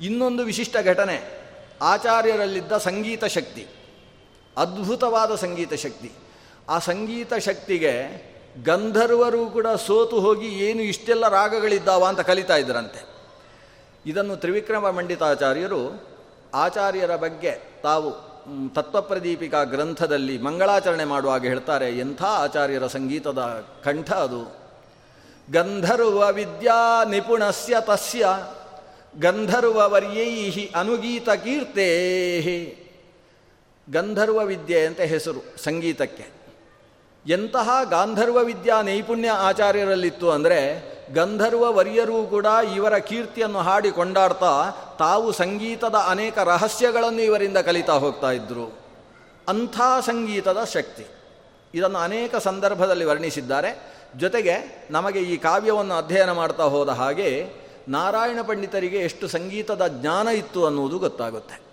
[0.00, 1.22] ಇನ್ನೊಂದು ವಿಶಿಷ್ಟ ಘಟನೆ,
[1.82, 3.66] ಆಚಾರ್ಯರಲ್ಲಿದ್ದ ಸಂಗೀತ ಶಕ್ತಿ.
[4.56, 6.12] ಅದ್ಭುತವಾದ ಸಂಗೀತ ಶಕ್ತಿ.
[6.68, 8.26] ಆ ಸಂಗೀತ ಶಕ್ತಿಗೆ
[8.64, 13.06] ಗಂಧರ್ವರು ಕೂಡ ಸೋತು ಹೋಗಿ ಏನು ಇಷ್ಟೆಲ್ಲ ರಾಗಗಳಿದ್ದಾವ ಅಂತ ಕಲಿತಾ ಇದ್ರಂತೆ.
[14.06, 16.08] ಇದನ್ನು ತ್ರಿವಿಕ್ರಮ ಮಂಡಿತಾಚಾರ್ಯರು
[16.54, 18.36] ಆಚಾರ್ಯರ ಬಗ್ಗೆ ತಾವು
[18.74, 21.98] ತತ್ವಪ್ರದೀಪಿಕಾ ಗ್ರಂಥದಲ್ಲಿ ಮಂಗಳಾಚರಣೆ ಮಾಡುವಾಗ ಹೇಳ್ತಾರೆ.
[21.98, 24.66] ಎಂಥ ಆಚಾರ್ಯರ ಸಂಗೀತದ ಕಂಠ ಅದು.
[25.52, 28.26] ಗಂಧರ್ವ ವಿದ್ಯಾ ನಿಪುಣಸ್ಯ ತಸ್ಯ
[29.20, 32.82] ಗಂಧರ್ವವರ್ಯೈ ಅನುಗೀತ ಕೀರ್ತೇ
[33.92, 36.26] ಗಂಧರ್ವ ವಿದ್ಯೆ ಅಂತ ಹೆಸರು ಸಂಗೀತಕ್ಕೆ.
[37.26, 40.58] ಎಂತಹ ಗಾಂಧರ್ವ ವಿದ್ಯಾ ನೈಪುಣ್ಯ ಆಚಾರ್ಯರಲ್ಲಿತ್ತು ಅಂದರೆ
[41.14, 48.78] ಗಂಧರ್ವ ವರ್ಯರೂ ಕೂಡ ಇವರ ಕೀರ್ತಿಯನ್ನು ಹಾಡಿ ಕೊಂಡಾಡ್ತಾ ತಾವು ಸಂಗೀತದ ಅನೇಕ ರಹಸ್ಯಗಳನ್ನು ಇವರಿಂದ ಕಲಿತಾ ಹೋಗ್ತಾ ಇದ್ದರು
[49.48, 51.06] ಅಂಥ ಸಂಗೀತದ ಶಕ್ತಿ.
[51.74, 53.70] ಇದನ್ನು ಅನೇಕ ಸಂದರ್ಭದಲ್ಲಿ ವರ್ಣಿಸಿದ್ದಾರೆ.
[54.16, 57.46] ಜೊತೆಗೆ ನಮಗೆ ಈ ಕಾವ್ಯವನ್ನು ಅಧ್ಯಯನ ಮಾಡ್ತಾ ಹೋದ ಹಾಗೆ
[57.88, 61.65] ನಾರಾಯಣ ಪಂಡಿತರಿಗೆ ಎಷ್ಟು ಸಂಗೀತದ ಜ್ಞಾನ ಇತ್ತು ಅನ್ನುವುದು ಗೊತ್ತಾಗುತ್ತೆ.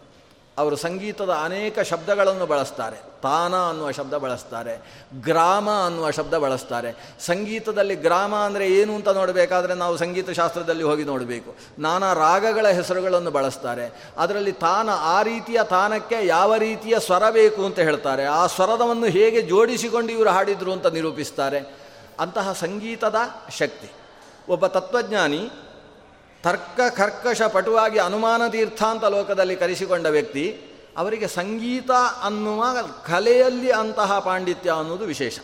[0.57, 2.97] ಅವರು ಸಂಗೀತದ ಅನೇಕ ಶಬ್ದಗಳನ್ನು ಬಳಸ್ತಾರೆ.
[3.23, 4.81] ತಾನ ಅನ್ನುವ ಶಬ್ದ ಬಳಸ್ತಾರೆ.
[5.21, 7.15] ಗ್ರಾಮ ಅನ್ನುವ ಶಬ್ದ ಬಳಸ್ತಾರೆ.
[7.19, 11.55] ಸಂಗೀತದಲ್ಲಿ ಗ್ರಾಮ ಅಂದರೆ ಏನು ಅಂತ ನೋಡಬೇಕಾದ್ರೆ ನಾವು ಸಂಗೀತ ಶಾಸ್ತ್ರದಲ್ಲಿ ಹೋಗಿ ನೋಡಬೇಕು.
[11.79, 14.11] ನಾನಾ ರಾಗಗಳ ಹೆಸರುಗಳನ್ನು ಬಳಸ್ತಾರೆ.
[14.17, 18.25] ಅದರಲ್ಲಿ ತಾನ ಆ ರೀತಿಯ ತಾನಕ್ಕೆ ಯಾವ ರೀತಿಯ ಸ್ವರ ಬೇಕು ಅಂತ ಹೇಳ್ತಾರೆ.
[18.25, 21.75] ಆ ಸ್ವರದವನ್ನು ಹೇಗೆ ಜೋಡಿಸಿಕೊಂಡು ಇವರು ಹಾಡಿದರು ಅಂತ ನಿರೂಪಿಸ್ತಾರೆ.
[22.19, 23.15] ಅಂತಹ ಸಂಗೀತದ
[23.57, 23.91] ಶಕ್ತಿ.
[24.49, 25.49] ಒಬ್ಬ ತತ್ವಜ್ಞಾನಿ
[26.43, 30.61] ತರ್ಕ ಕರ್ಕಶ ಪಟುವಾಗಿ ಅನುಮಾನ ತೀರ್ಥಾಂತ ಲೋಕದಲ್ಲಿ ಕರೆಸಿಕೊಂಡ ವ್ಯಕ್ತಿ
[30.97, 31.91] ಅವರಿಗೆ ಸಂಗೀತ
[32.23, 32.63] ಅನ್ನುವ
[33.05, 35.39] ಕಲೆಯಲ್ಲಿ ಅಂತಹ ಪಾಂಡಿತ್ಯ ಅನ್ನೋದು ವಿಶೇಷ.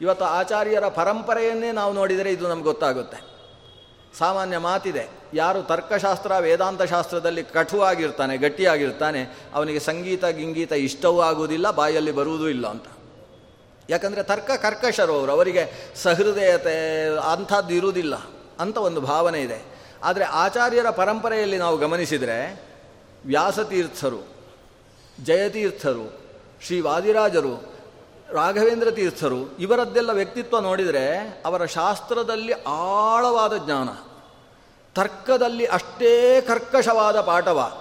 [0.00, 3.18] ಇವತ್ತು ಆಚಾರ್ಯರ ಪರಂಪರೆಯನ್ನೇ ನಾವು ನೋಡಿದರೆ ಇದು ನಮ್ಗೆ ಗೊತ್ತಾಗುತ್ತೆ.
[4.18, 9.22] ಸಾಮಾನ್ಯ ಮಾತಿದೆ, ಯಾರು ತರ್ಕಶಾಸ್ತ್ರ ವೇದಾಂತ ಶಾಸ್ತ್ರದಲ್ಲಿ ಕಟುವಾಗಿರ್ತಾನೆ, ಗಟ್ಟಿಯಾಗಿರ್ತಾನೆ,
[9.54, 12.84] ಅವನಿಗೆ ಸಂಗೀತ, ಗಿಂಗೀತ ಇಷ್ಟವೂ ಆಗುವುದಿಲ್ಲ, ಬಾಯಲ್ಲಿ ಬರುವುದೂ ಇಲ್ಲ ಅಂತ.
[13.88, 18.37] ಯಾಕಂದರೆ ತರ್ಕ ಕರ್ಕಶರು ಅವರು, ಅವರಿಗೆ ಸಹೃದಯತೆ ಅಂಥದ್ದು ಇರುವುದಿಲ್ಲ.
[18.60, 19.78] ಅಂತ ಒಂದು ಭಾವನೆ ಇದೆ.
[20.02, 22.62] ಆದರೆ ಆಚಾರ್ಯರ ಪರಂಪರೆಯಲ್ಲಿ ನಾವು ಗಮನಿಸಿದರೆ
[23.26, 24.26] ವ್ಯಾಸತೀರ್ಥರು,
[25.24, 26.20] ಜಯತೀರ್ಥರು,
[26.62, 27.78] ಶ್ರೀ ವಾದಿರಾಜರು,
[28.32, 33.88] ರಾಘವೇಂದ್ರ ತೀರ್ಥರು ಇವರದ್ದೆಲ್ಲ ವ್ಯಕ್ತಿತ್ವ ನೋಡಿದರೆ ಅವರ ಶಾಸ್ತ್ರದಲ್ಲಿ ಆಳವಾದ ಜ್ಞಾನ,
[34.94, 37.72] ತರ್ಕದಲ್ಲಿ ಅಷ್ಟೇ ಕರ್ಕಶವಾದ ಪಾಠವ,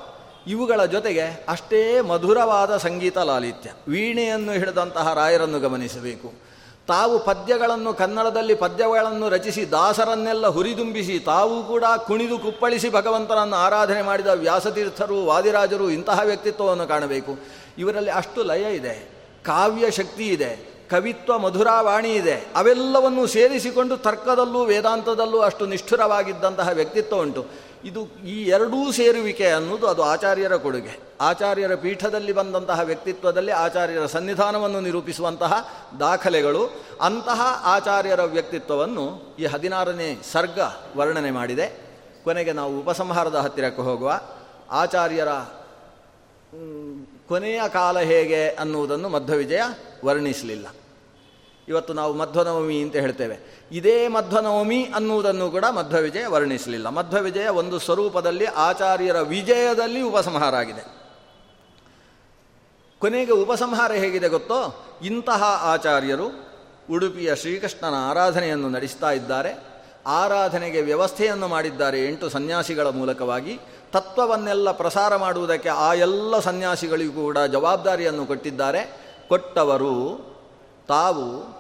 [0.47, 6.46] ಇವುಗಳ ಜೊತೆಗೆ ಅಷ್ಟೇ ಮಧುರವಾದ ಸಂಗೀತ ಲಾಲಿತ್ಯ, ವೀಣೆಯನ್ನು ಹಿಡಿದಂತಹ ರಾಯರನ್ನು ಗಮನಿಸಬೇಕು.
[6.87, 15.25] ತಾವು ಪದ್ಯಗಳನ್ನು ಕನ್ನಡದಲ್ಲಿ ಪದ್ಯಗಳನ್ನು ರಚಿಸಿ ದಾಸರನ್ನೆಲ್ಲ ಹುರಿದುಂಬಿಸಿ ತಾವು ಕೂಡ ಕುಣಿದು ಕುಪ್ಪಳಿಸಿ ಭಗವಂತನನ್ನು ಆರಾಧನೆ ಮಾಡಿದ ವ್ಯಾಸತೀರ್ಥರು,
[15.25, 17.39] ವಾದಿರಾಜರು ಇಂತಹ ವ್ಯಕ್ತಿತ್ವವನ್ನು ಕಾಣಬೇಕು.
[17.77, 19.09] ಇವರಲ್ಲಿ ಅಷ್ಟು ಲಯ ಇದೆ,
[19.45, 20.51] ಕಾವ್ಯ ಶಕ್ತಿ ಇದೆ,
[20.89, 22.35] ಕವಿತ್ವ ಮಧುರಾವಾಣಿ ಇದೆ.
[22.55, 27.66] ಅವೆಲ್ಲವನ್ನು ಸೇರಿಸಿಕೊಂಡು ತರ್ಕದಲ್ಲೂ, ವೇದಾಂತದಲ್ಲೂ ಅಷ್ಟು ನಿಷ್ಠುರವಾಗಿದ್ದಂತಹ ವ್ಯಕ್ತಿತ್ವ ಉಂಟು.
[27.83, 30.99] ಇದು ಈ ಎರಡೂ ಸೇರುವಿಕೆ ಅನ್ನೋದು ಅದು ಆಚಾರ್ಯರ ಕೊಡುಗೆ.
[31.21, 40.59] ಆಚಾರ್ಯರ ಪೀಠದಲ್ಲಿ ಬಂದಂತಹ ವ್ಯಕ್ತಿತ್ವದಲ್ಲಿ ಆಚಾರ್ಯರ ಸನ್ನಿಧಾನವನ್ನು ನಿರೂಪಿಸುವಂತಹ ದಾಖಲೆಗಳು, ಅಂತಹ ಆಚಾರ್ಯರ ವ್ಯಕ್ತಿತ್ವವನ್ನು ಈ ಹದಿನಾರನೇ ಸರ್ಗ
[40.97, 41.87] ವರ್ಣನೆ ಮಾಡಿದೆ.
[42.23, 44.21] ಕೊನೆಗೆ ನಾವು ಉಪಸಂಹಾರದ ಹತ್ತಿರಕ್ಕೆ ಹೋಗುವ.
[44.71, 45.27] ಆಚಾರ್ಯರ
[47.27, 49.61] ಕೊನೆಯ ಕಾಲ ಹೇಗೆ ಅನ್ನುವುದನ್ನು ಮಧ್ಯವಿಜಯ
[50.05, 50.67] ವರ್ಣಿಸಲಿಲ್ಲ.
[51.67, 53.67] ಇವತ್ತು ನಾವು ಮಧ್ವನವಮಿ ಅಂತ ಹೇಳ್ತೇವೆ.
[53.71, 56.89] ಇದೇ ಮಧ್ವನವಮಿ ಅನ್ನುವುದನ್ನು ಕೂಡ ಮಧ್ವವಿಜಯ ವರ್ಣಿಸಲಿಲ್ಲ.
[56.89, 60.97] ಮಧ್ವವಿಜಯ ಒಂದು ಸ್ವರೂಪದಲ್ಲಿ ಆಚಾರ್ಯರ ವಿಜಯದಲ್ಲಿ ಉಪಸಂಹಾರ ಆಗಿದೆ
[62.99, 64.85] ಕೊನೆಗೆ ಉಪಸಂಹಾರ ಹೇಗಿದೆ ಗೊತ್ತೋ?
[65.03, 66.47] ಇಂತಹ ಆಚಾರ್ಯರು
[66.91, 69.67] ಉಡುಪಿಯ ಶ್ರೀಕೃಷ್ಣನ ಆರಾಧನೆಯನ್ನು ನಡೆಸ್ತಾ ಇದ್ದಾರೆ.
[70.07, 73.59] ಆರಾಧನೆಗೆ ವ್ಯವಸ್ಥೆಯನ್ನು ಮಾಡಿದ್ದಾರೆ ಎಂಟು ಸನ್ಯಾಸಿಗಳ ಮೂಲಕವಾಗಿ.
[73.91, 79.01] ತತ್ವವನ್ನೆಲ್ಲ ಪ್ರಸಾರ ಮಾಡುವುದಕ್ಕೆ ಆ ಎಲ್ಲ ಸನ್ಯಾಸಿಗಳಿಗೂ ಕೂಡ ಜವಾಬ್ದಾರಿಯನ್ನು ಕೊಟ್ಟಿದ್ದಾರೆ.
[79.27, 80.27] ಕೊಟ್ಟವರು
[80.87, 81.56] ತಾವು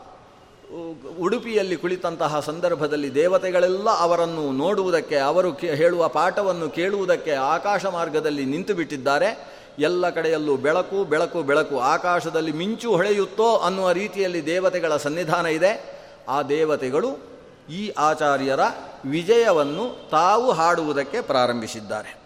[1.19, 9.57] ಉಡುಪಿಯಲ್ಲಿ ಕುಳಿತಂತಹ ಸಂದರ್ಭದಲ್ಲಿ ದೇವತೆಗಳೆಲ್ಲ ಅವರನ್ನು ನೋಡುವುದಕ್ಕೆ, ಅವರು ಹೇಳುವ ಪಾಠವನ್ನು ಕೇಳುವುದಕ್ಕೆ ಆಕಾಶ ಮಾರ್ಗದಲ್ಲಿ ನಿಂತು ಬಿಟ್ಟಿದ್ದಾರೆ.
[9.79, 15.97] ಎಲ್ಲ ಕಡೆಯಲ್ಲೂ ಬೆಳಕು ಬೆಳಕು ಬೆಳಕು, ಆಕಾಶದಲ್ಲಿ ಮಿಂಚು ಹೊಳೆಯುತ್ತೋ ಅನ್ನುವ ರೀತಿಯಲ್ಲಿ ದೇವತೆಗಳ ಸನ್ನಿಧಾನ ಇದೆ.
[16.29, 17.37] ಆ ದೇವತೆಗಳು
[17.69, 18.59] ಈ ಆಚಾರ್ಯರ
[19.05, 22.17] ವಿಜಯವನ್ನು ತಾವು ಹಾಡುವುದಕ್ಕೆ ಪ್ರಾರಂಭಿಸಿದ್ದಾರೆ.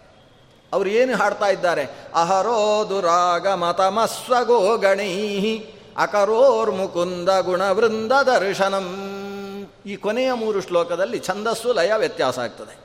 [0.72, 1.84] ಅವರು ಏನು ಹಾಡ್ತಾ ಇದ್ದಾರೆ?
[2.14, 5.58] ಅಹರೋ ದುರಾಗ ಮತಮಸ್ವಗೋ ಗಣೈ
[5.96, 9.08] ಅಕರೋರ್ ಮುಕುಂದ ಗುಣವೃಂದ ದರ್ಶನಂ.
[9.86, 12.78] ಈ ಕೊನೆಯ ಮೂರು ಶ್ಲೋಕದಲ್ಲಿ ಛಂದಸ್ಸು ಲಯ ವ್ಯತ್ಯಾಸ ಆಗ್ತದೆ.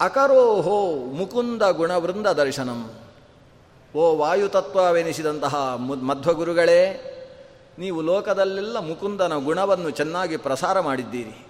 [0.00, 2.92] ಅಕರೋಹೋ ಮುಕುಂದ ಗುಣವೃಂದ ದರ್ಶನಂ.
[3.96, 7.12] ಓ ವಾಯುತತ್ವವೆನಿಸಿದಂತಹ ಮಧ್ವಗುರುಗಳೇ,
[7.78, 11.46] ನೀವು ಲೋಕದಲ್ಲೆಲ್ಲ ಮುಕುಂದನ ಗುಣವನ್ನು ಚೆನ್ನಾಗಿ ಪ್ರಸಾರ ಮಾಡಿದ್ದೀರಿ.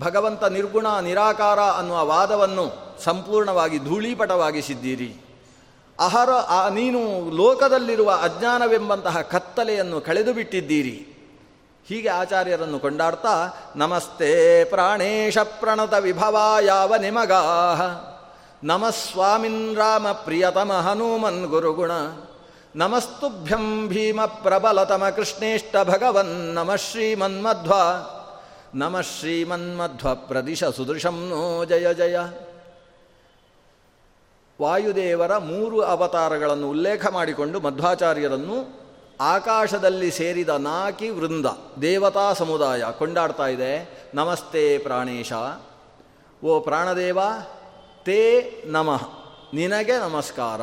[0.00, 5.24] ಭಗವಂತ ನಿರ್ಗುಣ ನಿರಾಕಾರ ಅನ್ನುವ ವಾದವನ್ನು ಸಂಪೂರ್ಣವಾಗಿ ಧೂಳೀಪಟವಾಗಿಸಿದ್ದೀರಿ.
[6.00, 6.28] ಅಹರ
[6.70, 11.06] ನೀನು ಲೋಕದಲ್ಲಿರುವ ಅಜ್ಞಾನವೆಂಬಂತಹ ಕತ್ತಲೆಯನ್ನು ಕಳೆದು ಬಿಟ್ಟಿದ್ದೀರಿ
[11.88, 17.82] ಹೀಗೆ ಆಚಾರ್ಯರನ್ನು ಕೊಂಡಾಡ್ತಾ, ನಮಸ್ತೆ ಪ್ರಾಣೇಶ ಪ್ರಣತ ವಿಭವ ಯಾವ ನಿಮಗಾಹ?
[18.64, 21.90] ನಮಸ್ವಾಮಿನ್ ರಾಮ ಪ್ರಿಯತಮ ಹನುಮನ್ ಗುರುಗುಣ.
[22.76, 27.72] ನಮಸ್ತುಭ್ಯಂ ಭೀಮ ಪ್ರಬಲತಮ ಕೃಷ್ಣೇಷ್ಟ ಭಗವನ್ ನಮ ಶ್ರೀಮನ್ಮಧ್ವ.
[28.74, 32.16] ನಮ ಶ್ರೀಮನ್ಮಧ್ವ ಪ್ರದಿಶ ಸುದೃಶಂ ನೋ ಜಯ ಜಯ.
[34.60, 38.80] ವಾಯುದೇವರ ಮೂರು ಅವತಾರಗಳನ್ನು ಉಲ್ಲೇಖ ಮಾಡಿಕೊಂಡು ಮಧ್ವಾಚಾರ್ಯರನ್ನು
[39.20, 41.46] ಆಕಾಶದಲ್ಲಿ ಸೇರಿದ ನಾಕಿ ವೃಂದ,
[41.82, 43.90] ದೇವತಾ ಸಮುದಾಯ ಕೊಂಡಾಡ್ತಾ ಇದೆ.
[44.14, 45.32] ನಮಸ್ತೆ ಪ್ರಾಣೇಶ.
[46.44, 47.18] ಓ ಪ್ರಾಣದೇವ,
[48.02, 49.08] ತೇ ನಮಃ.
[49.54, 50.60] ನಿನಗೆ ನಮಸ್ಕಾರ.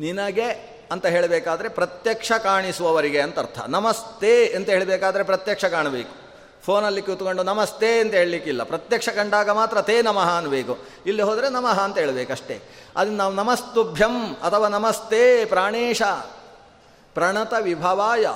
[0.00, 3.60] ನಿನಗೆ ಅಂತ ಹೇಳಬೇಕಾದ್ರೆ ಪ್ರತ್ಯಕ್ಷ ಕಾಣಿಸುವವರಿಗೆ ಅಂತ ಅರ್ಥ.
[3.68, 6.29] ನಮಸ್ತೆ ಅಂತ ಹೇಳಬೇಕಾದ್ರೆ ಪ್ರತ್ಯಕ್ಷ ಕಾಣಬೇಕು.
[6.64, 8.62] ಫೋನಲ್ಲಿ ಕೂತ್ಕೊಂಡು ನಮಸ್ತೆ ಅಂತ ಹೇಳಲಿಕ್ಕಿಲ್ಲ.
[8.62, 10.78] ಪ್ರತ್ಯಕ್ಷ ಕಂಡಾಗ ಮಾತ್ರ ತೇ ನಮಃ ಅನ್ಬೇಕು.
[11.06, 12.62] ಇಲ್ಲಿ ಹೋದರೆ ನಮಃ ಅಂತ ಹೇಳಬೇಕಷ್ಟೇ.
[12.96, 16.02] ಅದನ್ನು ನಾವು ನಮಸ್ತುಭ್ಯಂ ಅಥವಾ ನಮಸ್ತೆ ಪ್ರಾಣೇಶ,
[17.14, 18.26] ಪ್ರಣತ ವಿಭವಾಯ.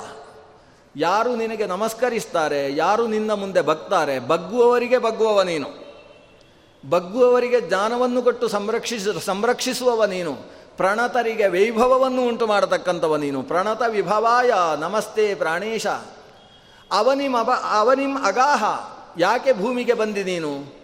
[0.95, 5.85] ಯಾರು ನಿನಗೆ ನಮಸ್ಕರಿಸ್ತಾರೆ, ಯಾರು ನಿನ್ನ ಮುಂದೆ ಬಗ್ತಾರೆ, ಬಗ್ಗುವವರಿಗೆ ಬಗ್ಗುವವ ನೀನು.
[6.89, 10.35] ಬಗ್ಗುವವರಿಗೆ ಜ್ಞಾನವನ್ನು ಕೊಟ್ಟು ಸಂರಕ್ಷಿಸ, ಸಂರಕ್ಷಿಸುವವ ನೀನು.
[10.77, 13.43] ಪ್ರಣತರಿಗೆ ವೈಭವವನ್ನು ಉಂಟು ಮಾಡತಕ್ಕಂಥವ ನೀನು.
[13.43, 15.87] ಪ್ರಣತ ವಿಭವಾಯ, ನಮಸ್ತೆ ಪ್ರಾಣೇಶ.
[16.91, 18.63] ಅವನಿಮ್ ಅಬ ಅವನಿಮ್ ಅಗಾಹ.
[19.17, 20.75] ಯಾಕೆ ಭೂಮಿಗೆ ಬಂದಿ ನೀನು?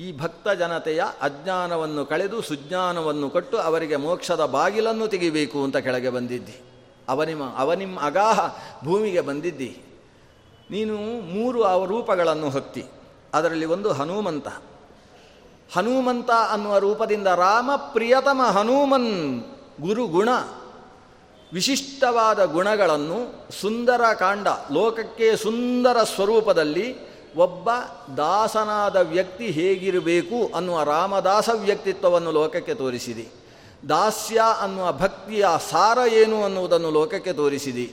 [0.00, 6.60] ಈ ಭಕ್ತ ಜನತೆಯ ಅಜ್ಞಾನವನ್ನು ಕಳೆದು ಸುಜ್ಞಾನವನ್ನು ಕೊಟ್ಟು ಅವರಿಗೆ ಮೋಕ್ಷದ ಬಾಗಿಲನ್ನು ತೆಗಿಬೇಕು ಅಂತ ಕೆಳಗೆ ಬಂದಿದ್ದಿ.
[7.08, 9.82] ಅವನಿಮ ಅವನಿಮ್ ಅಗಾಹ, ಭೂಮಿಗೆ ಬಂದಿದ್ದಿ.
[10.70, 12.84] ನೀನು ಮೂರು ಅವ ರೂಪಗಳನ್ನು ಹೊತ್ತಿ.
[13.34, 14.48] ಅದರಲ್ಲಿ ಒಂದು ಹನುಮಂತ.
[15.76, 19.44] ಹನುಮಂತ ಅನ್ನುವ ರೂಪದಿಂದ ರಾಮ ಪ್ರಿಯತಮ ಹನುಮನ್
[19.80, 20.28] ಗುರುಗುಣ.
[21.52, 27.70] ವಿಶಿಷ್ಟವಾದ ಗುಣಗಳನ್ನು ಸುಂದರ ಕಾಂಡ, ಲೋಕಕ್ಕೆ ಸುಂದರ ಸ್ವರೂಪದಲ್ಲಿ ಒಬ್ಬ
[28.16, 33.28] ದಾಸನಾದ ವ್ಯಕ್ತಿ ಹೇಗಿರಬೇಕು ಅನ್ನುವ ರಾಮದಾಸ ವ್ಯಕ್ತಿತ್ವವನ್ನು ಲೋಕಕ್ಕೆ ತೋರಿಸಿದಿ.
[33.88, 37.92] ದಾಸ್ಯ ಅನ್ನುವ ಭಕ್ತಿಯ ಸಾರ ಏನು ಅನ್ನುವುದನ್ನು ಲೋಕಕ್ಕೆ ತೋರಿಸಿದಿ.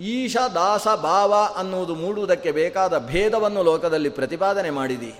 [0.00, 5.14] ಈಶ, ದಾಸ, ಭಾವ ಅನ್ನುವುದು ಮೂಡುವುದಕ್ಕೆ ಬೇಕಾದ ಭೇದವನ್ನು ಲೋಕದಲ್ಲಿ ಪ್ರತಿಪಾದನೆ ಮಾಡಿದಿ.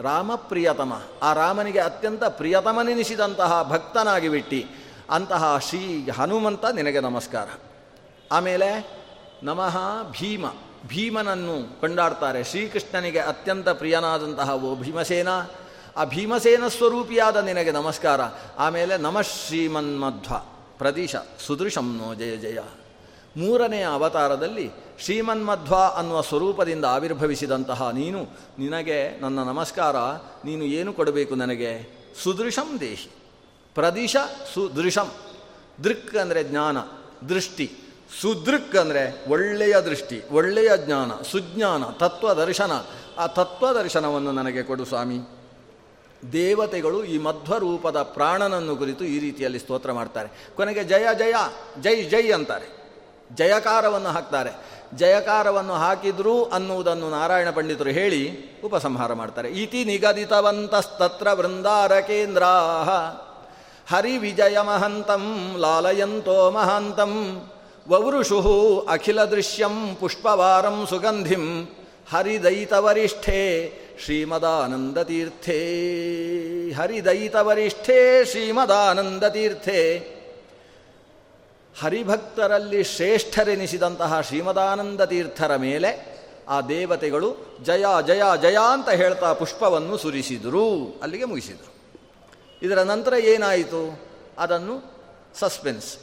[0.00, 0.92] ರಾಮ ಪ್ರಿಯತಮ,
[1.22, 4.66] ಆ ರಾಮನಿಗೆ ಅತ್ಯಂತ ಪ್ರಿಯತಮನೆನಿಸಿದಂತಹ ಭಕ್ತನಾಗಿ ಬಿಟ್ಟಿ.
[5.10, 7.48] ಅಂತಹ ಶ್ರೀ ಹನುಮಂತ ನಿನಗೆ ನಮಸ್ಕಾರ.
[8.32, 8.90] ಆಮೇಲೆ
[9.42, 9.78] ನಮಃ
[10.10, 10.44] ಭೀಮ.
[10.86, 12.44] ಭೀಮನನ್ನು ಕೊಂಡಾಡ್ತಾರೆ.
[12.44, 15.28] ಶ್ರೀಕೃಷ್ಣನಿಗೆ ಅತ್ಯಂತ ಪ್ರಿಯನಾದಂತಹ ಓ ಭೀಮಸೇನ.
[15.96, 18.20] ಆ ಭೀಮಸೇನ ಸ್ವರೂಪಿಯಾದ ನಿನಗೆ ನಮಸ್ಕಾರ.
[18.58, 20.34] ಆಮೇಲೆ ನಮಃ ಶ್ರೀಮನ್ಮಧ್ವ.
[20.78, 22.58] ಪ್ರದೀಶ, ಸುದೃಶಂ ನೋ ಜಯ ಜಯ.
[23.36, 28.26] ಮೂರನೆಯ ಅವತಾರದಲ್ಲಿ ಶ್ರೀಮನ್ಮಧ್ವ ಅನ್ನುವ ಸ್ವರೂಪದಿಂದ ಆವಿರ್ಭವಿಸಿದಂತಹ ನೀನು,
[28.58, 29.96] ನಿನಗೆ ನನ್ನ ನಮಸ್ಕಾರ.
[30.44, 31.96] ನೀನು ಏನು ಕೊಡಬೇಕು ನನಗೆ?
[32.22, 33.10] ಸುದೃಶಂ ದೇಹಿ.
[33.76, 34.16] ಪ್ರದಿಶ
[34.54, 35.08] ಸುದೃಶಂ.
[35.84, 36.76] ದೃಕ್ ಅಂದರೆ ಜ್ಞಾನ,
[37.28, 37.66] ದೃಷ್ಟಿ.
[38.20, 42.72] ಸುದೃಕ್ ಅಂದರೆ ಒಳ್ಳೆಯ ದೃಷ್ಟಿ, ಒಳ್ಳೆಯ ಜ್ಞಾನ, ಸುಜ್ಞಾನ ತತ್ವದರ್ಶನ
[43.18, 45.18] ಆ ತತ್ವದರ್ಶನವನ್ನು ನನಗೆ ಕೊಡು ಸ್ವಾಮಿ.
[46.32, 50.28] ದೇವತೆಗಳು ಈ ಮಧ್ವರೂಪದ ಪ್ರಾಣನನ್ನು ಕುರಿತು ಈ ರೀತಿಯಲ್ಲಿ ಸ್ತೋತ್ರ ಮಾಡ್ತಾರೆ.
[50.56, 51.34] ಕೊನೆಗೆ ಜಯ ಜಯ,
[51.80, 52.68] ಜೈ ಜೈ ಅಂತಾರೆ.
[53.34, 54.52] ಜಯಕಾರವನ್ನು ಹಾಕ್ತಾರೆ.
[54.96, 58.22] ಜಯಕಾರವನ್ನು ಹಾಕಿದ್ರು ಅನ್ನುವುದನ್ನು ನಾರಾಯಣ ಪಂಡಿತರು ಹೇಳಿ
[58.64, 59.48] ಉಪಸಂಹಾರ ಮಾಡ್ತಾರೆ.
[59.48, 62.42] ಇತಿ ನಿಗದಿತವಂತಸ್ತತ್ರ ವೃಂದಾರ ಕೇಂದ್ರ
[63.90, 67.12] ಹರಿ ವಿಜಯ ಮಹಂತಂ ಲಾಲಯಂತೋ ಮಹಾಂತಂ
[67.88, 71.64] ವವೃಷು ಅಖಿಲ ದೃಶ್ಯಂ ಪುಷ್ಪವಾರಂ ಸುಗಂಧಿಂ
[72.10, 73.72] ಹರಿದೈತವರಿಷ್ಠೇ
[74.04, 75.60] ಶ್ರೀಮದಾನಂದತೀರ್ಥೇ
[76.72, 80.12] ಹರಿದೈತವರಿಷ್ಠೇ ಶ್ರೀಮದಾನಂದತೀರ್ಥೇ.
[81.82, 86.16] ಹರಿಭಕ್ತರಲ್ಲಿ ಶ್ರೇಷ್ಠರೆನಿಸಿದಂತಹ ಶ್ರೀಮದಾನಂದ ತೀರ್ಥರ ಮೇಲೆ
[86.48, 91.00] ಆ ದೇವತೆಗಳು ಜಯ ಜಯ ಜಯ ಅಂತ ಹೇಳ್ತಾ ಪುಷ್ಪವನ್ನು ಸುರಿಸಿದರು.
[91.02, 91.75] ಅಲ್ಲಿಗೆ ಮುಗಿಸಿದರು.
[92.62, 94.00] ಇದರ ನಂತರ ಏನಾಯಿತು?
[94.38, 94.94] ಅದನ್ನು
[95.38, 95.96] ಸಸ್ಪೆನ್ಸ್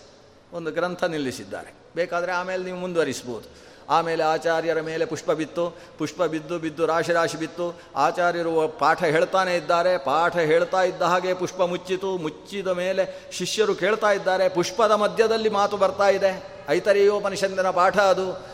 [0.53, 1.73] ಒಂದು ಗ್ರಂಥ ನಿಲ್ಲಿಸಿದ್ದಾರೆ.
[1.95, 5.77] ಬೇಕಾದರೆ ಆಮೇಲೆ ನೀವು ಮುಂದುವರಿಸ್ಬೋದು ಆಮೇಲೆ ಆಚಾರ್ಯರ ಮೇಲೆ ಪುಷ್ಪ ಬಿತ್ತು.
[5.97, 7.81] ಪುಷ್ಪ ಬಿದ್ದು ಬಿದ್ದು ರಾಶಿ ರಾಶಿ ಬಿತ್ತು.
[7.95, 9.97] ಆಚಾರ್ಯರು ಪಾಠ ಹೇಳ್ತಾನೆ ಇದ್ದಾರೆ.
[9.97, 12.17] ಪಾಠ ಹೇಳ್ತಾ ಇದ್ದ ಹಾಗೆ ಪುಷ್ಪ ಮುಚ್ಚಿತು.
[12.17, 14.49] ಮುಚ್ಚಿದ ಮೇಲೆ ಶಿಷ್ಯರು ಕೇಳ್ತಾ ಇದ್ದಾರೆ.
[14.49, 16.61] ಪುಷ್ಪದ ಮಧ್ಯದಲ್ಲಿ ಮಾತು ಬರ್ತಾ ಇದೆ.
[16.69, 18.47] ಐತರೆಯೋ ಮನುಷ್ಯಂದನ ಪಾಠ ಅದು.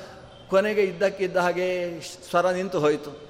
[0.49, 3.29] ಕೊನೆಗೆ ಇದ್ದಕ್ಕಿದ್ದ ಹಾಗೆ ಸ್ವರ ನಿಂತು ಹೋಯಿತು.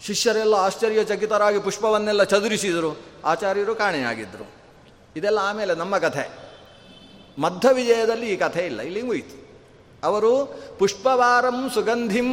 [0.00, 2.96] ಶಿಷ್ಯರೆಲ್ಲ ಆಶ್ಚರ್ಯಚಕಿತರಾಗಿ ಪುಷ್ಪವನ್ನೆಲ್ಲ ಚದುರಿಸಿದರು.
[3.24, 4.50] ಆಚಾರ್ಯರು ಕಾಣೆಯಾಗಿದ್ದರು
[5.16, 6.30] ಇದೆಲ್ಲ ಆಮೇಲೆ ನಮ್ಮ ಕಥೆ.
[7.38, 9.44] ಮಧ್ಯ ವಿಜಯದಲ್ಲಿ ಈ ಕಥೆ ಇಲ್ಲ, ಇಲ್ಲಿ ಮುಯಿತು
[10.04, 12.28] ಅವರು, ಪುಷ್ಪವಾರಂ ಸುಗಂಧಿಂ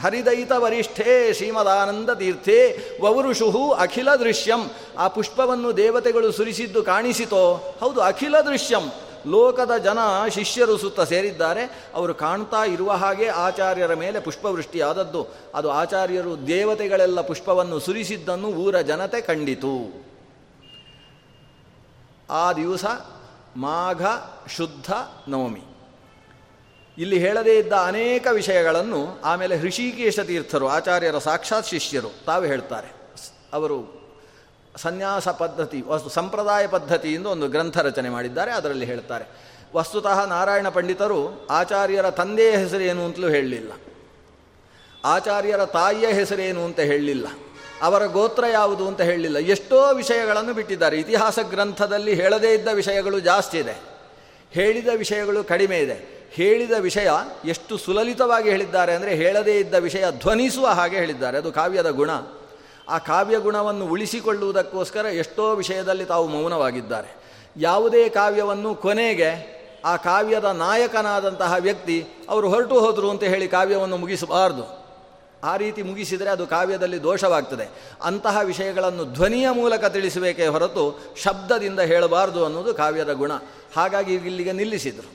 [0.00, 2.58] ಹರಿದೈತ ವರಿಷ್ಠೇ ಶ್ರೀಮದಾನಂದ ತೀರ್ಥೇ
[3.02, 4.70] ವವರುಷುಹು ಅಖಿಲ ದೃಶ್ಯಂ.
[4.98, 7.76] ಆ ಪುಷ್ಪವನ್ನು ದೇವತೆಗಳು ಸುರಿಸಿದ್ದು ಕಾಣಿಸಿತೋ?
[7.80, 8.92] ಹೌದು, ಅಖಿಲ ದೃಶ್ಯಂ.
[9.26, 9.98] ಲೋಕದ ಜನ
[10.28, 11.90] ಶಿಷ್ಯರು ಸುತ್ತ ಸೇರಿದ್ದಾರೆ.
[11.94, 15.26] ಅವರು ಕಾಣ್ತಾ ಇರುವ ಹಾಗೆ ಆಚಾರ್ಯರ ಮೇಲೆ ಪುಷ್ಪವೃಷ್ಟಿಯಾದದ್ದು.
[15.54, 20.04] ಅದು ಆಚಾರ್ಯರು ದೇವತೆಗಳೆಲ್ಲ ಪುಷ್ಪವನ್ನು ಸುರಿಸಿದ್ದನ್ನು ಊರ ಜನತೆ ಕಂಡಿತು.
[22.30, 22.84] ಆ ದಿವಸ
[23.56, 24.02] ಮಾಘ,
[24.56, 24.92] ಶುದ್ಧ,
[25.28, 25.62] ನವಮಿ.
[26.98, 32.88] ಇಲ್ಲಿ ಹೇಳದೇ ಇದ್ದ ಅನೇಕ ವಿಷಯಗಳನ್ನು ಆಮೇಲೆ ಹೃಷಿಕೇಶ ತೀರ್ಥರು, ಆಚಾರ್ಯರ ಸಾಕ್ಷಾತ್ ಶಿಷ್ಯರು ತಾವು ಹೇಳ್ತಾರೆ.
[33.52, 34.03] ಅವರು
[34.76, 39.24] ಸನ್ಯಾಸ ಪದ್ಧತಿ, ವಸ್ತು ಸಂಪ್ರದಾಯ ಪದ್ಧತಿಯಿಂದ ಒಂದು ಗ್ರಂಥ ರಚನೆ ಮಾಡಿದ್ದಾರೆ, ಅದರಲ್ಲಿ ಹೇಳ್ತಾರೆ.
[39.76, 43.72] ವಸ್ತುತಃ ನಾರಾಯಣ ಪಂಡಿತರು ಆಚಾರ್ಯರ ತಂದೆಯ ಹೆಸರೇನು ಅಂತಲೂ ಹೇಳಲಿಲ್ಲ.
[45.04, 47.26] ಆಚಾರ್ಯರ ತಾಯಿಯ ಹೆಸರೇನು ಅಂತ ಹೇಳಲಿಲ್ಲ.
[47.82, 49.38] ಅವರ ಗೋತ್ರ ಯಾವುದು ಅಂತ ಹೇಳಲಿಲ್ಲ.
[49.38, 50.96] ಎಷ್ಟೋ ವಿಷಯಗಳನ್ನು ಬಿಟ್ಟಿದ್ದಾರೆ.
[50.96, 53.80] ಇತಿಹಾಸ ಗ್ರಂಥದಲ್ಲಿ ಹೇಳದೇ ಇದ್ದ ವಿಷಯಗಳು ಜಾಸ್ತಿ ಇದೆ.
[54.50, 56.28] ಹೇಳಿದ ವಿಷಯಗಳು ಕಡಿಮೆ ಇದೆ.
[56.30, 57.10] ಹೇಳಿದ ವಿಷಯ
[57.44, 61.38] ಎಷ್ಟು ಸುಲಲಿತವಾಗಿ ಹೇಳಿದ್ದಾರೆ ಅಂದರೆ ಹೇಳದೇ ಇದ್ದ ವಿಷಯ ಧ್ವನಿಸುವ ಹಾಗೆ ಹೇಳಿದ್ದಾರೆ.
[61.38, 62.10] ಅದು ಕಾವ್ಯದ ಗುಣ.
[62.88, 67.14] ಆ ಕಾವ್ಯ ಗುಣವನ್ನು ಉಳಿಸಿಕೊಳ್ಳುವುದಕ್ಕೋಸ್ಕರ ಎಷ್ಟೋ ವಿಷಯದಲ್ಲಿ ತಾವು ಮೌನವಾಗಿದ್ದಾರೆ.
[67.56, 69.54] ಯಾವುದೇ ಕಾವ್ಯವನ್ನು ಕೊನೆಗೆ
[69.84, 74.84] ಆ ಕಾವ್ಯದ ನಾಯಕನಾದಂತಹ ವ್ಯಕ್ತಿ ಅವರು ಹೊರಟು ಹೋದರು ಅಂತ ಹೇಳಿ ಕಾವ್ಯವನ್ನು ಮುಗಿಸಬಾರ್ದು.
[75.44, 77.70] ಆ ರೀತಿ ಮುಗಿಸಿದರೆ ಅದು ಕಾವ್ಯದಲ್ಲಿ ದೋಷವಾಗ್ತದೆ.
[78.02, 83.32] ಅಂತಹ ವಿಷಯಗಳನ್ನು ಧ್ವನಿಯ ಮೂಲಕ ತಿಳಿಸಬೇಕೇ ಹೊರತು ಶಬ್ದದಿಂದ ಹೇಳಬಾರ್ದು ಅನ್ನೋದು ಕಾವ್ಯದ ಗುಣ.
[83.76, 85.10] ಹಾಗಾಗಿ ಇಲ್ಲಿಗೆ ನಿಲ್ಲಿಸಿದರು.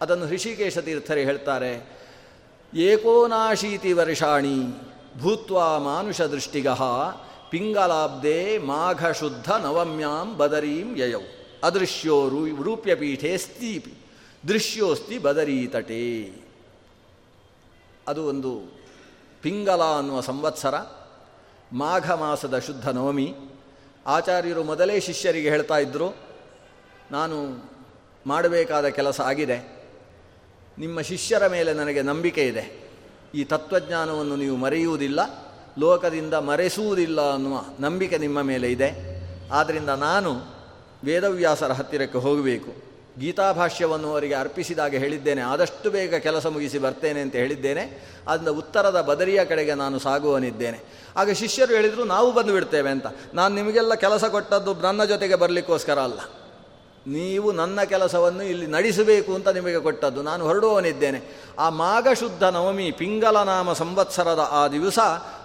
[0.00, 2.02] ಅದನ್ನು ಹೃಷಿಕೇಶ ತೀರ್ಥರೇ ಹೇಳ್ತಾರೆ
[2.74, 4.58] ಏಕೋನಾಶೀತಿ ವರ್ಷಾಣಿ
[5.18, 6.68] ಭೂತ್ವಾ ಮಾನುಷ ದೃಷ್ಟಿಗ
[7.50, 11.20] ಪಿಂಗಲಾಬ್ಧೆ ಮಾಘ ಶುದ್ಧ ನವಮ್ಯಾಂ ಬದರೀಂ ಯಯೌ.
[11.64, 13.94] ಅದೃಶ್ಯೋ ರೂ, ರೂಪ್ಯಪೀಠೆ ಸ್ತೀಪಿ
[14.48, 16.34] ದೃಶ್ಯೋಸ್ತಿ ಬದರೀತಟೆ.
[18.08, 18.82] ಅದು ಒಂದು
[19.42, 20.74] ಪಿಂಗಲ ಅನ್ನುವ ಸಂವತ್ಸರ.
[21.72, 23.34] ಮಾಘ ಮಾಸದ ಶುದ್ಧ ನವಮಿ.
[24.06, 26.16] ಆಚಾರ್ಯರು ಮೊದಲೇ ಶಿಷ್ಯರಿಗೆ ಹೇಳ್ತಾ ಇದ್ದರು
[27.10, 27.70] ನಾನು
[28.26, 29.86] ಮಾಡಬೇಕಾದ ಕೆಲಸ ಆಗಿದೆ.
[30.78, 32.91] ನಿಮ್ಮ ಶಿಷ್ಯರ ಮೇಲೆ ನನಗೆ ನಂಬಿಕೆ ಇದೆ.
[33.34, 35.20] ಈ ತತ್ವಜ್ಞಾನವನ್ನು ನೀವು ಮರೆಯುವುದಿಲ್ಲ,
[35.78, 39.22] ಲೋಕದಿಂದ ಮರೆಸುವುದಿಲ್ಲ ಅನ್ನುವ ನಂಬಿಕೆ ನಿಮ್ಮ ಮೇಲೆ ಇದೆ.
[39.52, 40.32] ಆದ್ದರಿಂದ ನಾನು
[41.04, 42.92] ವೇದವ್ಯಾಸರ ಹತ್ತಿರಕ್ಕೆ ಹೋಗಬೇಕು.
[43.20, 45.40] ಗೀತಾಭಾಷ್ಯವನ್ನು ಅವರಿಗೆ ಅರ್ಪಿಸಿದಾಗ ಹೇಳಿದ್ದೇನೆ.
[45.40, 48.08] ಆದಷ್ಟು ಬೇಗ ಕೆಲಸ ಮುಗಿಸಿ ಬರ್ತೇನೆ ಅಂತ ಹೇಳಿದ್ದೇನೆ.
[48.28, 50.80] ಅದನ್ನ ಉತ್ತರದ ಬದರಿಯ ಕಡೆಗೆ ನಾನು ಸಾಗುವನಿದ್ದೇನೆ.
[51.16, 53.06] ಆಗ ಶಿಷ್ಯರು ಹೇಳಿದರು, ನಾವು ಬಂದು ಬಿಡ್ತೇವೆ ಅಂತ.
[53.34, 56.20] ನಾನು ನಿಮಗೆಲ್ಲ ಕೆಲಸ ಕೊಟ್ಟದ್ದು ನನ್ನ ಜೊತೆಗೆ ಬರಲಿಕ್ಕೋಸ್ಕರ ಅಲ್ಲ.
[57.06, 60.22] ನೀವು ನನ್ನ ಕೆಲಸವನ್ನು ಇಲ್ಲಿ ನಡೆಸಬೇಕು ಅಂತ ನಿಮಗೆ ಕೊಟ್ಟದ್ದು.
[60.22, 61.20] ನಾನು ಹೊರಡುವವನಿದ್ದೇನೆ.
[61.58, 64.98] ಆ ಮಾಘಶುದ್ಧ ನವಮಿ ಪಿಂಗಲ ನಾಮ ಸಂವತ್ಸರದ ಆ ದಿವಸ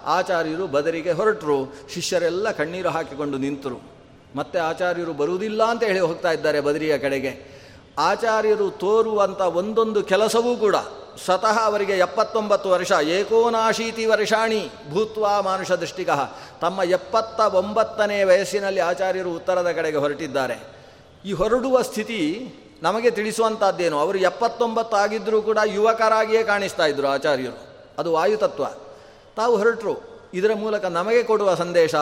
[0.04, 1.74] ಆಚಾರ್ಯರು ಬದರಿಗೆ ಹೊರಟರು.
[1.94, 3.98] ಶಿಷ್ಯರೆಲ್ಲ ಕಣ್ಣೀರು ಹಾಕಿಕೊಂಡು ನಿಂತರು.
[4.36, 7.58] ಮತ್ತೆ ಆಚಾರ್ಯರು ಬರುವುದಿಲ್ಲ ಅಂತ ಹೇಳಿ ಹೋಗ್ತಾ ಇದ್ದಾರೆ ಬದರಿಯ ಕಡೆಗೆ.
[7.98, 10.76] ಆಚಾರ್ಯರು ತೋರುವಂಥ ಒಂದೊಂದು ಕೆಲಸವೂ ಕೂಡ
[11.24, 16.10] ಸ್ವತಃ ಅವರಿಗೆ ಎಪ್ಪತ್ತೊಂಬತ್ತು ವರ್ಷ ಏಕೋನಾಶೀತಿ ವರ್ಷಾಣಿ ಭೂತ್ವಾ ಮಾನುಷ ದೃಷ್ಟಿಗ
[16.60, 20.77] ತಮ್ಮ ಎಪ್ಪತ್ತ ಒಂಬತ್ತನೇ ವಯಸ್ಸಿನಲ್ಲಿ ಆಚಾರ್ಯರು ಉತ್ತರದ ಕಡೆಗೆ ಹೊರಟಿದ್ದಾರೆ.
[21.28, 22.52] ಈ ಹೊರಡುವ ಸ್ಥಿತಿ
[22.82, 27.66] ನಮಗೆ ತಿಳಿಸುವಂಥದ್ದೇನು ಅವರು ಎಪ್ಪತ್ತೊಂಬತ್ತು ಆಗಿದ್ದರೂ ಕೂಡ ಯುವಕರಾಗಿಯೇ ಕಾಣಿಸ್ತಾ ಇದ್ರು ಆಚಾರ್ಯರು.
[27.98, 28.64] ಅದು ವಾಯುತತ್ವ.
[29.36, 30.20] ತಾವು ಹೊರಟರು.
[30.34, 31.94] ಇದರ ಮೂಲಕ ನಮಗೆ ಕೊಡುವ ಸಂದೇಶ,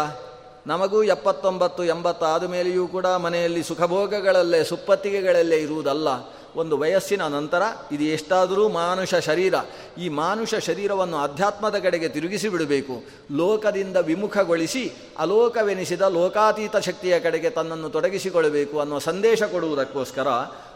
[0.66, 6.08] ನಮಗೂ ಎಪ್ಪತ್ತೊಂಬತ್ತು ಎಂಬತ್ತಾದ ಮೇಲೆಯೂ ಕೂಡ ಮನೆಯಲ್ಲಿ ಸುಖಭೋಗಗಳಲ್ಲೇ, ಸುಪ್ಪತ್ತಿಗೆಗಳಲ್ಲೇ ಇರುವುದಲ್ಲ.
[6.56, 9.54] ಒಂದು ವಯಸ್ಸಿನ ನಂತರ ಇದು ಎಷ್ಟಾದರೂ ಮಾನುಷ ಶರೀರ,
[9.98, 13.02] ಈ ಮಾನುಷ ಶರೀರವನ್ನು ಅಧ್ಯಾತ್ಮದ ಕಡೆಗೆ ತಿರುಗಿಸಿ ಬಿಡಬೇಕು.
[13.30, 20.28] ಲೋಕದಿಂದ ವಿಮುಖಗೊಳಿಸಿ, ಅಲೋಕವೆನಿಸಿದ ಲೋಕಾತೀತ ಶಕ್ತಿಯ ಕಡೆಗೆ ತನ್ನನ್ನು ತೊಡಗಿಸಿಕೊಳ್ಳಬೇಕು ಅನ್ನೋ ಸಂದೇಶ ಕೊಡುವುದಕ್ಕೋಸ್ಕರ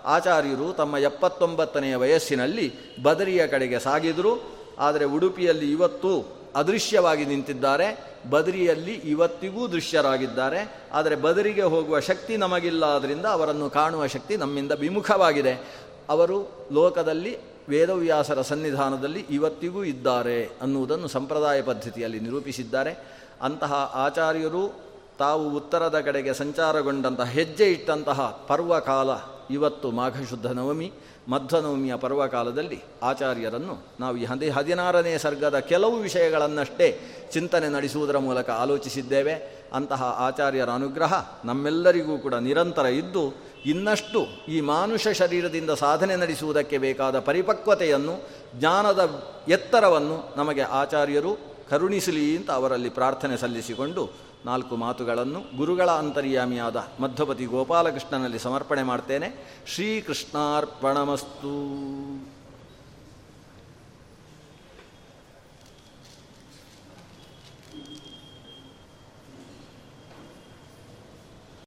[0.04, 2.72] ಆಚಾರ್ಯರು ತಮ್ಮ ಎಪ್ಪತ್ತೊಂಬತ್ತನೆಯ ವಯಸ್ಸಿನಲ್ಲಿ
[3.02, 4.60] ಬದರಿಯ ಕಡೆಗೆ ಸಾಗಿದರು.
[4.78, 8.14] ಆದರೆ ಉಡುಪಿಯಲ್ಲಿ ಇವತ್ತು ಅದೃಶ್ಯವಾಗಿ ನಿಂತಿದ್ದಾರೆ.
[8.30, 10.82] ಬದರಿಯಲ್ಲಿ ಇವತ್ತಿಗೂ ದೃಶ್ಯರಾಗಿದ್ದಾರೆ.
[10.92, 15.84] ಆದರೆ ಬದರಿಗೆ ಹೋಗುವ ಶಕ್ತಿ ನಮಗಿಲ್ಲ ಆದ್ದರಿಂದ ಅವರನ್ನು ಕಾಣುವ ಶಕ್ತಿ ನಮ್ಮಿಂದ ವಿಮುಖವಾಗಿದೆ.
[16.08, 17.38] ಅವರು ಲೋಕದಲ್ಲಿ
[17.68, 23.20] ವೇದವ್ಯಾಸರ ಸನ್ನಿಧಾನದಲ್ಲಿ ಇವತ್ತಿಗೂ ಇದ್ದಾರೆ ಅನ್ನುವುದನ್ನು ಸಂಪ್ರದಾಯ ಪದ್ಧತಿಯಲ್ಲಿ ನಿರೂಪಿಸಿದ್ದಾರೆ.
[23.42, 24.80] ಅಂತಹ ಆಚಾರ್ಯರು
[25.18, 29.10] ತಾವು ಉತ್ತರದ ಕಡೆಗೆ ಸಂಚಾರಗೊಂಡಂತಹ ಹೆಜ್ಜೆ ಇಟ್ಟಂತಹ ಪರ್ವಕಾಲ
[29.54, 30.92] ಇವತ್ತು ಮಾಘಶುದ್ಧ ನವಮಿ.
[31.28, 37.00] ಮಧ್ವನವಮಿಯ ಪರ್ವಕಾಲದಲ್ಲಿ ಆಚಾರ್ಯರನ್ನು ನಾವು ಈ ಹದಿ ಹದಿನಾರನೇ ಸರ್ಗದ ಕೆಲವು ವಿಷಯಗಳನ್ನಷ್ಟೇ
[37.32, 39.60] ಚಿಂತನೆ ನಡೆಸುವುದರ ಮೂಲಕ ಆಲೋಚಿಸಿದ್ದೇವೆ.
[39.72, 43.34] ಅಂತಹ ಆಚಾರ್ಯರ ಅನುಗ್ರಹ ನಮ್ಮೆಲ್ಲರಿಗೂ ಕೂಡ ನಿರಂತರ ಇದ್ದು,
[43.66, 52.90] ಇನ್ನಷ್ಟು ಈ ಮಾನುಷ ಶರೀರದಿಂದ ಸಾಧನೆ ನಡೆಸುವುದಕ್ಕೆ ಬೇಕಾದ ಪರಿಪಕ್ವತೆಯನ್ನು, ಜ್ಞಾನದ ಎತ್ತರವನ್ನು ನಮಗೆ ಆಚಾರ್ಯರು ಕರುಣಿಸಲಿ ಅಂತ ಅವರಲ್ಲಿ
[52.90, 59.60] ಪ್ರಾರ್ಥನೆ ಸಲ್ಲಿಸಿಕೊಂಡು ನಾಲ್ಕು ಮಾತುಗಳನ್ನು ಗುರುಗಳ ಅಂತರ್ಯಾಮಿಯಾದ ಮಧ್ಯಪತಿ ಗೋಪಾಲಕೃಷ್ಣನಲ್ಲಿ ಸಮರ್ಪಣೆ ಮಾಡ್ತೇನೆ.
[59.66, 61.54] ಶ್ರೀಕೃಷ್ಣಾರ್ಪಣಮಸ್ತು.